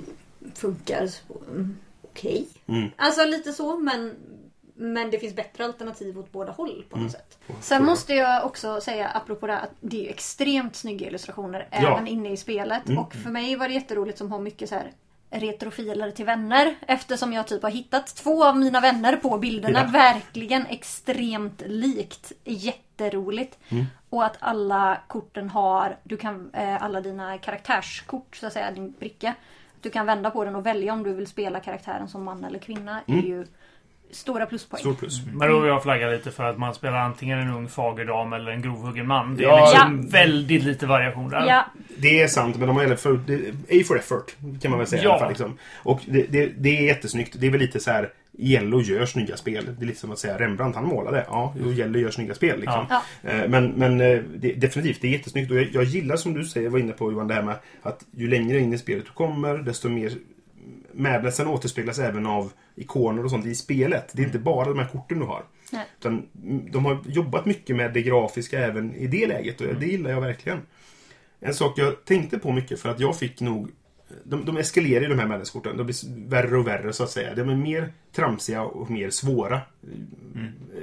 funkar 0.54 1.08
mm, 1.30 1.76
okej. 2.02 2.48
Mm. 2.66 2.90
Alltså 2.96 3.24
lite 3.24 3.52
så, 3.52 3.78
men, 3.78 4.16
men 4.74 5.10
det 5.10 5.18
finns 5.18 5.34
bättre 5.36 5.64
alternativ 5.64 6.18
åt 6.18 6.32
båda 6.32 6.52
håll 6.52 6.84
på 6.90 6.96
något 6.96 7.00
Mm. 7.00 7.10
sätt. 7.10 7.38
Sen 7.60 7.84
måste 7.84 8.14
jag 8.14 8.46
också 8.46 8.80
säga, 8.80 9.08
apropå 9.08 9.46
det, 9.46 9.58
att 9.58 9.70
det 9.80 9.96
är 10.00 10.02
ju 10.02 10.08
extremt 10.08 10.76
snygga 10.76 11.06
illustrationer 11.06 11.68
Ja. 11.70 11.92
även 11.92 12.06
inne 12.06 12.30
i 12.32 12.36
spelet. 12.36 12.88
Mm. 12.88 12.98
Och 13.02 13.14
för 13.14 13.30
mig 13.30 13.56
var 13.56 13.68
det 13.68 13.74
jätteroligt 13.74 14.18
som 14.18 14.32
har 14.32 14.38
mycket 14.38 14.68
så 14.68 14.74
här 14.74 14.92
retrofiler 15.30 16.10
till 16.10 16.24
vänner. 16.24 16.74
Eftersom 16.86 17.32
jag 17.32 17.46
typ 17.46 17.62
har 17.62 17.70
hittat 17.70 18.06
två 18.16 18.44
av 18.44 18.56
mina 18.56 18.80
vänner 18.80 19.16
på 19.16 19.38
bilderna. 19.38 19.78
Ja. 19.84 19.90
Verkligen 19.92 20.66
extremt 20.66 21.62
likt. 21.66 22.32
Jätteroligt. 22.44 23.58
Mm. 23.68 23.84
Och 24.10 24.24
att 24.24 24.36
alla 24.40 24.98
korten 25.08 25.50
har, 25.50 25.96
du 26.02 26.16
kan, 26.16 26.50
eh, 26.52 26.82
alla 26.82 27.00
dina 27.00 27.38
karaktärskort, 27.38 28.36
så 28.36 28.46
att 28.46 28.52
säga, 28.52 28.70
din 28.70 28.92
bricka. 28.92 29.34
Du 29.80 29.90
kan 29.90 30.06
vända 30.06 30.30
på 30.30 30.44
den 30.44 30.56
och 30.56 30.66
välja 30.66 30.92
om 30.92 31.02
du 31.02 31.12
vill 31.12 31.26
spela 31.26 31.60
karaktären 31.60 32.08
som 32.08 32.24
man 32.24 32.44
eller 32.44 32.58
kvinna. 32.58 33.00
är 33.06 33.12
Mm. 33.12 33.26
ju 33.26 33.46
stora 34.14 34.46
pluspoäng. 34.46 34.80
Stor 34.80 34.94
plus. 34.94 35.20
Men 35.32 35.48
då 35.50 35.58
vill 35.60 35.68
jag 35.68 35.82
flagga 35.82 36.08
lite 36.10 36.30
för 36.30 36.44
att 36.44 36.58
man 36.58 36.74
spelar 36.74 36.98
antingen 36.98 37.38
en 37.38 37.48
ung 37.50 37.68
fager 37.68 38.04
dam 38.04 38.32
eller 38.32 38.52
en 38.52 38.62
grovhuggen 38.62 39.06
man. 39.06 39.36
Det 39.36 39.44
är 39.44 39.48
Ja. 39.48 39.70
liksom 39.74 40.08
väldigt 40.08 40.62
lite 40.64 40.86
variation 40.86 41.30
där. 41.30 41.46
Ja, 41.46 41.64
Det 41.96 42.20
är 42.22 42.28
sant, 42.28 42.56
men 42.58 42.66
de 42.68 42.76
har 42.76 42.96
för, 42.96 43.20
det, 43.26 43.80
A 43.80 43.84
for 43.88 43.98
effort, 43.98 44.34
kan 44.62 44.70
man 44.70 44.78
väl 44.78 44.88
säga. 44.88 45.02
Ja. 45.02 45.08
I 45.08 45.10
alla 45.12 45.18
fall, 45.18 45.28
liksom. 45.28 45.58
Och 45.76 46.00
det, 46.06 46.26
det, 46.30 46.46
det 46.58 46.78
är 46.78 46.82
jättesnyggt. 46.82 47.36
Det 47.40 47.46
är 47.46 47.50
väl 47.50 47.60
lite 47.60 47.80
så 47.80 47.90
här, 47.90 48.08
Jello 48.38 48.80
gör 48.80 49.06
snygga 49.06 49.36
spel. 49.36 49.64
Det 49.78 49.84
är 49.84 49.86
lite 49.86 50.00
som 50.00 50.10
att 50.12 50.18
säga 50.18 50.38
Rembrandt, 50.38 50.76
han 50.76 50.84
målade. 50.86 51.24
Ja, 51.28 51.54
jo, 51.60 51.72
Jello 51.72 51.98
gör 51.98 52.10
snygga 52.10 52.34
spel. 52.34 52.60
Liksom. 52.60 52.86
Ja. 52.90 53.02
Eh, 53.30 53.48
Men, 53.48 53.66
men 53.68 54.00
eh, 54.00 54.18
det, 54.36 54.52
definitivt, 54.52 54.98
det 55.00 55.08
är 55.08 55.12
jättesnyggt. 55.12 55.50
Och 55.50 55.56
jag, 55.56 55.68
jag 55.72 55.84
gillar 55.84 56.16
som 56.16 56.34
du 56.34 56.44
säger, 56.44 56.68
var 56.68 56.78
inne 56.78 56.92
på 56.92 57.12
Johan, 57.12 57.28
det 57.28 57.34
här 57.34 57.42
med 57.42 57.54
att 57.82 58.04
ju 58.16 58.28
längre 58.28 58.58
in 58.58 58.72
i 58.72 58.78
spelet 58.78 59.04
du 59.04 59.10
kommer, 59.10 59.58
desto 59.58 59.88
mer 59.88 60.12
Madnessen 60.96 61.46
återspeglas 61.46 61.98
även 61.98 62.26
av 62.26 62.52
ikoner 62.74 63.24
och 63.24 63.30
sånt 63.30 63.46
i 63.46 63.54
spelet. 63.54 64.10
Det 64.12 64.22
är 64.22 64.26
inte 64.26 64.38
bara 64.38 64.68
de 64.68 64.78
här 64.78 64.88
korten 64.88 65.18
du 65.18 65.24
har. 65.24 65.44
Nej. 65.72 65.86
Utan 65.98 66.28
mm, 66.42 66.70
de 66.70 66.84
har 66.84 66.98
jobbat 67.06 67.46
mycket 67.46 67.76
med 67.76 67.92
det 67.92 68.02
grafiska 68.02 68.60
även 68.60 68.94
i 68.94 69.06
det 69.06 69.26
läget 69.26 69.60
och 69.60 69.74
det 69.74 69.86
gillar 69.86 70.10
jag 70.10 70.20
verkligen. 70.20 70.60
En 71.40 71.54
sak 71.54 71.78
jag 71.78 72.04
tänkte 72.04 72.38
på 72.38 72.52
mycket 72.52 72.80
för 72.80 72.88
att 72.88 73.00
jag 73.00 73.18
fick 73.18 73.40
nog 73.40 73.70
de, 74.24 74.44
de 74.44 74.56
eskalerar 74.56 75.02
ju 75.02 75.08
de 75.08 75.18
här 75.18 75.26
Madness-korten. 75.26 75.76
De 75.76 75.84
blir 75.86 76.28
värre 76.28 76.58
och 76.58 76.66
värre 76.66 76.92
så 76.92 77.04
att 77.04 77.10
säga. 77.10 77.34
De 77.34 77.48
är 77.48 77.56
mer 77.56 77.92
tramsiga 78.12 78.62
och 78.62 78.90
mer 78.90 79.10
svåra. 79.10 79.60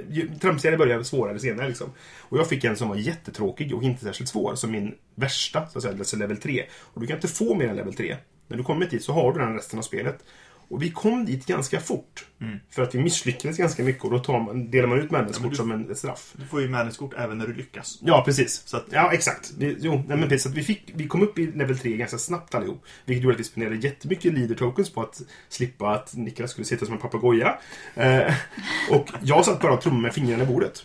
Ju 0.08 0.28
Tramsigare 0.40 0.74
i 0.74 0.78
början, 0.78 1.04
svårare 1.04 1.38
senare 1.38 1.68
liksom. 1.68 1.90
Och 2.18 2.38
jag 2.38 2.48
fick 2.48 2.64
en 2.64 2.76
som 2.76 2.88
var 2.88 2.96
jättetråkig 2.96 3.74
och 3.74 3.82
inte 3.82 4.04
särskilt 4.04 4.30
svår. 4.30 4.54
Som 4.54 4.70
min 4.70 4.94
värsta, 5.14 5.66
så 5.68 5.78
att 5.78 5.82
säga, 5.82 5.98
alltså 5.98 6.16
level 6.16 6.36
3. 6.36 6.64
Och 6.78 7.00
du 7.00 7.06
kan 7.06 7.16
inte 7.16 7.28
få 7.28 7.54
mer 7.54 7.68
än 7.68 7.76
level 7.76 7.94
3. 7.94 8.16
När 8.52 8.58
du 8.58 8.64
kommer 8.64 8.86
dit 8.86 9.04
så 9.04 9.12
har 9.12 9.32
du 9.32 9.38
den 9.40 9.54
resten 9.54 9.78
av 9.78 9.82
spelet. 9.82 10.18
Och 10.68 10.82
vi 10.82 10.90
kom 10.90 11.24
dit 11.24 11.46
ganska 11.46 11.80
fort. 11.80 12.26
För 12.70 12.82
att 12.82 12.94
vi 12.94 12.98
misslyckades 12.98 13.56
ganska 13.58 13.82
mycket 13.82 14.04
och 14.04 14.10
då 14.10 14.18
tar 14.18 14.40
man, 14.40 14.70
delar 14.70 14.88
man 14.88 14.98
ut 14.98 15.10
Madness-kort 15.10 15.50
du- 15.50 15.56
som 15.56 15.70
en, 15.72 15.96
straff. 15.96 16.32
Du 16.36 16.46
får 16.46 16.60
ju 16.60 16.68
Madness-kort 16.68 17.14
även 17.18 17.38
när 17.38 17.46
du 17.46 17.54
lyckas. 17.54 17.98
Ja, 18.02 18.22
precis. 18.24 18.62
Så 18.66 18.76
att- 18.76 18.86
ja, 18.90 19.12
exakt. 19.12 19.52
Vi, 19.58 19.76
jo, 19.80 20.04
nej, 20.08 20.18
men 20.18 20.28
precis. 20.28 20.46
Att 20.46 20.54
vi, 20.58 20.62
fick, 20.62 20.92
vi 20.94 21.06
kom 21.08 21.22
upp 21.22 21.38
i 21.38 21.46
level 21.46 21.78
3 21.78 21.96
ganska 21.96 22.18
snabbt 22.18 22.54
allihop. 22.54 22.84
Vilket 23.04 23.22
gjorde 23.24 23.34
att 23.34 23.40
vi 23.40 23.44
spenderade 23.44 23.76
jättemycket 23.76 24.34
leader 24.34 24.54
tokens 24.54 24.90
på 24.92 25.02
att 25.02 25.22
slippa 25.48 25.90
att 25.90 26.14
Niklas 26.16 26.50
skulle 26.50 26.64
sitta 26.64 26.84
som 26.86 26.94
en 26.94 27.00
papegoja. 27.00 27.58
Eh, 27.94 28.34
och 28.90 29.08
jag 29.22 29.44
satt 29.44 29.60
bara 29.60 29.72
och 29.72 29.80
trummade 29.80 30.02
med 30.02 30.14
fingrarna 30.14 30.42
i 30.42 30.46
bordet. 30.46 30.84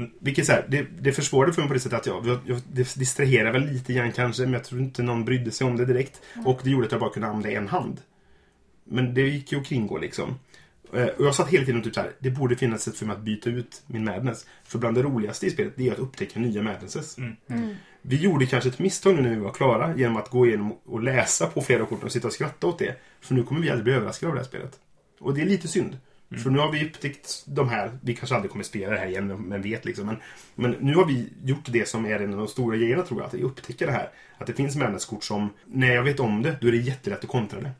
Mm, 0.00 0.10
Vilket 0.20 0.46
så 0.46 0.52
här, 0.52 0.66
det, 0.68 0.86
det 1.00 1.12
försvårade 1.12 1.52
för 1.52 1.62
mig 1.62 1.68
på 1.68 1.74
det 1.74 1.80
sättet 1.80 1.98
att 1.98 2.06
jag, 2.06 2.26
jag, 2.46 2.60
det 2.72 2.94
distraherade 2.94 3.52
väl 3.58 3.72
lite 3.72 3.92
grann 3.92 4.12
kanske, 4.12 4.42
men 4.42 4.52
jag 4.52 4.64
tror 4.64 4.80
inte 4.80 5.02
någon 5.02 5.24
brydde 5.24 5.50
sig 5.50 5.66
om 5.66 5.76
det 5.76 5.84
direkt. 5.84 6.20
Och 6.44 6.60
det 6.64 6.70
gjorde 6.70 6.86
att 6.86 6.92
jag 6.92 7.00
bara 7.00 7.10
kunde 7.10 7.28
använda 7.28 7.50
en 7.50 7.68
hand. 7.68 8.00
Men 8.84 9.14
det 9.14 9.22
gick 9.22 9.52
ju 9.52 9.60
att 9.60 9.66
kringgå 9.66 9.98
liksom. 9.98 10.34
Eh, 10.94 11.04
Och 11.06 11.24
jag 11.26 11.34
satt 11.34 11.48
hela 11.48 11.64
tiden 11.64 11.78
och 11.78 11.84
typ 11.84 11.94
så 11.94 12.00
här, 12.00 12.10
det 12.18 12.30
borde 12.30 12.56
finnas 12.56 12.76
ett 12.76 12.82
sätt 12.92 12.96
för 12.98 13.06
mig 13.06 13.16
att 13.16 13.22
byta 13.22 13.50
ut 13.50 13.82
min 13.86 14.04
Madness. 14.04 14.46
För 14.64 14.78
bland 14.78 14.96
det 14.96 15.02
roligaste 15.02 15.46
i 15.46 15.50
spelet, 15.50 15.72
det 15.76 15.88
är 15.88 15.92
att 15.92 15.98
upptäcka 15.98 16.40
nya 16.40 16.62
Madnesses. 16.62 17.16
Vi 18.02 18.16
gjorde 18.16 18.46
kanske 18.46 18.68
ett 18.70 18.78
misstag 18.78 19.14
nu 19.16 19.22
när 19.22 19.30
vi 19.30 19.36
var 19.36 19.52
klara 19.52 19.96
genom 19.96 20.16
att 20.16 20.28
gå 20.30 20.46
igenom 20.46 20.72
och 20.86 21.02
läsa 21.02 21.46
på 21.46 21.60
flera 21.62 21.82
av 21.82 21.86
korten 21.86 22.04
och 22.06 22.12
sitta 22.12 22.26
och 22.26 22.32
skratta 22.32 22.66
åt 22.66 22.78
det. 22.78 22.96
För 23.20 23.34
nu 23.34 23.42
kommer 23.42 23.60
vi 23.60 23.70
aldrig 23.70 23.84
bli 23.84 23.92
överraskade 23.92 24.30
av 24.30 24.34
det 24.34 24.40
här 24.40 24.48
spelet. 24.48 24.78
Och 25.20 25.34
det 25.34 25.40
är 25.40 25.46
lite 25.46 25.68
synd. 25.68 25.98
För 26.38 26.50
nu 26.50 26.58
har 26.58 26.72
vi 26.72 26.86
upptäckt 26.86 27.44
de 27.46 27.68
här, 27.68 27.90
vi 28.02 28.14
kanske 28.14 28.34
aldrig 28.34 28.50
kommer 28.50 28.64
spela 28.64 28.92
det 28.92 28.98
här 28.98 29.06
igen, 29.06 29.26
men 29.26 29.62
vet 29.62 29.84
liksom. 29.84 30.06
Men, 30.06 30.16
men 30.54 30.70
nu 30.80 30.94
har 30.94 31.04
vi 31.04 31.32
gjort 31.44 31.64
det 31.64 31.88
som 31.88 32.06
är 32.06 32.20
en 32.20 32.32
av 32.32 32.38
de 32.38 32.48
stora 32.48 32.76
grejerna 32.76 33.02
tror 33.02 33.20
jag, 33.20 33.26
att 33.26 33.34
vi 33.34 33.42
upptäcker 33.42 33.86
det 33.86 33.92
här. 33.92 34.08
Att 34.38 34.46
det 34.46 34.52
finns 34.52 34.76
Madness-kort 34.76 35.24
som, 35.24 35.50
när 35.64 35.94
jag 35.94 36.02
vet 36.02 36.20
om 36.20 36.42
det, 36.42 36.56
då 36.60 36.68
är 36.68 36.72
det 36.72 36.78
jättelätt 36.78 37.24
att 37.24 37.30
kontra 37.30 37.60
det. 37.60 37.70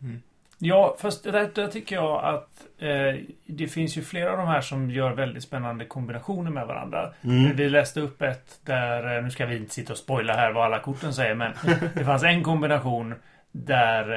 Ja, 0.62 0.96
fast 1.00 1.24
där, 1.24 1.50
där 1.54 1.68
tycker 1.68 1.96
jag 1.96 2.24
att 2.24 2.66
eh, 2.78 3.20
det 3.46 3.68
finns 3.68 3.96
ju 3.96 4.02
flera 4.02 4.30
av 4.30 4.38
de 4.38 4.46
här 4.46 4.60
som 4.60 4.90
gör 4.90 5.12
väldigt 5.12 5.42
spännande 5.42 5.84
kombinationer 5.84 6.50
med 6.50 6.66
varandra. 6.66 7.12
Mm. 7.22 7.56
Vi 7.56 7.68
läste 7.68 8.00
upp 8.00 8.22
ett 8.22 8.58
där, 8.64 9.16
eh, 9.16 9.24
nu 9.24 9.30
ska 9.30 9.46
vi 9.46 9.56
inte 9.56 9.74
sitta 9.74 9.92
och 9.92 9.98
spoila 9.98 10.32
här 10.32 10.52
vad 10.52 10.64
alla 10.64 10.78
korten 10.78 11.14
säger, 11.14 11.34
men 11.34 11.52
det 11.94 12.04
fanns 12.04 12.22
en 12.22 12.42
kombination 12.42 13.14
där 13.52 14.10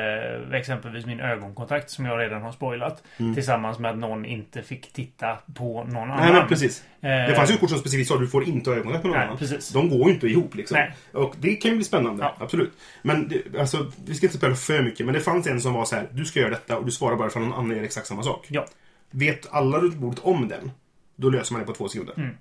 eh, 0.52 0.60
exempelvis 0.60 1.06
min 1.06 1.20
ögonkontakt 1.20 1.90
som 1.90 2.06
jag 2.06 2.20
redan 2.20 2.42
har 2.42 2.52
spoilat 2.52 3.04
tillsammans 3.34 3.80
med 3.80 3.92
att 3.92 3.98
någon 3.98 4.26
inte 4.26 4.62
fick 4.62 4.94
titta 4.94 5.38
på 5.56 5.84
någon 5.84 5.98
annan. 6.12 6.18
Nej, 6.18 6.34
men 6.34 6.48
precis. 6.48 6.84
Eh, 7.02 7.10
Det 7.10 7.36
fanns 7.36 7.52
ju 7.52 7.58
kort 7.58 7.70
som 7.70 7.80
specifikt 7.80 8.08
sa 8.10 8.16
att 8.16 8.22
du 8.22 8.28
får 8.28 8.44
inte 8.44 8.70
ha 8.70 8.76
ögonkontakt 8.78 9.04
med 9.04 9.10
någon 9.12 9.18
Nej, 9.20 9.28
annan. 9.28 9.38
precis. 9.40 9.70
De 9.70 9.90
går 9.90 10.08
ju 10.08 10.14
inte 10.14 10.28
ihop 10.28 10.56
liksom. 10.56 10.76
Nej. 10.78 10.94
Och 11.24 11.36
det 11.40 11.56
kan 11.56 11.72
ju 11.72 11.78
bli 11.78 11.86
spännande, 11.86 12.24
Ja. 12.24 12.36
absolut. 12.40 12.72
Men 13.02 13.28
det, 13.28 13.60
alltså, 13.60 13.92
vi 14.06 14.16
ska 14.16 14.26
inte 14.26 14.38
spela 14.38 14.56
för 14.56 14.84
mycket. 14.84 15.06
Men 15.06 15.16
det 15.16 15.22
fanns 15.22 15.48
en 15.48 15.62
som 15.62 15.74
var 15.74 15.86
så 15.86 15.96
här: 15.96 16.08
du 16.12 16.26
ska 16.26 16.40
göra 16.40 16.50
detta 16.50 16.78
och 16.78 16.86
du 16.86 16.92
svarar 16.92 17.16
bara 17.16 17.30
för 17.30 17.40
någon 17.40 17.54
annan 17.54 17.78
gör 17.78 17.84
exakt 17.84 18.08
samma 18.08 18.24
sak. 18.24 18.46
Ja. 18.50 18.66
Vet 19.12 19.48
alla 19.54 19.78
runt 19.78 19.96
bordet 19.96 20.20
om 20.20 20.48
den, 20.48 20.72
då 21.16 21.30
löser 21.30 21.54
man 21.54 21.62
det 21.62 21.68
på 21.68 21.74
två 21.74 21.88
sekunder. 21.88 22.14
Mm. 22.18 22.36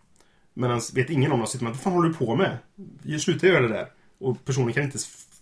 Men 0.55 0.81
vet 0.95 1.11
ingen 1.11 1.33
om 1.33 1.41
det, 1.41 1.47
sitter 1.47 1.65
man, 1.65 1.73
vad 1.73 1.83
fan 1.83 1.93
håller 1.93 2.09
du 2.09 2.15
på 2.15 2.37
med? 2.37 2.59
Sluta 3.21 3.47
göra 3.47 3.61
det 3.61 3.69
där. 3.69 3.87
Och 4.21 4.45
personen 4.45 4.73
kan 4.73 4.83
inte 4.83 4.99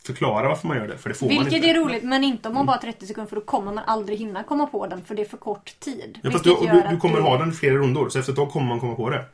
förklara 0.07 0.49
varför 0.49 0.69
man 0.69 0.76
gör 0.76 0.88
det, 0.88 0.99
för 0.99 1.09
det 1.09 1.14
får 1.14 1.26
man 1.26 1.35
Vilket 1.37 1.52
inte. 1.52 1.69
är 1.71 1.75
roligt, 1.75 2.02
men 2.02 2.25
inte 2.25 2.49
om 2.49 2.54
man 2.54 2.66
bara 2.66 2.73
har 2.73 2.80
30 2.80 3.07
sekunder 3.07 3.28
för 3.28 3.37
då 3.37 3.42
kommer 3.42 3.73
man 3.73 3.85
aldrig 3.87 4.19
hinna 4.19 4.42
komma 4.42 4.66
på 4.66 4.87
den 4.87 5.04
för 5.04 5.14
det 5.14 5.23
är 5.23 5.26
för 5.26 5.37
kort 5.37 5.80
tid. 5.80 6.19
Ja, 6.23 6.30
fast 6.30 6.45
du, 6.45 6.50
du, 6.61 6.83
du 6.90 6.97
kommer 6.97 7.16
du- 7.16 7.23
ha 7.23 7.38
den 7.38 7.49
i 7.49 7.52
flera 7.52 7.75
rundor, 7.75 8.09
så 8.09 8.19
efter 8.19 8.33
ett 8.33 8.37
tag 8.38 8.50
kommer 8.50 8.66
man 8.66 8.80
komma 8.80 8.95
på 8.95 9.11
det. 9.11 9.25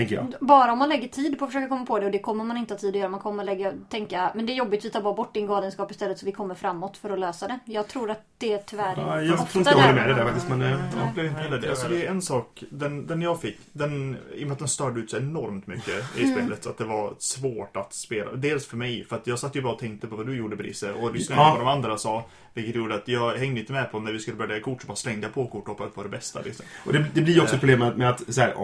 Tänker 0.00 0.14
jag. 0.16 0.34
Bara 0.40 0.72
om 0.72 0.78
man 0.78 0.88
lägger 0.88 1.08
tid 1.08 1.38
på 1.38 1.44
att 1.44 1.50
försöka 1.50 1.68
komma 1.68 1.86
på 1.86 1.98
det 1.98 2.06
och 2.06 2.12
det 2.12 2.18
kommer 2.18 2.44
man 2.44 2.56
inte 2.56 2.74
ha 2.74 2.78
tid 2.78 2.90
att 2.94 3.00
göra. 3.00 3.08
Man 3.08 3.20
kommer 3.20 3.44
lägga, 3.44 3.72
tänka, 3.88 4.32
men 4.34 4.46
det 4.46 4.52
är 4.52 4.54
jobbigt, 4.54 4.84
vi 4.84 4.90
tar 4.90 5.00
bara 5.02 5.14
bort 5.14 5.34
din 5.34 5.46
galenskap 5.46 5.90
istället 5.90 6.18
så 6.18 6.26
vi 6.26 6.32
kommer 6.32 6.54
framåt 6.54 6.96
för 6.96 7.10
att 7.10 7.18
lösa 7.18 7.48
det. 7.48 7.58
Jag 7.64 7.88
tror 7.88 8.10
att 8.10 8.22
det 8.38 8.58
tyvärr 8.58 8.96
är 8.96 9.00
Ja, 9.16 9.22
jag 9.22 9.34
ofta 9.34 9.46
tror 9.46 9.60
inte 9.60 9.70
jag 9.70 9.76
håller 9.78 9.92
med 9.94 10.02
där 10.02 10.06
dig 10.08 10.14
där 10.16 10.24
man- 10.24 10.32
faktiskt, 10.32 10.48
men... 10.50 10.62
eh, 10.62 10.78
Jag 11.16 11.26
inte 11.26 11.40
heller 11.40 11.58
det. 11.58 11.70
Alltså, 11.70 11.88
det 11.88 12.06
är 12.06 12.10
en 12.10 12.22
sak, 12.22 12.62
den, 12.70 13.06
den 13.06 13.22
jag 13.22 13.40
fick, 13.40 13.58
den, 13.72 14.16
i 14.34 14.42
och 14.42 14.46
med 14.46 14.52
att 14.52 14.58
den 14.58 14.68
störde 14.68 15.00
ut 15.00 15.10
så 15.10 15.16
enormt 15.16 15.66
mycket 15.66 16.16
i 16.18 16.26
spelet, 16.32 16.64
så 16.64 16.70
att 16.70 16.78
det 16.78 16.84
var 16.84 17.14
svårt 17.18 17.76
att 17.76 17.92
spela. 17.94 18.32
Dels 18.32 18.66
för 18.66 18.76
mig, 18.76 19.04
för 19.04 19.16
att 19.16 19.26
jag 19.26 19.38
satt 19.38 19.56
ju 19.56 19.62
bara 19.62 19.72
och 19.72 19.78
tänkte 19.78 20.06
på 20.06 20.16
vad 20.16 20.26
du 20.26 20.36
gjorde 20.36 20.56
Brisse, 20.56 20.92
och 20.92 21.14
lyssnade 21.14 21.42
Ja. 21.42 21.48
på 21.50 21.56
vad 21.64 21.66
de 21.66 21.72
andra 21.72 21.98
sa. 21.98 22.24
Vilket 22.54 22.74
gjorde 22.74 22.94
att 22.94 23.08
jag 23.08 23.34
hängde 23.36 23.60
inte 23.60 23.72
med 23.72 23.92
på 23.92 24.00
när 24.00 24.12
vi 24.12 24.18
skulle 24.18 24.36
börja 24.36 24.48
lägga 24.48 24.64
kort, 24.64 24.80
så 24.82 24.86
bara 24.86 24.96
slängde 24.96 25.26
jag 25.26 25.34
på 25.34 25.46
kort 25.46 25.62
och 25.62 25.68
hoppade 25.68 25.90
på 25.90 26.02
det 26.02 26.08
bästa. 26.08 26.40
Liksom. 26.44 26.66
Och 26.86 26.92
det, 26.92 27.04
det 27.14 27.20
blir 27.20 27.42
också 27.42 27.54
ett 27.54 27.60
problem 27.60 27.78
med, 27.96 28.10
att 28.10 28.34
så 28.34 28.40
här, 28.40 28.54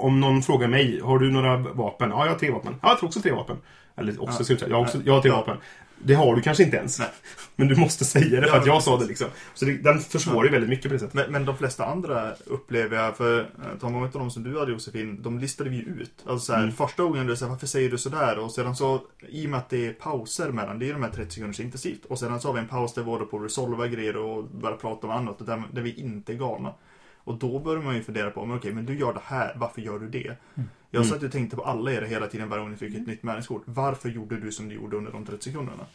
om 0.00 0.20
någon 0.20 0.42
frågar 0.42 0.68
mig, 0.68 1.00
har 1.00 1.18
du 1.18 1.30
några 1.30 1.56
vapen? 1.56 2.10
Ja, 2.10 2.24
jag 2.24 2.32
har 2.32 2.38
tre 2.38 2.50
vapen. 2.50 2.74
Ja, 2.82 2.88
jag 2.88 2.98
tror 2.98 3.06
också 3.08 3.20
tre 3.20 3.32
vapen. 3.32 3.56
Eller 3.96 4.22
också, 4.22 4.52
Ja. 4.52 4.56
jag, 4.68 4.76
har 4.76 4.82
också, 4.82 4.98
jag 5.04 5.12
har 5.14 5.20
tre 5.20 5.30
Ja. 5.30 5.36
vapen. 5.36 5.56
Det 6.04 6.14
har 6.14 6.36
du 6.36 6.42
kanske 6.42 6.62
inte 6.64 6.76
ens. 6.76 6.98
Nej. 6.98 7.08
Men 7.56 7.68
du 7.68 7.76
måste 7.76 8.04
säga 8.04 8.40
det 8.40 8.46
för 8.48 8.58
att 8.58 8.66
jag 8.66 8.82
sa 8.82 8.98
det 8.98 9.06
liksom. 9.06 9.26
Så 9.54 9.64
det, 9.64 9.72
den 9.72 10.00
försvårar 10.00 10.44
ju 10.44 10.50
väldigt 10.50 10.70
mycket 10.70 10.86
på 10.86 10.92
det 10.92 10.98
sättet. 10.98 11.14
Men, 11.14 11.32
men 11.32 11.44
de 11.44 11.56
flesta 11.56 11.86
andra 11.86 12.32
upplever 12.46 12.96
jag, 12.96 13.16
för 13.16 13.40
eh, 13.40 13.46
ta 13.80 13.88
många 13.88 14.06
av 14.06 14.12
de 14.12 14.30
som 14.30 14.42
du 14.42 14.58
hade 14.58 14.72
Josefin, 14.72 15.22
de 15.22 15.38
listade 15.38 15.70
vi 15.70 15.76
ju 15.76 15.82
ut. 15.82 16.12
Alltså 16.26 16.46
så 16.46 16.52
här, 16.52 16.62
Mm. 16.62 16.74
första 16.74 17.02
gången 17.02 17.26
du 17.26 17.36
säger 17.36 17.50
varför 17.50 17.66
säger 17.66 17.90
du 17.90 17.98
sådär? 17.98 18.38
Och 18.38 18.52
sedan 18.52 18.76
så, 18.76 19.00
i 19.28 19.46
och 19.46 19.50
med 19.50 19.58
att 19.58 19.70
det 19.70 19.86
är 19.86 19.92
pauser 19.92 20.48
mellan, 20.52 20.78
det 20.78 20.88
är 20.88 20.92
de 20.92 21.02
här 21.02 21.10
30 21.10 21.30
sekunders 21.34 21.60
intensivt. 21.60 22.04
Och 22.04 22.18
sedan 22.18 22.40
så 22.40 22.48
har 22.48 22.54
vi 22.54 22.60
en 22.60 22.68
paus 22.68 22.94
där 22.94 23.02
vi 23.02 23.10
håller 23.10 23.24
på 23.26 23.36
att 23.38 23.44
resolva 23.44 23.86
grejer 23.86 24.16
och 24.16 24.44
börja 24.44 24.76
prata 24.76 25.06
om 25.06 25.12
annat, 25.12 25.46
där, 25.46 25.62
där 25.72 25.82
vi 25.82 25.94
inte 25.94 26.32
är 26.32 26.36
galna. 26.36 26.74
Och 27.24 27.34
då 27.38 27.58
börjar 27.58 27.82
man 27.82 27.94
ju 27.94 28.02
fundera 28.02 28.30
på, 28.30 28.46
men 28.46 28.56
okej, 28.56 28.72
men 28.72 28.86
du 28.86 28.98
gör 28.98 29.12
det 29.12 29.20
här, 29.24 29.52
varför 29.56 29.80
gör 29.80 29.98
du 29.98 30.08
det? 30.08 30.36
Jag 30.90 31.06
satt 31.06 31.22
och 31.22 31.32
tänkte 31.32 31.56
på 31.56 31.62
alla 31.64 31.92
er 31.92 32.02
hela 32.02 32.26
tiden 32.26 32.48
varje 32.48 32.62
gång 32.62 32.70
ni 32.70 32.76
fick 32.76 32.94
ett 32.94 33.06
nytt 33.06 33.22
märkeskort. 33.22 33.62
Varför 33.64 34.08
gjorde 34.08 34.40
du 34.40 34.52
som 34.52 34.68
du 34.68 34.74
gjorde 34.74 34.96
under 34.96 35.12
de 35.12 35.24
30 35.26 35.44
sekunderna? 35.44 35.86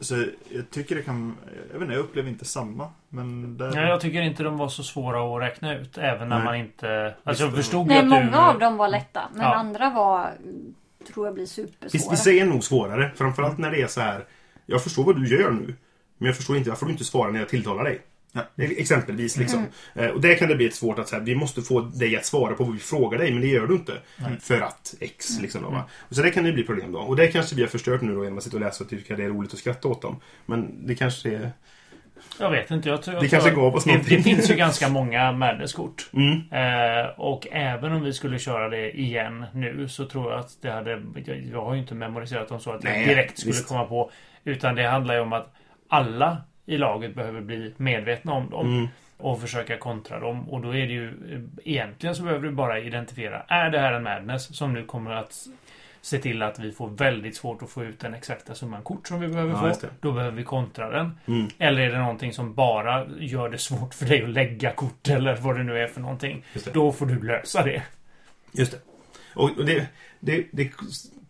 Så 0.00 0.24
jag 0.48 0.70
tycker 0.70 0.94
det 0.96 1.02
kan, 1.02 1.36
jag 1.72 1.78
vet 1.78 1.82
inte, 1.82 1.94
jag 1.94 2.00
upplever 2.00 2.28
inte 2.28 2.44
samma. 2.44 2.88
Men 3.08 3.56
det... 3.58 3.64
Ja, 3.74 3.80
jag 3.88 4.00
tycker 4.00 4.22
inte 4.22 4.42
de 4.42 4.58
var 4.58 4.68
så 4.68 4.82
svåra 4.82 5.36
att 5.36 5.42
räkna 5.42 5.78
ut. 5.78 5.98
Även 5.98 6.28
när 6.28 6.36
Nej. 6.36 6.44
man 6.44 6.56
inte... 6.56 7.14
Alltså 7.24 7.44
jag 7.44 7.50
Visst, 7.50 7.56
förstod 7.62 7.86
Nej, 7.86 7.96
att 7.98 8.02
du... 8.04 8.08
många 8.10 8.38
av 8.38 8.58
dem 8.58 8.76
var 8.76 8.88
lätta. 8.88 9.22
Men 9.34 9.42
Ja. 9.42 9.54
andra 9.54 9.90
var, 9.90 10.30
tror 11.12 11.26
jag 11.26 11.34
blir 11.34 11.42
Visst, 11.44 11.54
supersvåra. 11.54 12.10
vissa 12.10 12.30
är 12.30 12.44
nog 12.46 12.64
svårare. 12.64 13.10
Framförallt 13.16 13.58
när 13.58 13.70
det 13.70 13.82
är 13.82 13.86
så 13.86 14.00
här. 14.00 14.24
Jag 14.66 14.82
förstår 14.82 15.04
vad 15.04 15.16
du 15.22 15.28
gör 15.40 15.50
nu. 15.50 15.74
Men 16.18 16.26
jag 16.26 16.36
förstår 16.36 16.56
inte 16.56 16.70
varför 16.70 16.86
du 16.86 16.92
inte 16.92 17.04
svarar 17.04 17.32
när 17.32 17.38
jag 17.38 17.48
tilltalar 17.48 17.84
dig. 17.84 18.02
Exempelvis 18.58 19.36
liksom. 19.36 19.66
Eh, 19.94 20.06
Och 20.08 20.20
där 20.20 20.34
kan 20.34 20.48
det 20.48 20.54
bli 20.56 20.66
ett 20.66 20.74
svårt 20.74 20.98
att 20.98 21.08
säga, 21.08 21.22
vi 21.22 21.34
måste 21.34 21.62
få 21.62 21.80
dig 21.80 22.16
att 22.16 22.24
svara 22.26 22.54
på 22.54 22.64
vad 22.64 22.72
vi 22.74 22.78
frågar 22.80 23.18
dig, 23.18 23.32
men 23.32 23.40
det 23.40 23.46
gör 23.46 23.66
du 23.66 23.74
inte. 23.74 23.92
För 24.40 24.60
att 24.60 24.94
X 25.00 25.40
liksom 25.40 25.62
då, 25.62 25.70
va? 25.70 25.84
Och 25.98 26.16
så 26.16 26.22
det 26.22 26.30
kan 26.30 26.44
det 26.44 26.52
bli 26.52 26.62
problem 26.62 26.92
då. 26.92 26.98
Och 26.98 27.16
det 27.16 27.28
kanske 27.28 27.56
vi 27.56 27.62
har 27.62 27.68
förstört 27.68 28.02
nu 28.02 28.14
då 28.14 28.24
genom 28.24 28.38
att 28.38 28.44
sitta 28.44 28.56
och 28.56 28.60
läsa 28.60 28.84
och 28.84 28.90
tycka 28.90 29.16
det 29.16 29.24
är 29.24 29.28
roligt 29.28 29.52
att 29.52 29.58
skratta 29.58 29.88
åt 29.88 30.02
dem. 30.02 30.20
Men 30.46 30.86
det 30.86 30.94
kanske 30.94 31.28
är... 31.34 31.50
Jag 32.40 32.50
vet 32.50 32.70
inte. 32.70 32.88
Jag 32.88 33.02
tror, 33.02 33.20
Det 33.20 33.28
kanske 33.28 33.50
gav 33.50 33.74
oss 33.74 33.84
det, 33.84 34.00
det 34.08 34.22
finns 34.22 34.50
ju 34.50 34.54
ganska 34.54 34.88
många 34.88 35.32
Madness-kort. 35.32 36.10
Mm. 36.12 36.32
Eh, 36.52 37.06
och 37.16 37.46
även 37.52 37.92
om 37.92 38.02
vi 38.02 38.12
skulle 38.12 38.38
köra 38.38 38.68
det 38.68 38.98
igen 39.00 39.44
nu 39.54 39.88
så 39.88 40.04
tror 40.06 40.30
jag 40.30 40.40
att 40.40 40.62
det 40.62 40.70
hade... 40.70 41.02
Jag, 41.26 41.46
jag 41.52 41.64
har 41.64 41.74
ju 41.74 41.80
inte 41.80 41.94
memoriserat 41.94 42.48
dem 42.48 42.60
så 42.60 42.72
att 42.72 42.82
Nej, 42.82 42.98
jag 43.00 43.08
direkt 43.08 43.38
skulle 43.38 43.52
visst. 43.52 43.68
komma 43.68 43.84
på. 43.84 44.10
Utan 44.44 44.74
det 44.74 44.88
handlar 44.88 45.14
ju 45.14 45.20
om 45.20 45.32
att 45.32 45.54
alla 45.88 46.36
i 46.66 46.78
laget 46.78 47.14
behöver 47.14 47.40
bli 47.40 47.74
medvetna 47.76 48.32
om 48.32 48.50
dem. 48.50 48.66
Mm. 48.66 48.88
Och 49.18 49.40
försöka 49.40 49.76
kontra 49.76 50.20
dem. 50.20 50.48
Och 50.48 50.60
då 50.60 50.68
är 50.68 50.86
det 50.86 50.92
ju... 50.92 51.12
Egentligen 51.64 52.14
så 52.14 52.22
behöver 52.22 52.48
du 52.48 52.50
bara 52.54 52.80
identifiera. 52.80 53.42
Är 53.48 53.70
det 53.70 53.78
här 53.78 53.92
en 53.92 54.02
Madness 54.02 54.56
som 54.56 54.72
nu 54.72 54.84
kommer 54.84 55.10
att 55.10 55.46
se 56.00 56.18
till 56.18 56.42
att 56.42 56.58
vi 56.58 56.72
får 56.72 56.88
väldigt 56.88 57.36
svårt 57.36 57.62
att 57.62 57.70
få 57.70 57.84
ut 57.84 58.00
den 58.00 58.14
exakta 58.14 58.54
summan 58.54 58.82
kort 58.82 59.08
som 59.08 59.20
vi 59.20 59.28
behöver 59.28 59.68
Ja, 59.68 59.74
få. 59.74 59.86
Då 60.00 60.12
behöver 60.12 60.36
vi 60.36 60.44
kontra 60.44 60.90
den. 60.90 61.18
Mm. 61.26 61.48
Eller 61.58 61.82
är 61.82 61.90
det 61.90 61.98
någonting 61.98 62.32
som 62.32 62.54
bara 62.54 63.06
gör 63.18 63.48
det 63.48 63.58
svårt 63.58 63.94
för 63.94 64.06
dig 64.06 64.22
att 64.22 64.28
lägga 64.28 64.70
kort 64.70 65.08
eller 65.08 65.36
vad 65.36 65.56
det 65.56 65.62
nu 65.62 65.78
är 65.78 65.86
för 65.86 66.00
någonting. 66.00 66.44
Då 66.72 66.92
får 66.92 67.06
du 67.06 67.22
lösa 67.22 67.62
det. 67.62 67.82
Just 68.52 68.72
det. 68.72 68.78
Och 69.34 69.50
det, 69.66 69.86
det, 70.20 70.46
det 70.52 70.70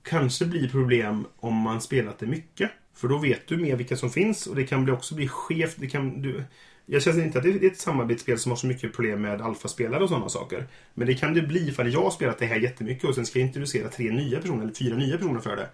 kanske 0.02 0.44
blir 0.44 0.68
problem 0.68 1.26
om 1.36 1.54
man 1.54 1.80
spelat 1.80 2.18
det 2.18 2.26
mycket. 2.26 2.70
För 2.96 3.08
då 3.08 3.18
vet 3.18 3.48
du 3.48 3.56
mer 3.56 3.76
vilka 3.76 3.96
som 3.96 4.10
finns 4.10 4.46
och 4.46 4.56
det 4.56 4.64
kan 4.64 4.84
bli 4.84 4.92
också 4.92 5.14
bli 5.14 5.28
skevt. 5.28 5.76
Det 5.78 5.86
kan, 5.86 6.22
du, 6.22 6.44
jag 6.86 7.02
känner 7.02 7.24
inte 7.24 7.38
att 7.38 7.44
det 7.44 7.50
är 7.50 7.66
ett 7.66 7.78
samarbetsspel 7.78 8.38
som 8.38 8.52
har 8.52 8.56
så 8.56 8.66
mycket 8.66 8.92
problem 8.92 9.22
med 9.22 9.40
alfaspelare 9.40 10.02
och 10.02 10.08
sådana 10.08 10.28
saker. 10.28 10.66
Men 10.94 11.06
det 11.06 11.14
kan 11.14 11.34
det 11.34 11.42
bli 11.42 11.68
ifall 11.68 11.92
jag 11.92 12.02
har 12.02 12.10
spelat 12.10 12.38
det 12.38 12.46
här 12.46 12.56
jättemycket 12.56 13.04
och 13.04 13.14
sen 13.14 13.26
ska 13.26 13.38
jag 13.38 13.46
introducera 13.46 13.88
tre 13.88 14.10
nya 14.10 14.40
personer 14.40 14.62
eller 14.62 14.74
fyra 14.74 14.96
nya 14.96 15.16
personer 15.16 15.40
för 15.40 15.56
det. 15.56 15.68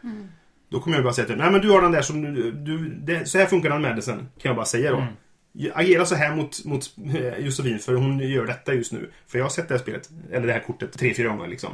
Då 0.69 0.81
kommer 0.81 0.97
jag 0.97 1.05
bara 1.05 1.15
säga 1.15 1.27
till 1.27 1.37
Nej 1.37 1.51
men 1.51 1.61
du 1.61 1.71
har 1.71 1.83
den 1.83 1.93
där 1.93 2.03
som 2.03 2.23
du... 2.23 2.53
du 2.53 2.89
det, 2.89 3.29
så 3.29 3.39
här 3.39 3.47
funkar 3.47 3.71
den 3.71 3.83
med 3.83 4.05
sen. 4.05 4.17
Kan 4.17 4.49
jag 4.49 4.57
bara 4.57 4.67
säga 4.67 4.91
då. 4.91 4.97
Mm. 4.97 5.73
Agera 5.75 6.07
så 6.07 6.15
här 6.15 6.37
mot, 6.37 6.65
mot 6.65 6.95
eh, 7.15 7.39
Josefin 7.39 7.79
för 7.79 7.95
hon 7.95 8.19
gör 8.19 8.47
detta 8.47 8.75
just 8.75 8.93
nu. 8.93 9.11
För 9.27 9.39
jag 9.39 9.45
har 9.45 9.51
sett 9.51 9.69
det 9.69 9.75
här 9.75 9.83
spelet, 9.83 10.11
eller 10.33 10.47
det 10.47 10.53
här 10.53 10.61
kortet, 10.61 10.93
tre, 10.93 11.15
fyra 11.15 11.29
gånger 11.29 11.49
liksom. 11.49 11.71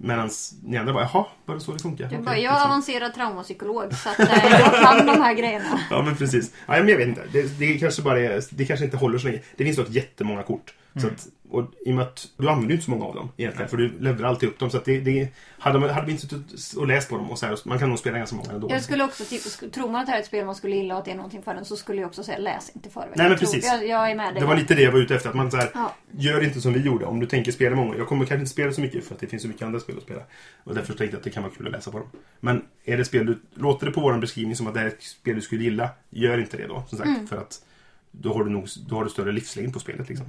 Medan 0.00 0.30
ni 0.62 0.76
andra 0.76 0.92
bara, 0.92 1.08
jaha, 1.12 1.26
var 1.44 1.54
det 1.54 1.60
så 1.60 1.72
det 1.72 1.78
funkar? 1.78 2.04
Du 2.04 2.14
Okej, 2.14 2.24
bara, 2.24 2.38
jag 2.38 2.44
är 2.44 2.54
liksom. 2.54 2.70
avancerad 2.70 3.14
traumapsykolog 3.14 3.94
så 3.94 4.08
att 4.08 4.20
eh, 4.20 4.50
jag 4.50 4.82
kan 4.82 5.06
de 5.06 5.20
här 5.22 5.34
grejerna. 5.34 5.80
Ja 5.90 6.02
men 6.02 6.16
precis. 6.16 6.52
Ja, 6.66 6.72
men 6.72 6.88
jag 6.88 6.96
vet 6.96 7.08
inte. 7.08 7.22
Det, 7.32 7.58
det, 7.58 7.78
kanske 7.78 8.02
bara 8.02 8.20
är, 8.20 8.42
det 8.50 8.64
kanske 8.64 8.84
inte 8.84 8.96
håller 8.96 9.18
så 9.18 9.26
länge. 9.26 9.40
Det 9.56 9.64
finns 9.64 9.76
dock 9.76 9.90
jättemånga 9.90 10.42
kort. 10.42 10.74
Mm. 11.04 11.14
att, 11.14 11.28
och 11.50 11.64
i 11.86 11.90
och 11.90 11.94
med 11.94 12.04
att 12.04 12.28
du 12.36 12.48
använder 12.48 12.68
ju 12.68 12.74
inte 12.74 12.84
så 12.84 12.90
många 12.90 13.04
av 13.04 13.14
dem 13.14 13.28
egentligen. 13.36 13.68
För 13.68 13.76
du 13.76 13.88
levererar 14.00 14.28
alltid 14.28 14.48
upp 14.48 14.58
dem. 14.58 14.70
Så 14.70 14.80
det, 14.84 15.00
det, 15.00 15.28
hade, 15.58 15.78
man, 15.78 15.90
hade 15.90 16.06
vi 16.06 16.12
inte 16.12 16.26
suttit 16.26 16.76
och 16.76 16.86
läst 16.86 17.08
på 17.10 17.16
dem 17.16 17.30
och 17.30 17.38
så 17.38 17.46
här, 17.46 17.58
man 17.64 17.78
kan 17.78 17.88
nog 17.88 17.98
spela 17.98 18.18
ganska 18.18 18.36
många 18.36 18.50
ändå. 18.52 18.70
Jag 18.70 18.82
skulle 18.82 19.04
också, 19.04 19.24
typ, 19.24 19.72
tror 19.72 19.90
man 19.90 20.00
att 20.00 20.06
det 20.06 20.10
här 20.10 20.18
är 20.18 20.22
ett 20.22 20.26
spel 20.26 20.46
man 20.46 20.54
skulle 20.54 20.76
gilla 20.76 20.94
och 20.94 20.98
att 20.98 21.04
det 21.04 21.10
är 21.10 21.14
någonting 21.16 21.42
för 21.42 21.54
den 21.54 21.64
så 21.64 21.76
skulle 21.76 22.00
jag 22.00 22.08
också 22.08 22.22
säga 22.24 22.38
läs 22.38 22.70
inte 22.74 22.90
förväg. 22.90 23.08
Nej, 23.08 23.18
men 23.18 23.30
Jag 23.30 23.38
tror- 23.38 23.46
precis. 23.52 23.64
Jag, 23.64 23.86
jag 23.86 24.10
är 24.10 24.14
med 24.14 24.34
dig. 24.34 24.40
Det 24.40 24.46
var 24.46 24.56
lite 24.56 24.74
det 24.74 24.82
jag 24.82 24.92
var 24.92 24.98
ute 24.98 25.14
efter. 25.14 25.28
Att 25.28 25.34
man 25.36 25.50
så 25.50 25.56
här, 25.56 25.70
Ja. 25.74 25.94
Gör 26.10 26.44
inte 26.44 26.60
som 26.60 26.72
vi 26.72 26.80
gjorde. 26.80 27.04
Om 27.06 27.20
du 27.20 27.26
tänker 27.26 27.52
spela 27.52 27.76
många. 27.76 27.96
Jag 27.96 28.08
kommer 28.08 28.24
kanske 28.24 28.40
inte 28.40 28.50
spela 28.50 28.72
så 28.72 28.80
mycket 28.80 29.04
för 29.04 29.14
att 29.14 29.20
det 29.20 29.26
finns 29.26 29.42
så 29.42 29.48
mycket 29.48 29.62
andra 29.62 29.80
spel 29.80 29.96
att 29.96 30.02
spela. 30.02 30.22
Och 30.64 30.74
därför 30.74 30.94
tänkte 30.94 31.04
jag 31.04 31.18
att 31.18 31.24
det 31.24 31.30
kan 31.30 31.42
vara 31.42 31.52
kul 31.52 31.66
att 31.66 31.72
läsa 31.72 31.90
på 31.90 31.98
dem. 31.98 32.08
Men 32.40 32.64
är 32.84 32.96
det 32.96 33.04
spel 33.04 33.26
du... 33.26 33.38
Låter 33.54 33.86
det 33.86 33.92
på 33.92 34.00
vår 34.00 34.18
beskrivning 34.18 34.56
som 34.56 34.66
att 34.66 34.74
det 34.74 34.80
är 34.80 34.86
ett 34.86 35.02
spel 35.02 35.34
du 35.34 35.40
skulle 35.40 35.64
gilla. 35.64 35.90
Gör 36.10 36.38
inte 36.38 36.56
det 36.56 36.66
då. 36.66 36.84
Som 36.88 36.98
sagt. 36.98 37.08
Mm. 37.08 37.26
För 37.26 37.36
att 37.36 37.62
då 38.10 38.32
har 38.34 38.44
du 38.44 38.50
nog 38.50 38.68
då 38.88 38.96
har 38.96 39.04
du 39.04 39.10
större 39.10 39.32
livslängd 39.32 39.72
på 39.72 39.78
spelet. 39.80 40.08
Liksom. 40.08 40.26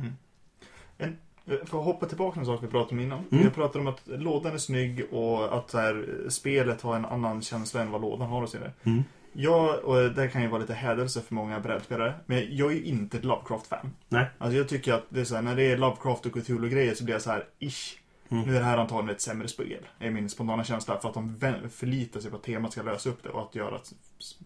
En, 0.99 1.17
för 1.45 1.79
att 1.79 1.85
hoppa 1.85 2.05
tillbaka 2.05 2.33
till 2.33 2.39
en 2.39 2.45
sak 2.45 2.63
vi 2.63 2.67
pratade 2.67 2.91
om 2.91 2.99
innan. 2.99 3.19
Mm. 3.31 3.43
Vi 3.43 3.49
pratade 3.49 3.79
om 3.79 3.87
att 3.87 4.01
lådan 4.05 4.53
är 4.53 4.57
snygg 4.57 5.13
och 5.13 5.57
att 5.57 5.69
så 5.69 5.77
här, 5.77 6.25
spelet 6.29 6.81
har 6.81 6.95
en 6.95 7.05
annan 7.05 7.41
känsla 7.41 7.81
än 7.81 7.91
vad 7.91 8.01
lådan 8.01 8.29
har 8.29 8.41
hos 8.41 8.55
er. 8.55 8.73
Mm. 8.83 9.03
Jag, 9.33 9.83
och 9.83 10.11
det 10.11 10.27
kan 10.27 10.41
ju 10.41 10.47
vara 10.47 10.61
lite 10.61 10.73
hädelse 10.73 11.21
för 11.21 11.35
många 11.35 11.59
brädspelare, 11.59 12.13
men 12.25 12.55
jag 12.55 12.71
är 12.71 12.75
ju 12.75 12.83
inte 12.83 13.17
ett 13.17 13.23
Lovecraft-fan. 13.23 13.93
Nej. 14.09 14.25
Alltså 14.37 14.57
jag 14.57 14.69
tycker 14.69 14.93
att 14.93 15.05
det 15.09 15.19
är 15.19 15.25
så 15.25 15.35
här, 15.35 15.41
när 15.41 15.55
det 15.55 15.63
är 15.63 15.77
Lovecraft 15.77 16.25
och 16.25 16.33
Cthulhu-grejer 16.33 16.93
så 16.93 17.03
blir 17.03 17.15
jag 17.15 17.21
så 17.21 17.31
här, 17.31 17.45
ish. 17.59 17.95
Mm. 18.31 18.43
Nu 18.43 18.55
är 18.55 18.59
det 18.59 18.65
här 18.65 18.77
antagligen 18.77 19.15
ett 19.15 19.21
sämre 19.21 19.47
spel. 19.47 19.87
är 19.99 20.09
min 20.09 20.29
spontana 20.29 20.63
känsla. 20.63 20.99
För 20.99 21.09
att 21.09 21.13
de 21.13 21.39
förlitar 21.69 22.19
sig 22.19 22.31
på 22.31 22.37
att 22.37 22.43
temat 22.43 22.71
ska 22.71 22.81
lösa 22.81 23.09
upp 23.09 23.23
det 23.23 23.29
och 23.29 23.41
att 23.41 23.55
göra 23.55 23.75
att 23.75 23.93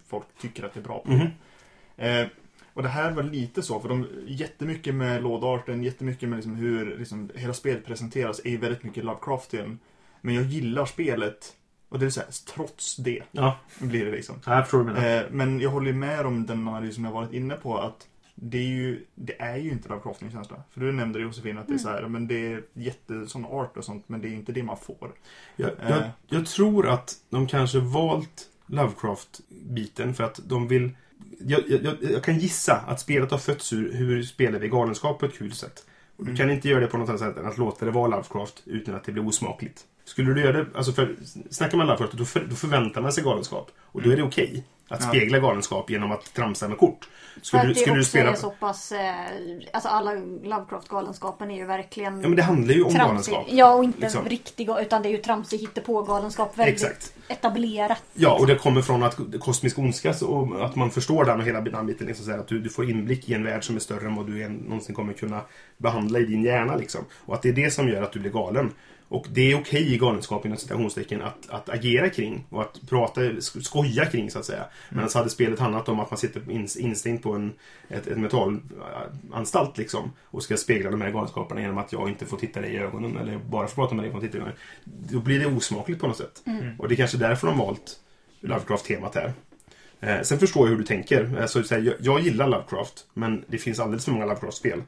folk 0.08 0.26
tycker 0.42 0.64
att 0.64 0.74
det 0.74 0.80
är 0.80 0.84
bra 0.84 1.00
på 1.00 1.12
det. 1.12 1.32
Eh, 1.98 2.28
och 2.74 2.84
det 2.84 2.90
här 2.90 3.12
var 3.12 3.24
lite 3.24 3.64
så, 3.64 3.80
för 3.80 3.90
de, 3.90 4.08
jättemycket 4.28 4.96
med 4.96 5.24
lådarten, 5.24 5.84
jättemycket 5.84 6.30
med 6.30 6.36
liksom 6.38 6.56
hur 6.56 6.98
liksom, 6.98 7.30
hela 7.36 7.54
spelet 7.54 7.86
presenteras 7.86 8.42
är 8.46 8.58
väldigt 8.58 8.84
mycket 8.84 9.06
Lovecraftian. 9.06 9.80
Men 10.22 10.36
jag 10.36 10.44
gillar 10.44 10.86
spelet, 10.86 11.54
och 11.90 12.00
det 12.00 12.06
är 12.06 12.10
så 12.10 12.20
här, 12.20 12.30
trots 12.56 12.96
det 12.96 13.24
Ja, 13.32 13.58
blir 13.80 14.06
det 14.06 14.12
liksom. 14.12 14.36
jag 14.46 14.64
förstår. 14.70 15.06
Eh, 15.06 15.22
men 15.32 15.60
jag 15.60 15.70
håller 15.70 15.88
ju 15.88 15.94
med 15.98 16.26
om 16.26 16.46
den 16.46 16.68
analys 16.68 16.96
som 16.96 17.06
jag 17.06 17.12
varit 17.12 17.34
inne 17.34 17.56
på 17.56 17.78
att 17.78 18.08
det 18.36 18.58
är 18.58 18.68
ju, 18.68 19.06
det 19.16 19.42
är 19.42 19.58
ju 19.58 19.72
inte 19.72 19.90
Lovecrafting-känsla. 19.90 20.64
För 20.72 20.82
du 20.82 20.92
nämnde 20.92 21.20
det 21.20 21.24
Josefin 21.24 21.58
att 21.58 21.68
det 21.68 21.74
är 21.74 21.78
så 21.78 21.90
här, 21.90 22.08
men 22.08 22.28
det 22.28 22.54
är 22.54 22.64
jätte 22.74 23.28
sån 23.28 23.46
art 23.46 23.78
och 23.78 23.84
sånt, 23.86 24.10
men 24.10 24.22
det 24.22 24.28
är 24.28 24.32
inte 24.34 24.52
det 24.52 24.64
man 24.64 24.78
får. 24.78 25.12
Jag, 25.56 25.70
Eh. 25.70 25.90
jag, 25.90 26.04
jag 26.28 26.46
tror 26.46 26.88
att 26.90 27.16
de 27.30 27.48
kanske 27.48 27.80
valt 27.80 28.50
Lovecraft-biten 28.66 30.14
för 30.14 30.24
att 30.24 30.40
de 30.44 30.68
vill... 30.68 30.92
Jag, 31.40 31.62
jag, 31.68 31.98
jag 32.02 32.24
kan 32.24 32.40
gissa 32.40 32.76
att 32.76 33.00
spelet 33.00 33.32
har 33.32 33.38
fötts 33.38 33.74
ur 33.74 33.94
hur 33.94 34.24
spelar 34.24 34.60
vi 34.60 34.68
galenskap 34.68 35.20
på 35.20 35.26
ett 35.26 35.38
kul 35.38 35.54
sätt. 35.54 35.86
Och 36.16 36.26
du 36.26 36.36
kan 36.36 36.52
inte 36.52 36.70
göra 36.70 36.80
det 36.80 36.88
på 36.88 36.98
något 36.98 37.10
annat 37.10 37.22
sätt 37.22 37.38
än 37.38 37.46
att 37.46 37.58
låta 37.58 37.86
det 37.86 37.92
vara 37.92 38.08
Lovecraft 38.08 38.62
utan 38.66 38.96
att 38.96 39.04
det 39.04 39.12
blir 39.12 39.28
osmakligt. 39.28 39.86
Skulle 40.06 40.34
du 40.34 40.42
göra 40.42 40.58
det, 40.58 40.66
alltså 40.76 40.92
för, 40.92 41.16
snackar 41.50 41.78
man 41.78 41.88
Lovecraft 41.88 42.14
då, 42.14 42.26
för, 42.26 42.46
då 42.50 42.56
förväntar 42.56 43.02
man 43.02 43.14
sig 43.14 43.24
galenskap. 43.24 43.72
Och 43.80 44.02
då 44.02 44.10
är 44.10 44.18
det 44.18 44.24
okej 44.24 44.64
att 44.94 45.02
Ja. 45.02 45.08
spegla 45.08 45.40
galenskap 45.40 45.90
genom 45.90 46.12
att 46.12 46.34
tramsa 46.34 46.68
med 46.68 46.78
kort. 46.78 47.10
För 47.34 47.42
Skulle, 47.42 47.62
att 47.62 47.68
du, 47.68 47.74
det 47.74 47.80
skulle 47.80 48.00
också 48.00 48.10
spela... 48.10 48.32
är 48.32 48.36
så 48.36 48.50
pass... 48.50 48.92
Eh, 48.92 49.14
alltså 49.74 49.90
alla 49.90 50.12
Lovecraft-galenskapen 50.44 51.52
är 51.52 51.56
ju 51.56 51.66
verkligen... 51.66 52.22
Ja 52.22 52.28
men 52.28 52.36
det 52.36 52.44
handlar 52.44 52.74
ju 52.74 52.84
om 52.84 52.94
tramsig. 52.94 53.34
galenskap. 53.34 53.46
Ja, 53.50 53.74
och 53.74 53.84
inte 53.84 54.00
liksom. 54.00 54.26
riktig 54.26 54.70
utan 54.82 55.02
det 55.02 55.10
är 55.10 55.12
ju 55.12 55.18
tramsig 55.18 55.58
hittepå-galenskap. 55.58 56.58
Väldigt 56.58 56.76
Exakt. 56.76 57.14
etablerat. 57.28 58.04
Ja, 58.14 58.38
och 58.40 58.48
det 58.48 58.56
kommer 58.56 58.82
från 58.82 59.04
att 59.04 59.18
kosmisk 59.40 59.80
ondska 59.80 60.14
och 60.26 60.66
att 60.66 60.76
man 60.76 60.92
förstår 60.92 61.26
den 61.26 61.40
och 61.40 61.46
hela 61.46 61.62
den 61.62 61.86
biten. 61.86 62.08
Liksom, 62.08 62.32
här, 62.32 62.38
att 62.38 62.48
du, 62.48 62.60
du 62.60 62.70
får 62.70 62.90
inblick 62.90 63.30
i 63.30 63.34
en 63.34 63.44
värld 63.44 63.64
som 63.64 63.76
är 63.76 63.80
större 63.80 64.08
än 64.08 64.16
vad 64.16 64.28
du 64.28 64.50
någonsin 64.50 64.96
kommer 64.96 65.14
kunna 65.14 65.42
behandla 65.78 66.20
i 66.20 66.26
din 66.26 66.44
hjärna. 66.44 66.76
Liksom. 66.76 67.02
Och 67.26 67.34
att 67.36 67.42
det 67.42 67.50
är 67.50 67.54
det 67.54 67.72
som 67.72 67.90
gör 67.90 68.04
att 68.04 68.12
du 68.12 68.20
blir 68.20 68.32
galen. 68.32 68.72
Och 69.08 69.26
det 69.32 69.52
är 69.52 69.56
okej 69.60 69.94
i 69.94 69.98
galenskap 69.98 70.46
inom 70.46 70.58
citationstecken 70.58 71.22
att, 71.22 71.50
att 71.50 71.70
agera 71.70 72.10
kring 72.10 72.46
och 72.50 72.62
att 72.62 72.80
prata, 72.90 73.22
sk- 73.22 73.62
skoja 73.62 74.06
kring 74.06 74.32
så 74.32 74.40
att 74.40 74.46
säga. 74.46 74.66
Men 74.90 75.10
så 75.10 75.18
hade 75.18 75.30
spelet 75.30 75.60
handlat 75.60 75.90
om 75.90 76.00
att 76.00 76.12
man 76.12 76.18
sitter 76.18 76.40
ins- 76.42 76.78
instängd 76.80 77.24
på 77.24 77.34
en, 77.34 77.54
ett, 77.90 78.08
ett 78.08 78.18
metalanstalt 78.18 79.78
liksom 79.78 80.12
och 80.24 80.44
ska 80.44 80.58
spegla 80.58 80.92
de 80.92 81.02
här 81.02 81.12
galenskaperna 81.12 81.62
genom 81.62 81.78
att 81.78 81.92
jag 81.94 82.10
inte 82.10 82.26
får 82.26 82.38
titta 82.38 82.62
dig 82.62 82.74
i 82.74 82.78
ögonen 82.78 83.18
eller 83.18 83.38
bara 83.38 83.68
får 83.68 83.76
prata 83.76 83.96
med 83.96 84.06
dig 84.06 84.14
och 84.14 84.22
titta 84.22 84.38
i 84.38 84.40
ögonen. 84.40 84.58
Då 84.84 85.20
blir 85.20 85.40
det 85.40 85.46
osmakligt 85.46 86.02
på 86.02 86.08
något 86.08 86.18
sätt. 86.18 86.44
Och 86.80 86.88
det 86.90 86.94
är 86.94 86.98
kanske 86.98 87.18
därför 87.18 87.48
de 87.48 87.58
valt 87.58 88.00
Lovecraft-temat 88.42 89.16
här. 89.16 89.34
Eh, 90.00 90.22
sen 90.22 90.40
förstår 90.40 90.64
jag 90.68 90.70
hur 90.72 90.78
du 90.78 90.84
tänker. 90.84 91.42
Alltså, 91.42 91.64
så 91.64 91.76
här, 91.76 91.82
jag, 91.82 91.96
jag 92.00 92.20
gillar 92.20 92.48
Lovecraft, 92.48 93.06
men 93.14 93.44
det 93.48 93.58
finns 93.58 93.80
alldeles 93.80 94.06
för 94.06 94.12
många 94.12 94.26
Lovecraft-spel. 94.26 94.82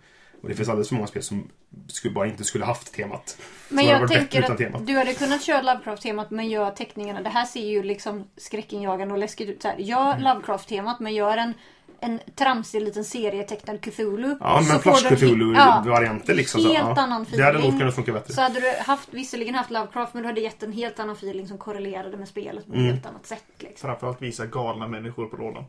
Och 0.46 0.50
det 0.52 0.56
finns 0.56 0.70
alldeles 0.70 0.88
för 0.90 0.96
många 0.96 1.08
spel 1.08 1.24
som 1.24 1.48
skulle, 1.88 2.14
bara 2.14 2.28
inte 2.28 2.44
skulle 2.44 2.66
haft 2.66 2.94
temat. 2.94 3.38
Men 3.70 3.86
jag 3.86 4.08
tänker 4.12 4.52
att 4.52 4.58
temat. 4.58 4.88
du 4.88 4.94
hade 4.98 5.14
kunnat 5.14 5.44
köra 5.44 5.62
Lovecraft-temat 5.62 6.32
men 6.32 6.50
gör 6.50 6.72
teckningarna. 6.72 7.22
Det 7.22 7.30
här 7.30 7.46
ser 7.46 7.66
ju 7.68 7.84
liksom 7.84 8.24
skräckinjagande 8.38 9.14
och 9.14 9.20
läskigt 9.20 9.50
ut. 9.50 9.62
Så 9.62 9.68
här, 9.68 9.78
Gör 9.78 10.12
Mm. 10.12 10.24
Lovecraft-temat 10.24 11.00
men 11.00 11.14
gör 11.14 11.38
en, 11.38 11.54
en 12.00 12.20
tramsig 12.36 12.82
liten 12.82 13.04
serietecknad 13.04 13.82
Cthulhu. 13.82 14.38
Ja, 14.40 14.62
Så 14.62 14.72
men 14.72 14.80
Flash 14.82 15.16
Cthulhu-varianter 15.16 16.34
liksom. 16.36 16.62
så, 16.62 16.68
Helt 16.74 16.80
ja. 16.96 17.02
annan 17.04 17.26
Det 17.32 17.44
hade 17.44 17.54
nog 17.54 17.60
feeling. 17.62 17.80
kunnat 17.80 17.96
funka 17.96 18.12
bättre. 18.14 18.34
Så 18.34 18.42
hade 18.42 18.60
du 18.60 18.72
haft, 18.86 19.10
visserligen 19.14 19.56
haft 19.56 19.72
Lovecraft 19.72 20.14
men 20.14 20.24
du 20.24 20.30
hade 20.30 20.42
gett 20.42 20.64
en 20.64 20.72
helt 20.72 21.00
annan 21.00 21.16
feeling 21.16 21.48
som 21.48 21.58
korrelerade 21.58 22.18
med 22.18 22.28
spelet 22.28 22.66
på 22.68 22.72
ett 22.74 22.78
Mm. 22.80 22.92
helt 22.92 23.06
annat 23.06 23.26
sätt. 23.26 23.44
Liksom. 23.60 23.88
Framförallt 23.90 24.22
visa 24.22 24.46
galna 24.46 24.88
människor 24.88 25.26
på 25.26 25.38
lådan. 25.38 25.64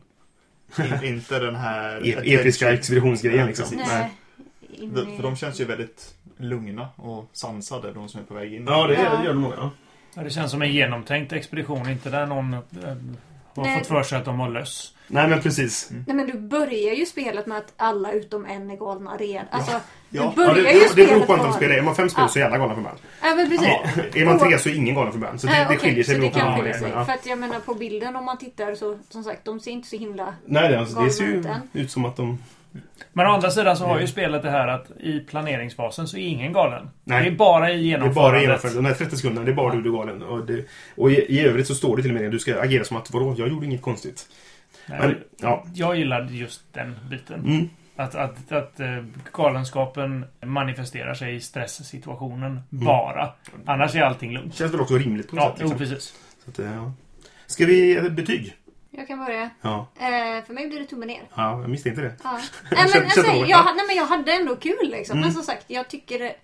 In, 1.03 1.13
inte 1.13 1.39
den 1.39 1.55
här... 1.55 2.01
E- 2.07 2.33
episka 2.33 2.73
expeditionsgrejen 2.73 3.39
Ja, 3.39 3.45
liksom. 3.47 3.69
precis. 3.69 3.87
Nej. 3.93 4.11
In 4.77 4.93
De- 4.93 5.15
För 5.15 5.23
de 5.23 5.35
känns 5.35 5.61
ju 5.61 5.65
väldigt 5.65 6.13
lugna 6.37 6.87
och 6.95 7.29
sansade, 7.33 7.93
de 7.93 8.09
som 8.09 8.19
är 8.21 8.23
på 8.25 8.33
väg 8.33 8.53
in. 8.53 8.65
Ja, 8.67 8.87
det 8.87 8.93
Ja. 8.93 9.23
gör 9.23 9.33
de 9.33 9.41
nog. 9.41 9.53
Ja. 9.57 9.69
Ja, 10.15 10.23
det 10.23 10.29
känns 10.29 10.51
som 10.51 10.61
en 10.61 10.71
genomtänkt 10.73 11.33
expedition, 11.33 11.89
inte 11.89 12.09
där 12.09 12.25
någon 12.25 12.53
eh, 12.53 12.59
har 13.55 13.63
Nej. 13.63 13.77
fått 13.79 13.87
för 13.87 14.03
sig 14.03 14.17
att 14.17 14.25
de 14.25 14.39
har 14.39 14.49
löss. 14.49 14.93
Nej, 15.07 15.27
men 15.27 15.41
precis. 15.41 15.89
Nej 16.07 16.15
men 16.15 16.27
du 16.27 16.33
börjar 16.39 16.93
ju 16.93 17.05
spelet 17.05 17.45
med 17.47 17.57
att 17.57 17.73
alla 17.77 18.11
utom 18.11 18.45
en 18.45 18.69
är 18.71 18.75
galna 18.77 19.17
redan. 19.17 19.45
Alltså, 19.51 19.71
Ja. 19.71 19.79
du 20.09 20.17
Ja, 20.17 20.33
börjar 20.35 20.53
det, 20.53 20.59
ju 20.59 20.65
det, 20.65 20.73
det 20.85 20.89
spelet 20.89 21.09
beror 21.09 21.25
på 21.25 21.33
antal 21.33 21.53
spelare. 21.53 21.77
Är 21.77 21.81
man 21.81 21.95
fem 21.95 22.09
spelare 22.09 22.27
Ja. 22.29 22.33
så 22.33 22.39
är 22.39 22.43
alla 22.43 22.57
galna 22.57 22.73
från 22.73 22.83
början. 22.83 22.99
Ja 23.21 23.35
men 23.35 23.49
precis. 23.49 23.67
Ja. 24.13 24.21
Är 24.21 24.25
man 24.25 24.39
tre 24.39 24.59
så 24.59 24.69
är 24.69 24.73
ingen 24.75 24.95
galen 24.95 25.11
från 25.11 25.21
början. 25.21 25.39
Så 25.39 25.47
det, 25.47 25.67
det 25.69 25.77
skiljer 25.77 26.03
sig 26.03 26.15
så 26.15 26.21
det 26.21 26.29
kan 26.29 26.57
skilja 26.57 26.73
sig. 26.73 26.81
För 26.81 26.89
Ja. 26.89 27.13
att 27.13 27.25
jag 27.25 27.39
menar 27.39 27.59
på 27.59 27.73
bilden 27.73 28.15
om 28.15 28.25
man 28.25 28.37
tittar 28.37 28.75
så, 28.75 28.97
som 29.09 29.23
sagt, 29.23 29.45
de 29.45 29.59
ser 29.59 29.71
inte 29.71 29.87
så 29.87 29.97
himla... 29.97 30.35
Nej, 30.45 30.69
det, 30.71 30.79
alltså, 30.79 30.99
det 31.01 31.09
ser 31.11 31.23
ju 31.25 31.43
ut 31.73 31.91
som 31.91 32.05
att 32.05 32.15
de... 32.15 32.43
Men 33.13 33.27
å 33.27 33.29
andra 33.29 33.51
sidan 33.51 33.77
så 33.77 33.85
har 33.85 33.99
ju 33.99 34.07
spelet 34.07 34.41
det 34.41 34.49
här 34.49 34.67
att 34.67 34.91
i 34.99 35.19
planeringsfasen 35.19 36.07
så 36.07 36.17
är 36.17 36.21
ingen 36.27 36.53
galen. 36.53 36.89
Nej. 37.03 37.23
Det 37.23 37.29
är 37.29 37.35
bara 37.35 37.69
i 37.71 37.73
Det 37.73 37.79
är 37.79 37.83
genomförandet. 37.83 38.75
De 38.75 38.85
här 38.85 38.93
30 38.93 39.15
sekunderna, 39.15 39.45
det 39.45 39.51
är 39.51 39.55
bara 39.55 39.75
du 39.75 39.81
du 39.81 39.89
är 39.89 39.93
galen. 39.93 40.23
Och, 40.23 40.45
det, 40.45 40.65
och 40.95 41.11
i, 41.11 41.15
i 41.15 41.41
övrigt 41.45 41.67
så 41.67 41.75
står 41.75 41.95
det 41.97 42.01
till 42.03 42.11
och 42.11 42.17
med 42.17 42.25
att 42.25 42.31
du 42.31 42.39
ska 42.39 42.61
agera 42.61 42.83
som 42.83 42.97
att 42.97 43.11
vadå, 43.13 43.35
jag 43.37 43.47
gjorde 43.49 43.65
inget 43.65 43.81
konstigt. 43.81 44.25
Nej, 44.85 44.99
Men, 45.01 45.15
ja. 45.41 45.65
Jag 45.73 45.97
gillade 45.97 46.33
just 46.33 46.61
den 46.73 46.95
biten. 47.09 47.39
Mm. 47.45 47.69
Att, 47.95 48.15
att, 48.15 48.51
att 48.51 48.79
eh, 48.79 49.03
galenskapen 49.33 50.25
manifesterar 50.45 51.13
sig 51.13 51.35
i 51.35 51.39
stresssituationen 51.39 52.51
Mm. 52.71 52.85
bara. 52.85 53.29
Annars 53.65 53.95
är 53.95 54.01
allting 54.01 54.31
lugnt. 54.33 54.55
Känns 54.55 54.73
väl 54.73 54.81
också 54.81 54.97
rimligt 54.97 55.29
på 55.29 55.35
något 55.35 55.43
Ja, 55.43 55.49
sätt. 55.51 55.57
jo, 55.61 55.67
Liksom. 55.67 55.79
precis. 55.79 56.13
Så 56.45 56.51
att, 56.51 56.59
eh, 56.59 56.73
ja. 56.75 56.91
Ska 57.47 57.65
vi 57.65 57.95
ett 57.95 58.11
betyg? 58.13 58.55
Jag 58.91 59.07
kan 59.07 59.25
börja. 59.25 59.49
Ja. 59.61 59.87
Eh, 59.95 60.45
för 60.45 60.53
mig 60.53 60.67
blir 60.67 60.79
det 60.79 60.85
tummen 60.85 61.07
ner. 61.07 61.27
ja, 61.35 61.61
jag 61.61 61.69
misstänkte 61.69 62.01
det. 62.01 62.15
Ja. 62.23 62.31
Nej, 62.31 62.41
Jag 62.71 62.77
men, 62.79 62.87
känner- 62.87 63.05
alltså, 63.05 63.21
känner 63.23 63.39
jag, 63.39 63.49
jag. 63.49 63.75
nej, 63.75 63.85
men 63.87 63.95
jag 63.95 64.05
hade 64.05 64.33
ändå 64.33 64.55
kul 64.55 64.77
liksom. 64.91 65.17
Mm. 65.17 65.25
Men 65.27 65.33
som 65.33 65.43
sagt, 65.43 65.65
jag 65.69 65.89
tycker 65.89 66.35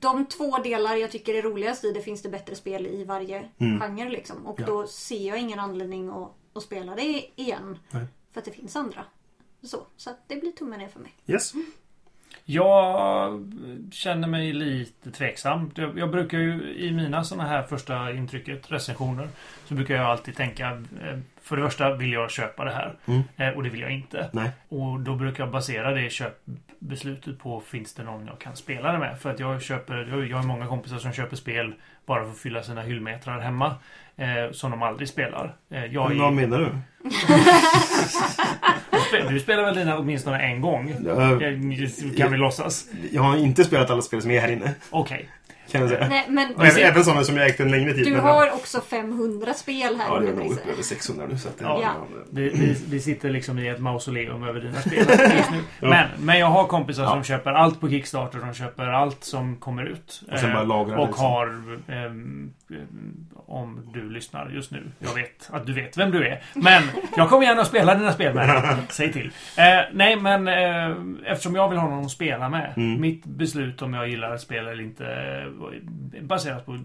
de 0.00 0.26
två 0.26 0.58
delar 0.58 0.96
jag 0.96 1.10
tycker 1.10 1.34
är 1.34 1.42
roligast 1.42 1.84
i 1.84 1.92
det 1.92 2.00
finns 2.02 2.22
det 2.22 2.28
bättre 2.28 2.54
spel 2.54 2.86
i 2.86 3.04
varje 3.04 3.48
Mm. 3.58 3.80
genre 3.80 4.08
liksom. 4.10 4.46
Och 4.46 4.60
Ja. 4.60 4.66
då 4.66 4.86
ser 4.86 5.28
jag 5.28 5.38
ingen 5.38 5.58
anledning 5.60 6.08
att, 6.10 6.32
att 6.54 6.62
spela 6.62 6.94
det 6.94 7.24
igen. 7.36 7.78
Nej. 7.90 8.04
För 8.32 8.38
att 8.40 8.44
det 8.44 8.50
finns 8.52 8.76
andra. 8.76 9.04
Så, 9.62 9.86
så 9.96 10.10
att 10.10 10.28
det 10.28 10.36
blir 10.36 10.52
tummen 10.52 10.78
ner 10.78 10.88
för 10.88 11.00
mig. 11.00 11.12
Yes. 11.26 11.52
Jag 12.44 13.52
känner 13.92 14.28
mig 14.28 14.52
lite 14.52 15.10
tveksam. 15.10 15.70
Jag, 15.74 15.98
jag 15.98 16.10
brukar 16.10 16.38
ju 16.38 16.74
i 16.74 16.92
mina 16.92 17.24
såna 17.24 17.44
här 17.46 17.62
första 17.62 18.12
intrycket, 18.12 18.70
recensioner, 18.72 19.28
så 19.70 19.74
brukar 19.76 19.94
jag 19.94 20.06
alltid 20.06 20.36
tänka 20.36 20.68
eh, 20.70 21.18
för 21.42 21.56
det 21.56 21.62
första 21.62 21.94
vill 21.94 22.12
jag 22.12 22.30
köpa 22.30 22.64
det 22.64 22.70
här 22.70 22.94
Mm. 23.06 23.22
eh, 23.36 23.48
och 23.48 23.62
det 23.62 23.68
vill 23.70 23.80
jag 23.80 23.90
inte. 23.90 24.30
Nej. 24.32 24.50
Och 24.68 25.00
då 25.00 25.14
brukar 25.14 25.44
jag 25.44 25.52
basera 25.52 25.94
det 25.94 26.10
köpbeslutet 26.12 27.38
på 27.38 27.60
finns 27.60 27.94
det 27.94 28.02
någon 28.02 28.26
jag 28.26 28.38
kan 28.38 28.56
spela 28.56 28.92
det 28.92 28.98
med. 28.98 29.18
För 29.20 29.30
att 29.30 29.40
jag 29.40 29.62
köper, 29.62 30.26
jag 30.30 30.36
har 30.36 30.44
många 30.44 30.66
kompisar 30.66 30.98
som 30.98 31.12
köper 31.12 31.36
spel 31.36 31.74
bara 32.06 32.24
för 32.24 32.30
att 32.30 32.38
fylla 32.38 32.62
sina 32.62 32.82
hyllmetrar 32.82 33.40
hemma. 33.40 33.74
Eh, 34.16 34.50
som 34.52 34.70
de 34.70 34.82
aldrig 34.82 35.08
spelar. 35.08 35.54
Eh, 35.70 35.84
jag 35.84 36.00
Vad 36.14 36.26
är, 36.26 36.30
menar 36.30 36.58
du? 36.58 36.68
du 39.28 39.40
spelar 39.40 39.64
väl 39.64 39.74
dina 39.74 39.98
åtminstone 39.98 40.38
en 40.38 40.60
gång? 40.60 40.94
Jag, 41.04 41.42
Eh, 41.42 41.58
Kan 42.18 42.30
vi 42.32 42.36
låtsas? 42.36 42.86
jag 43.12 43.22
har 43.22 43.36
inte 43.36 43.64
spelat 43.64 43.90
alla 43.90 44.02
spel 44.02 44.22
som 44.22 44.30
är 44.30 44.40
här 44.40 44.50
inne. 44.50 44.74
Okej. 44.90 45.28
Kan 45.72 45.80
jag 45.80 45.90
säga. 45.90 46.08
Nej, 46.08 46.24
men 46.28 46.54
Och 46.54 46.66
även, 46.66 46.82
även 46.82 47.04
sådana 47.04 47.24
som 47.24 47.36
jag 47.36 47.46
ägt 47.46 47.60
en 47.60 47.70
längre 47.70 47.92
tid. 47.92 48.04
du 48.04 48.10
men- 48.12 48.20
har 48.20 48.50
också 48.50 48.80
500 48.80 49.54
spel 49.54 49.96
här 49.98 50.06
Ja, 50.14 50.20
det 50.20 50.28
är 50.28 50.34
nog 50.34 50.52
uppe 50.52 50.70
över 50.72 50.82
600 50.82 51.26
nu. 51.30 51.38
Så 51.38 51.48
att, 51.48 51.58
det- 51.58 51.64
Ja. 51.64 51.80
Ja. 51.82 52.06
Vi, 52.32 52.48
vi, 52.48 52.76
vi 52.88 53.00
sitter 53.00 53.30
liksom 53.30 53.58
i 53.58 53.68
ett 53.68 53.80
mausoleum 53.80 54.44
över 54.44 54.60
dina 54.60 54.80
spel 54.80 54.98
just 55.36 55.50
nu. 55.50 55.58
Ja. 55.80 55.88
Men, 55.88 56.06
men 56.18 56.38
jag 56.38 56.46
har 56.46 56.64
kompisar 56.66 57.02
Ja. 57.02 57.10
som 57.10 57.24
köper 57.24 57.50
allt 57.52 57.80
på 57.80 57.88
Kickstarter. 57.90 58.38
De 58.38 58.54
köper 58.54 58.86
allt 58.86 59.24
som 59.24 59.56
kommer 59.56 59.84
ut. 59.86 60.22
Och 60.32 60.38
sen 60.38 60.52
bara 60.52 60.62
Eh, 60.62 60.68
lagrar 60.68 60.96
det 60.96 61.02
Och 61.02 61.08
liksom. 61.08 61.26
har... 61.26 61.46
ehm, 61.88 62.52
om 63.46 63.90
du 63.94 64.10
lyssnar 64.10 64.50
just 64.50 64.70
nu. 64.70 64.82
Jag 64.98 65.14
vet 65.14 65.48
att 65.52 65.66
du 65.66 65.72
vet 65.72 65.96
vem 65.96 66.10
du 66.10 66.26
är. 66.26 66.42
Men 66.54 66.82
jag 67.16 67.28
kommer 67.28 67.46
gärna 67.46 67.60
att 67.60 67.66
spela 67.68 67.94
dina 67.94 68.12
spel 68.12 68.34
med 68.34 68.48
dig. 68.48 68.62
Säg 68.88 69.12
till. 69.12 69.26
Eh, 69.58 69.64
nej, 69.92 70.16
men 70.16 70.48
eh, 70.48 70.96
eftersom 71.32 71.54
jag 71.54 71.68
vill 71.68 71.78
ha 71.78 71.88
någon 71.88 72.04
att 72.04 72.10
spela 72.10 72.48
med. 72.48 72.72
Mm. 72.76 73.00
Mitt 73.00 73.24
beslut 73.24 73.82
om 73.82 73.94
jag 73.94 74.08
gillar 74.08 74.34
ett 74.34 74.40
spel 74.40 74.66
eller 74.68 74.82
inte 74.82 75.04
baseras 76.22 76.64
på 76.64 76.78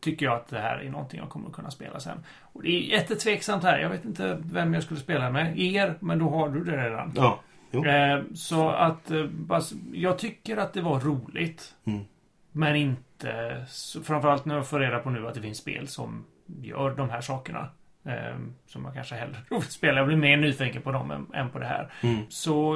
tycker 0.00 0.26
jag 0.26 0.34
att 0.34 0.48
det 0.48 0.58
här 0.58 0.78
är 0.78 0.90
någonting 0.90 1.20
jag 1.20 1.28
kommer 1.28 1.48
att 1.48 1.54
kunna 1.54 1.70
spela 1.70 2.00
sen. 2.00 2.18
Och 2.40 2.62
det 2.62 2.68
är 2.68 2.80
jättetveksamt 2.80 3.62
här. 3.62 3.78
Jag 3.78 3.90
vet 3.90 4.04
inte 4.04 4.42
vem 4.44 4.74
jag 4.74 4.82
skulle 4.82 5.00
spela 5.00 5.30
med. 5.30 5.58
Er, 5.58 5.94
men 6.00 6.18
då 6.18 6.30
har 6.30 6.48
du 6.48 6.64
det 6.64 6.84
redan. 6.84 7.12
Ja. 7.16 7.40
Eh, 7.72 8.22
så 8.34 8.68
att... 8.68 9.10
Eh, 9.10 9.24
bas, 9.24 9.72
jag 9.92 10.18
tycker 10.18 10.56
att 10.56 10.72
det 10.72 10.80
var 10.80 11.00
roligt. 11.00 11.74
Mm. 11.84 12.04
Men 12.52 12.76
inte... 12.76 13.64
Så, 13.68 14.02
framförallt 14.02 14.44
när 14.44 14.54
jag 14.54 14.68
får 14.68 14.80
reda 14.80 14.98
på 14.98 15.10
nu 15.10 15.28
att 15.28 15.34
det 15.34 15.40
finns 15.40 15.58
spel 15.58 15.88
som 15.88 16.24
gör 16.62 16.90
de 16.96 17.10
här 17.10 17.20
sakerna. 17.20 17.68
Eh, 18.08 18.36
som 18.66 18.84
jag 18.84 18.94
kanske 18.94 19.14
hellre 19.14 19.36
vill 19.50 19.62
spela. 19.62 19.96
Jag 19.96 20.06
blir 20.06 20.16
mer 20.16 20.36
nyfiken 20.36 20.82
på 20.82 20.92
dem 20.92 21.10
än, 21.10 21.26
än 21.34 21.50
på 21.50 21.58
det 21.58 21.66
här. 21.66 21.92
Mm. 22.00 22.22
Så... 22.28 22.74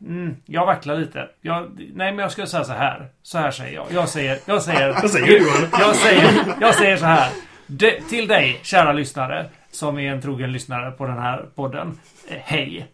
Mm, 0.00 0.36
jag 0.46 0.66
vacklar 0.66 0.96
lite. 0.96 1.28
Jag, 1.40 1.70
nej, 1.76 2.12
men 2.12 2.18
jag 2.18 2.32
skulle 2.32 2.46
säga 2.46 2.64
så 2.64 2.72
här. 2.72 3.08
Så 3.22 3.38
här 3.38 3.50
säger 3.50 3.74
jag. 3.74 3.86
Jag 3.90 4.08
säger... 4.08 4.38
Jag 4.44 4.62
säger... 4.62 4.92
Vad 5.02 5.10
säger 5.10 5.26
du 5.26 5.38
Johan? 5.38 5.68
Jag 5.80 5.96
säger, 5.96 6.54
jag 6.60 6.74
säger 6.74 6.96
så 6.96 7.04
här. 7.04 7.30
De, 7.66 8.00
till 8.08 8.28
dig, 8.28 8.60
kära 8.62 8.92
lyssnare, 8.92 9.46
som 9.70 9.98
är 9.98 10.12
en 10.12 10.22
trogen 10.22 10.52
lyssnare 10.52 10.90
på 10.90 11.06
den 11.06 11.18
här 11.18 11.46
podden. 11.54 11.98
Eh, 12.28 12.36
hej! 12.44 12.92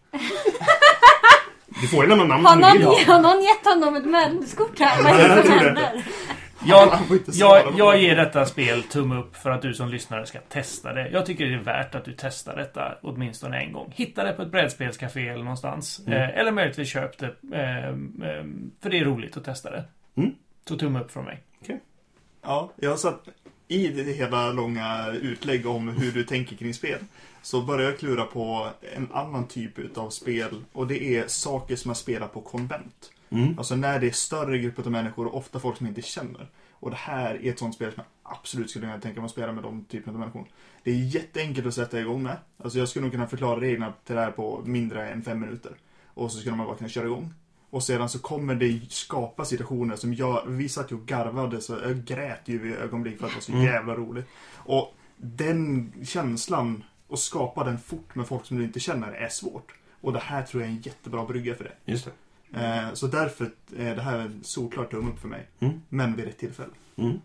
Du 1.81 1.87
får 1.87 2.03
ju 2.03 2.09
lämna 2.09 2.23
namn 2.23 2.45
Har 2.45 2.55
någon, 2.55 2.81
har 3.07 3.21
någon 3.21 3.41
gett 3.41 3.65
honom 3.65 3.95
ett 3.95 4.05
medlemskort 4.05 4.79
här? 4.79 5.03
Vad 5.03 5.19
är 5.19 5.35
det 5.35 5.43
som 5.43 5.59
händer? 5.59 6.03
Jag, 6.69 6.99
jag, 7.33 7.73
jag 7.77 8.01
ger 8.01 8.15
detta 8.15 8.45
spel 8.45 8.83
tumme 8.83 9.15
upp 9.15 9.35
för 9.35 9.49
att 9.49 9.61
du 9.61 9.73
som 9.73 9.89
lyssnare 9.89 10.25
ska 10.25 10.39
testa 10.39 10.93
det. 10.93 11.09
Jag 11.09 11.25
tycker 11.25 11.45
det 11.45 11.53
är 11.53 11.59
värt 11.59 11.95
att 11.95 12.05
du 12.05 12.15
testar 12.17 12.55
detta 12.55 12.97
åtminstone 13.01 13.57
en 13.57 13.73
gång. 13.73 13.93
Hitta 13.95 14.23
det 14.23 14.33
på 14.33 14.41
ett 14.41 14.51
brädspelscafé 14.51 15.27
eller 15.27 15.43
någonstans. 15.43 16.07
Eh, 16.07 16.37
eller 16.39 16.51
möjligtvis 16.51 16.89
köp 16.89 17.17
det. 17.17 17.35
Eh, 17.53 17.87
eh, 17.87 18.45
för 18.81 18.89
det 18.89 18.99
är 18.99 19.05
roligt 19.05 19.37
att 19.37 19.43
testa 19.43 19.71
det. 19.71 19.83
Mm. 20.15 20.35
Så 20.67 20.77
tumme 20.77 20.99
upp 20.99 21.11
från 21.11 21.25
mig. 21.25 21.43
Ja, 22.41 22.71
jag 22.75 22.89
har 22.89 22.97
satt 22.97 23.27
i 23.67 23.87
det 23.87 24.03
hela 24.03 24.51
långa 24.51 25.11
utlägg 25.21 25.67
om 25.67 25.87
hur 25.87 26.11
du 26.11 26.23
tänker 26.23 26.55
kring 26.55 26.73
spel. 26.73 26.99
Så 27.41 27.61
börjar 27.61 27.89
jag 27.89 27.99
klura 27.99 28.23
på 28.23 28.69
en 28.95 29.07
annan 29.13 29.47
typ 29.47 29.97
av 29.97 30.09
spel 30.09 30.63
och 30.73 30.87
det 30.87 31.17
är 31.17 31.27
saker 31.27 31.75
som 31.75 31.89
jag 31.89 31.97
spelar 31.97 32.27
på 32.27 32.41
konvent. 32.41 33.11
Mm. 33.31 33.57
Alltså 33.57 33.75
när 33.75 33.99
det 33.99 34.07
är 34.07 34.11
större 34.11 34.57
grupper 34.57 34.83
av 34.83 34.91
människor 34.91 35.25
och 35.27 35.37
ofta 35.37 35.59
folk 35.59 35.77
som 35.77 35.87
inte 35.87 36.01
känner. 36.01 36.49
Och 36.71 36.89
det 36.89 36.97
här 36.97 37.35
är 37.45 37.49
ett 37.49 37.59
sånt 37.59 37.75
spel 37.75 37.91
som 37.93 38.03
jag 38.23 38.33
absolut 38.33 38.69
skulle 38.69 38.85
kunna 38.85 38.99
tänka 38.99 39.19
mig 39.21 39.25
att 39.25 39.31
spela 39.31 39.51
med 39.51 39.63
de 39.63 39.85
typerna 39.85 40.13
av 40.13 40.19
människor. 40.19 40.45
Det 40.83 40.91
är 40.91 40.95
jätteenkelt 40.95 41.67
att 41.67 41.73
sätta 41.73 41.99
igång 41.99 42.23
med. 42.23 42.37
Alltså 42.63 42.79
jag 42.79 42.87
skulle 42.89 43.03
nog 43.03 43.11
kunna 43.11 43.27
förklara 43.27 43.59
reglerna 43.61 43.93
till 44.05 44.15
det 44.15 44.21
här 44.21 44.31
på 44.31 44.61
mindre 44.65 45.09
än 45.09 45.21
fem 45.21 45.39
minuter. 45.39 45.71
Och 46.05 46.31
så 46.31 46.39
skulle 46.39 46.55
man 46.55 46.65
bara 46.65 46.75
kunna 46.77 46.89
köra 46.89 47.05
igång. 47.05 47.33
Och 47.69 47.83
sedan 47.83 48.09
så 48.09 48.19
kommer 48.19 48.55
det 48.55 48.81
skapa 48.89 49.45
situationer 49.45 49.95
som 49.95 50.13
jag, 50.13 50.43
vi 50.47 50.69
satt 50.69 50.91
ju 50.91 50.95
och 50.95 51.05
garvade 51.05 51.61
så 51.61 51.73
jag 51.83 52.03
grät 52.05 52.41
ju 52.45 52.69
i 52.69 52.75
ögonblick 52.75 53.19
för 53.19 53.25
att 53.25 53.31
det 53.31 53.35
var 53.35 53.41
så 53.41 53.51
Mm. 53.51 53.63
jävla 53.65 53.95
roligt. 53.95 54.25
Och 54.55 54.95
den 55.17 55.91
känslan, 56.05 56.83
och 57.07 57.19
skapa 57.19 57.63
den 57.63 57.77
fort 57.79 58.15
med 58.15 58.27
folk 58.27 58.45
som 58.45 58.57
du 58.57 58.63
inte 58.63 58.79
känner, 58.79 59.11
är 59.11 59.29
svårt. 59.29 59.73
Och 60.01 60.13
det 60.13 60.19
här 60.19 60.43
tror 60.43 60.63
jag 60.63 60.71
är 60.71 60.75
en 60.75 60.81
jättebra 60.81 61.25
brygga 61.25 61.55
för 61.55 61.63
det. 61.63 61.91
Just 61.91 62.05
det. 62.05 62.11
Eh, 62.55 62.93
så 62.93 63.07
därför 63.07 63.51
är 63.77 63.95
det 63.95 64.01
här 64.01 64.17
en 64.19 64.39
solklart 64.43 64.91
tumme 64.91 65.11
upp 65.11 65.19
för 65.19 65.27
mig. 65.27 65.47
Mm. 65.59 65.81
Men 65.89 66.15
vid 66.15 66.25
rätt 66.25 66.37
tillfälle. 66.37 66.69
Mm. 66.97 67.19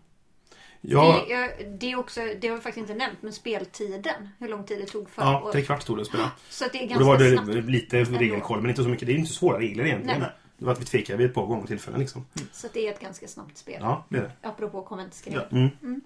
Ja, 0.81 1.23
Det, 1.27 1.33
jag, 1.33 1.51
det, 1.79 1.91
är 1.91 1.95
också, 1.99 2.21
det 2.41 2.47
har 2.47 2.55
vi 2.55 2.61
faktiskt 2.61 2.89
inte 2.89 2.93
nämnt, 3.05 3.17
men 3.21 3.33
speltiden. 3.33 4.29
Hur 4.39 4.47
lång 4.49 4.63
tid 4.63 4.79
det 4.79 4.85
tog 4.85 5.09
för 5.09 5.21
ja 5.21 5.39
och- 5.39 5.51
tre 5.51 5.61
kvart 5.61 5.85
tog 5.85 5.97
det 5.97 6.01
att 6.01 6.07
spela. 6.07 6.31
Så 6.49 6.65
att 6.65 6.71
det 6.73 6.77
är 6.79 6.83
Och 6.83 6.89
ganska 6.89 7.03
då 7.03 7.09
var 7.11 7.17
det 7.17 7.31
snabbt. 7.31 7.69
lite 7.69 8.03
regelkoll, 8.03 8.61
men 8.61 8.69
inte 8.69 8.83
så 8.83 8.89
mycket. 8.89 9.07
Det 9.07 9.13
är 9.13 9.17
inte 9.17 9.29
så 9.29 9.35
svåra 9.35 9.59
regler 9.59 9.85
egentligen. 9.85 10.19
Nej. 10.19 10.29
Det 10.57 10.65
var 10.65 10.71
att 10.73 10.81
vi 10.81 10.85
tvekade 10.85 11.17
vid 11.17 11.27
ett 11.27 11.33
par 11.33 11.45
gånger 11.45 11.67
tillfällen 11.67 11.99
liksom. 11.99 12.25
Så 12.51 12.67
att 12.67 12.73
det 12.73 12.87
är 12.87 12.91
ett 12.93 12.99
ganska 13.01 13.27
snabbt 13.27 13.57
spel. 13.57 13.77
Ja, 13.81 14.05
det 14.09 14.17
är 14.17 14.21
det. 14.21 14.31
Apropå 14.47 14.81
konventsgrejer. 14.81 15.47
Mm. 15.51 15.69
Mm. 15.83 16.01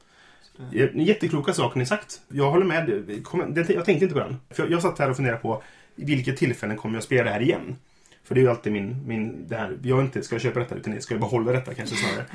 Eh, 0.73 1.07
Jättekloka 1.07 1.53
saker 1.53 1.79
ni 1.79 1.85
sagt. 1.85 2.21
Jag 2.27 2.51
håller 2.51 2.65
med. 2.65 2.89
Jag 3.69 3.85
tänkte 3.85 3.91
inte 3.91 4.07
på 4.13 4.19
den. 4.19 4.37
För 4.49 4.67
jag- 4.69 4.81
satt 4.81 4.99
här 4.99 5.09
och 5.09 5.15
funderade 5.15 5.41
på 5.41 5.63
vilket 5.95 6.37
tillfällen 6.37 6.77
kommer 6.77 6.95
jag 6.95 7.03
spela 7.03 7.23
det 7.23 7.29
här 7.29 7.41
igen? 7.41 7.75
För 8.29 8.35
det 8.35 8.41
är 8.41 8.43
ju 8.43 8.49
alltid 8.49 8.73
min... 8.73 9.07
min 9.07 9.47
det 9.47 9.55
här, 9.55 9.77
jag 9.83 10.01
inte 10.01 10.23
ska 10.23 10.35
jag 10.35 10.41
köpa 10.41 10.59
detta 10.59 10.75
utan 10.75 11.01
ska 11.01 11.13
jag 11.13 11.21
behålla 11.21 11.51
detta 11.51 11.73
kanske 11.73 11.95
snarare. 11.95 12.25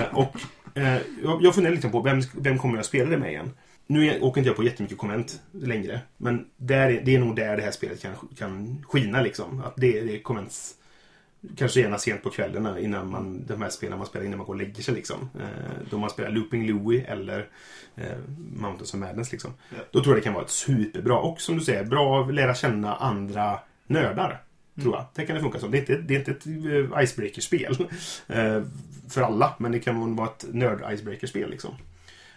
eh, 0.00 0.14
och 0.14 0.36
eh, 0.74 0.98
jag, 1.22 1.42
jag 1.42 1.54
funderar 1.54 1.74
lite 1.74 1.88
på 1.88 2.00
vem, 2.00 2.20
vem 2.34 2.58
kommer 2.58 2.76
jag 2.76 2.84
spela 2.84 3.10
det 3.10 3.18
med 3.18 3.30
igen? 3.30 3.50
Nu 3.86 4.20
åker 4.20 4.40
inte 4.40 4.48
jag 4.48 4.56
på 4.56 4.64
jättemycket 4.64 4.98
konvent 4.98 5.40
längre. 5.52 6.00
Men 6.16 6.46
där 6.56 6.90
är, 6.90 7.00
det 7.04 7.14
är 7.14 7.18
nog 7.18 7.36
där 7.36 7.56
det 7.56 7.62
här 7.62 7.70
spelet 7.70 8.02
kan, 8.02 8.12
kan 8.38 8.84
skina 8.88 9.22
liksom. 9.22 9.60
Att 9.60 9.74
det, 9.76 10.00
det 10.00 10.16
är 10.16 10.22
konvents... 10.22 10.74
Kanske 11.56 11.80
gärna 11.80 11.98
sent 11.98 12.22
på 12.22 12.30
kvällen 12.30 12.78
innan 12.78 13.10
man, 13.10 13.44
de 13.46 13.62
här 13.62 13.68
spelen 13.68 13.98
man 13.98 14.06
spelar 14.06 14.26
innan 14.26 14.38
man 14.38 14.46
går 14.46 14.54
och 14.54 14.60
lägger 14.60 14.82
sig 14.82 14.94
liksom. 14.94 15.30
Eh, 15.40 15.86
då 15.90 15.98
man 15.98 16.10
spelar 16.10 16.30
Looping 16.30 16.66
Louie 16.66 17.04
eller 17.04 17.48
eh, 17.96 18.18
Mountains 18.56 18.94
of 18.94 19.00
Madness 19.00 19.32
liksom. 19.32 19.50
Ja. 19.70 19.76
Då 19.90 20.00
tror 20.00 20.14
jag 20.14 20.22
det 20.22 20.24
kan 20.24 20.34
vara 20.34 20.44
ett 20.44 20.50
superbra 20.50 21.18
och 21.18 21.40
som 21.40 21.58
du 21.58 21.64
säger, 21.64 21.84
bra 21.84 22.22
att 22.22 22.34
lära 22.34 22.54
känna 22.54 22.96
andra 22.96 23.58
nördar. 23.86 24.42
Mm. 24.76 24.84
Tror 24.84 24.96
jag. 24.96 25.06
Det 25.14 25.26
kan 25.26 25.36
det 25.36 25.42
funka 25.42 25.58
som. 25.58 25.70
Det 25.70 25.78
är 25.78 25.80
inte, 25.80 25.96
det 25.96 26.14
är 26.14 26.18
inte 26.18 26.30
ett 26.30 26.46
eh, 26.46 27.02
icebreaker-spel 27.02 27.88
eh, 28.28 28.62
för 29.08 29.22
alla, 29.22 29.54
men 29.58 29.72
det 29.72 29.78
kan 29.78 30.16
vara 30.16 30.28
ett 30.28 30.44
nörd-icebreaker-spel 30.52 31.50
liksom. 31.50 31.74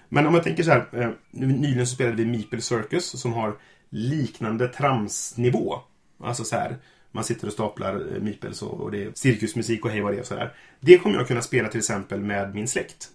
Men 0.10 0.28
om 0.28 0.34
jag 0.34 0.44
tänker 0.44 0.64
så 0.64 0.72
här, 0.72 0.88
eh, 0.92 1.10
nyligen 1.32 1.88
så 1.88 1.96
spelade 1.96 2.16
vi 2.16 2.26
Meeple 2.26 2.62
Circus 2.62 3.22
som 3.22 3.34
har 3.34 3.58
liknande 3.90 4.68
tramsnivå. 4.68 5.80
Alltså 6.20 6.44
så 6.44 6.56
här, 6.56 6.78
man 7.12 7.24
sitter 7.24 7.48
och 7.48 7.54
staplar 7.54 8.20
meeples 8.22 8.62
och, 8.62 8.92
det 8.92 9.04
är 9.04 9.12
cirkusmusik 9.14 9.86
och 9.86 9.92
hej 9.92 10.02
vad 10.02 10.14
det 10.14 10.20
är 10.20 10.24
sådär. 10.24 10.54
Det 10.80 10.98
kommer 10.98 11.16
jag 11.16 11.28
kunna 11.28 11.42
spela 11.42 11.68
till 11.68 11.80
exempel 11.80 12.20
med 12.20 12.56
min 12.56 12.68
släkt. 12.68 13.10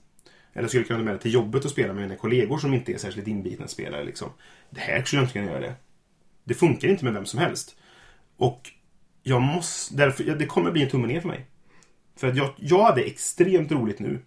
Eller 0.53 0.69
skulle 0.69 0.85
kunna 0.85 0.99
ta 0.99 1.05
med 1.05 1.15
det 1.15 1.19
till 1.19 1.35
jobbet 1.35 1.65
och 1.65 1.71
spela 1.71 1.93
med 1.93 2.03
mina 2.03 2.17
kollegor 2.17 2.59
som 2.59 2.75
inte 2.75 2.93
är 2.93 2.99
särskilt 2.99 3.29
inbitna 3.29 3.69
spelare. 3.69 4.05
Liksom. 4.05 4.31
Det 4.71 4.81
här 4.81 5.03
skulle 5.03 5.23
jag 5.23 5.25
inte 5.25 5.33
kunna 5.33 5.51
göra 5.51 5.61
det. 5.61 5.75
Det 6.45 6.55
funkar 6.55 6.89
inte 6.89 7.05
med 7.05 7.15
vem 7.15 7.27
som 7.27 7.41
helst. 7.41 7.77
Och 8.37 8.71
jag 9.29 9.43
måste, 9.43 9.97
därför, 9.97 10.25
ja, 10.25 10.35
det 10.35 10.47
kommer 10.47 10.71
bli 10.71 10.83
en 10.83 10.91
tumme 10.91 11.07
ner 11.07 11.21
för 11.21 11.29
mig. 11.29 11.47
För 12.17 12.29
att 12.29 12.37
jag, 12.37 12.55
jag 12.57 12.83
hade 12.83 13.03
extremt 13.03 13.73
roligt 13.73 13.99
nu. 13.99 14.21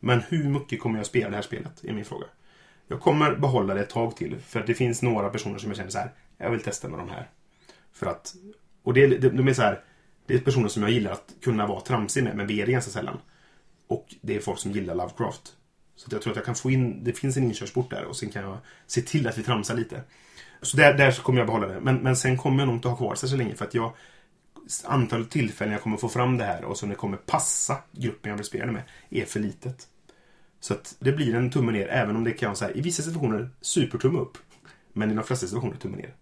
Men 0.00 0.20
hur 0.28 0.44
mycket 0.44 0.80
kommer 0.80 0.98
jag 0.98 1.06
spela 1.06 1.30
det 1.30 1.36
här 1.36 1.42
spelet? 1.42 1.84
Är 1.84 1.92
min 1.92 2.04
fråga. 2.04 2.26
Jag 2.88 3.00
kommer 3.00 3.36
behålla 3.36 3.74
det 3.74 3.80
ett 3.80 3.90
tag 3.90 4.16
till. 4.16 4.38
För 4.38 4.60
att 4.60 4.66
det 4.66 4.74
finns 4.74 5.02
några 5.02 5.28
personer 5.28 5.58
som 5.58 5.70
jag 5.70 5.76
känner 5.76 5.90
så 5.90 5.98
här. 5.98 6.12
Jag 6.38 6.50
vill 6.50 6.60
testa 6.60 6.88
med 6.88 6.98
de 6.98 7.08
här. 7.08 7.30
För 7.92 8.06
att... 8.06 8.34
Och 8.82 8.94
det, 8.94 9.06
det, 9.06 9.30
de 9.30 9.48
är 9.48 9.52
så 9.52 9.62
här. 9.62 9.84
Det 10.26 10.34
är 10.34 10.38
personer 10.38 10.68
som 10.68 10.82
jag 10.82 10.92
gillar 10.92 11.12
att 11.12 11.34
kunna 11.42 11.66
vara 11.66 11.80
tramsig 11.80 12.24
med. 12.24 12.36
Men 12.36 12.46
vi 12.46 12.60
är 12.60 12.66
det 12.66 12.72
ganska 12.72 12.90
sällan. 12.90 13.18
Och 13.86 14.14
det 14.20 14.36
är 14.36 14.40
folk 14.40 14.58
som 14.58 14.72
gillar 14.72 14.94
Lovecraft. 14.94 15.52
Så 15.96 16.06
att 16.06 16.12
jag 16.12 16.22
tror 16.22 16.32
att 16.32 16.36
jag 16.36 16.44
kan 16.44 16.54
få 16.54 16.70
in... 16.70 17.04
Det 17.04 17.12
finns 17.12 17.36
en 17.36 17.44
inkörsport 17.44 17.90
där. 17.90 18.04
Och 18.04 18.16
sen 18.16 18.28
kan 18.28 18.42
jag 18.42 18.58
se 18.86 19.00
till 19.00 19.28
att 19.28 19.38
vi 19.38 19.42
tramsar 19.42 19.76
lite. 19.76 20.02
Så 20.62 20.76
där, 20.76 20.94
där 20.94 21.22
kommer 21.22 21.38
jag 21.38 21.46
behålla 21.46 21.66
det. 21.66 21.80
Men, 21.80 21.96
men 21.96 22.16
sen 22.16 22.36
kommer 22.36 22.58
jag 22.58 22.66
nog 22.66 22.76
inte 22.76 22.88
ha 22.88 22.96
kvar 22.96 23.14
sig 23.14 23.28
så 23.28 23.36
länge. 23.36 23.54
För 23.54 23.64
att 23.64 23.74
jag... 23.74 23.92
Antalet 24.84 25.30
tillfällen 25.30 25.72
jag 25.72 25.82
kommer 25.82 25.96
få 25.96 26.08
fram 26.08 26.38
det 26.38 26.44
här 26.44 26.64
och 26.64 26.76
som 26.76 26.88
det 26.88 26.94
kommer 26.94 27.16
passa 27.16 27.76
gruppen 27.92 28.30
jag 28.30 28.36
vill 28.36 28.46
spela 28.46 28.72
med 28.72 28.82
är 29.10 29.24
för 29.24 29.40
litet. 29.40 29.88
Så 30.60 30.74
att 30.74 30.96
det 30.98 31.12
blir 31.12 31.34
en 31.34 31.50
tumme 31.50 31.72
ner, 31.72 31.88
även 31.88 32.16
om 32.16 32.24
det 32.24 32.32
kan 32.32 32.52
vara 32.52 32.66
här, 32.66 32.76
i 32.76 32.80
vissa 32.80 33.02
situationer 33.02 33.50
supertumme 33.60 34.18
upp. 34.18 34.38
Men 34.92 35.10
i 35.10 35.14
de 35.14 35.24
flesta 35.24 35.46
situationer 35.46 35.76
tumme 35.76 35.96
ner. 35.96 36.14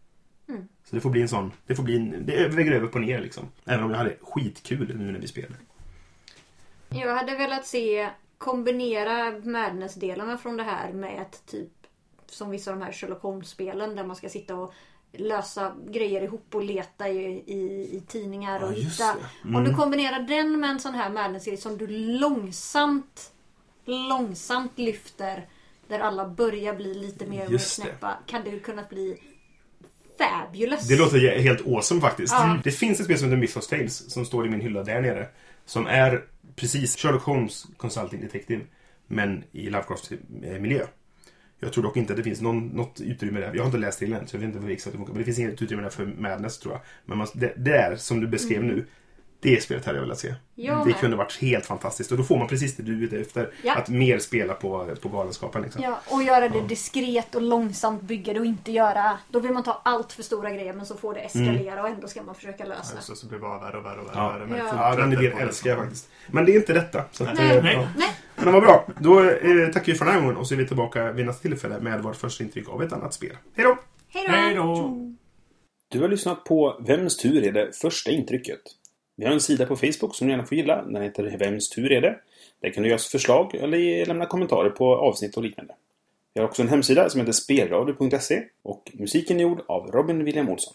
Mm. 0.48 0.68
Så 0.84 0.94
det 0.94 1.00
får 1.00 1.10
bli 1.10 1.22
en 1.22 1.28
sån, 1.28 1.52
det 1.66 1.74
får 1.74 1.82
bli 1.82 1.96
en, 1.96 2.26
det 2.26 2.48
väger 2.48 2.72
över 2.72 2.86
på 2.86 2.98
ner 2.98 3.20
liksom. 3.20 3.44
Även 3.64 3.84
om 3.84 3.90
jag 3.90 3.98
hade 3.98 4.16
skitkul 4.22 4.96
nu 4.96 5.12
när 5.12 5.20
vi 5.20 5.26
spelade. 5.28 5.54
Jag 6.88 7.16
hade 7.16 7.36
velat 7.36 7.66
se 7.66 8.08
kombinera 8.38 9.30
Madness-delarna 9.30 10.38
från 10.38 10.56
det 10.56 10.62
här 10.62 10.92
med 10.92 11.22
ett 11.22 11.46
typ 11.46 11.72
som 12.26 12.50
vissa 12.50 12.72
av 12.72 12.78
de 12.78 12.84
här 12.84 12.92
Sherlock 12.92 13.22
Holmes-spelen 13.22 13.96
där 13.96 14.04
man 14.04 14.16
ska 14.16 14.28
sitta 14.28 14.56
och 14.56 14.72
lösa 15.18 15.74
grejer 15.90 16.22
ihop 16.22 16.54
och 16.54 16.64
leta 16.64 17.08
i, 17.08 17.44
i, 17.46 17.88
i 17.96 18.02
tidningar 18.08 18.62
och 18.62 18.72
Ja, 18.72 18.76
hitta. 18.76 19.16
Mm. 19.44 19.56
Om 19.56 19.64
du 19.64 19.74
kombinerar 19.74 20.20
den 20.20 20.60
med 20.60 20.70
en 20.70 20.80
sån 20.80 20.94
här 20.94 21.10
Madness-serie 21.10 21.58
som 21.58 21.78
du 21.78 21.86
långsamt, 21.86 23.32
långsamt 23.84 24.78
lyfter 24.78 25.46
där 25.88 26.00
alla 26.00 26.28
börjar 26.28 26.74
bli 26.74 26.94
lite 26.94 27.26
mer 27.26 27.44
och 27.44 27.50
mer 27.50 27.82
knäppa 27.82 28.18
kan 28.26 28.44
det 28.44 28.58
kunna 28.58 28.82
bli 28.90 29.18
fabulous. 30.18 30.88
Det 30.88 30.96
låter 30.96 31.38
helt 31.38 31.66
awesome 31.66 32.00
faktiskt. 32.00 32.32
Ja. 32.32 32.58
Det 32.64 32.70
finns 32.70 33.00
ett 33.00 33.04
spel 33.04 33.18
som 33.18 33.28
heter 33.28 33.40
Mythos 33.40 33.68
Tales 33.68 34.12
som 34.12 34.24
står 34.24 34.46
i 34.46 34.50
min 34.50 34.60
hylla 34.60 34.82
där 34.82 35.00
nere. 35.00 35.28
Som 35.64 35.86
är 35.86 36.24
precis 36.56 36.96
Sherlock 36.96 37.22
Holmes 37.22 37.66
Consulting 37.76 38.20
Detective. 38.20 38.64
Men 39.06 39.44
i 39.52 39.70
Lovecraft-miljö. 39.70 40.86
Jag 41.60 41.72
tror 41.72 41.84
dock 41.84 41.96
inte 41.96 42.12
att 42.12 42.16
det 42.16 42.22
finns 42.22 42.40
någon, 42.40 42.66
något 42.66 43.00
utrymme 43.00 43.40
där. 43.40 43.54
Jag 43.54 43.62
har 43.62 43.66
inte 43.66 43.78
läst 43.78 43.98
till 43.98 44.12
än, 44.12 44.26
så 44.26 44.36
jag 44.36 44.40
vet 44.40 44.54
inte 44.56 44.72
exakt 44.72 44.92
det 44.92 44.96
funkar. 44.96 45.12
Men 45.12 45.18
det 45.18 45.24
finns 45.24 45.38
inget 45.38 45.62
utrymme 45.62 45.82
där 45.82 45.90
för 45.90 46.06
Madness 46.06 46.58
tror 46.58 46.74
jag. 46.74 46.82
Men 47.04 47.18
man, 47.18 47.26
det, 47.34 47.52
det 47.56 47.70
där 47.70 47.96
som 47.96 48.20
du 48.20 48.26
beskrev 48.26 48.64
nu. 48.64 48.86
Det 49.40 49.62
spelet 49.62 49.86
hade 49.86 49.98
jag 49.98 50.02
velat 50.02 50.18
se. 50.18 50.34
Jag 50.54 50.86
det 50.86 50.92
kunde 50.92 51.16
varit 51.16 51.38
helt 51.40 51.66
fantastiskt. 51.66 52.12
Och 52.12 52.18
då 52.18 52.24
får 52.24 52.38
man 52.38 52.48
precis 52.48 52.76
det 52.76 52.82
du 52.82 52.98
är 52.98 53.02
ute 53.02 53.18
efter. 53.18 53.52
Ja. 53.62 53.74
Att 53.74 53.88
mer 53.88 54.18
spela 54.18 54.54
på, 54.54 54.94
på 55.02 55.08
galenskapen. 55.08 55.62
Liksom. 55.62 55.82
Ja, 55.82 56.00
och 56.10 56.22
göra 56.22 56.48
det 56.48 56.60
diskret 56.60 57.34
och 57.34 57.42
långsamt 57.42 58.02
bygga 58.02 58.32
det 58.32 58.40
och 58.40 58.46
inte 58.46 58.72
göra... 58.72 59.18
Då 59.28 59.40
vill 59.40 59.52
man 59.52 59.62
ta 59.62 59.82
allt 59.84 60.12
för 60.12 60.22
stora 60.22 60.50
grejer 60.50 60.72
men 60.72 60.86
så 60.86 60.96
får 60.96 61.14
det 61.14 61.20
eskalera 61.20 61.82
och 61.82 61.88
ändå 61.88 62.08
ska 62.08 62.22
man 62.22 62.34
försöka 62.34 62.64
lösa 62.64 62.96
det. 62.96 63.02
Så, 63.02 63.16
så 63.16 63.26
blir 63.26 63.38
det 63.38 63.42
bara 63.42 63.58
värre 63.58 63.78
och 63.78 63.84
värre 63.84 64.00
och 64.00 64.06
värre. 64.06 64.14
Ja. 64.14 64.28
värre 64.28 64.46
med 64.46 64.58
Ja. 64.58 64.90
Ja, 64.90 64.96
den 64.96 65.12
idén 65.12 65.38
älskar 65.38 65.70
jag 65.70 65.78
faktiskt. 65.78 66.08
Men 66.26 66.44
det 66.44 66.52
är 66.52 66.56
inte 66.56 66.72
detta. 66.72 67.04
Så 67.12 67.24
att, 67.24 67.34
Nej. 67.34 67.56
eh, 67.56 67.62
Nej. 67.62 67.74
ja. 67.74 67.88
Nej, 67.96 68.16
Men 68.36 68.52
vad 68.52 68.62
bra. 68.62 68.86
Då 68.98 69.20
eh, 69.30 69.68
tackar 69.72 69.92
vi 69.92 69.98
för 69.98 70.04
den 70.04 70.14
här 70.14 70.20
gången 70.20 70.36
och 70.36 70.46
så 70.46 70.54
är 70.54 70.58
vi 70.58 70.66
tillbaka 70.66 71.12
vid 71.12 71.26
nästa 71.26 71.42
tillfälle 71.42 71.80
med 71.80 72.02
vårt 72.02 72.16
första 72.16 72.44
intryck 72.44 72.68
av 72.68 72.82
ett 72.82 72.92
annat 72.92 73.14
spel. 73.14 73.36
Hej 73.56 73.64
då! 73.64 73.76
hej 74.08 74.26
då! 74.28 74.32
Hej 74.34 74.54
då! 74.54 75.16
Du 75.88 76.00
har 76.00 76.08
lyssnat 76.08 76.44
på 76.44 76.76
Vems 76.86 77.16
tur 77.16 77.44
är 77.44 77.52
det 77.52 77.76
första 77.76 78.10
intrycket? 78.10 78.60
Vi 79.16 79.24
har 79.24 79.32
en 79.32 79.40
sida 79.40 79.66
på 79.66 79.76
Facebook 79.76 80.14
som 80.14 80.26
du 80.26 80.32
gärna 80.32 80.46
får 80.46 80.58
gilla. 80.58 80.82
Den 80.82 81.02
heter 81.02 81.36
Vems 81.38 81.68
tur 81.68 81.92
är 81.92 82.00
det? 82.00 82.18
Där 82.60 82.70
kan 82.70 82.82
du 82.82 82.88
ge 82.88 82.94
oss 82.94 83.08
förslag 83.08 83.54
eller 83.54 84.06
lämna 84.06 84.26
kommentarer 84.26 84.70
på 84.70 84.96
avsnitt 84.96 85.36
och 85.36 85.42
liknande. 85.42 85.74
Vi 86.34 86.40
har 86.40 86.48
också 86.48 86.62
en 86.62 86.68
hemsida 86.68 87.10
som 87.10 87.20
heter 87.20 87.32
spelradio.se 87.32 88.42
och 88.62 88.92
musiken 88.94 89.36
är 89.36 89.42
gjord 89.42 89.60
av 89.66 89.90
Robin 89.90 90.24
William 90.24 90.48
Olsson. 90.48 90.74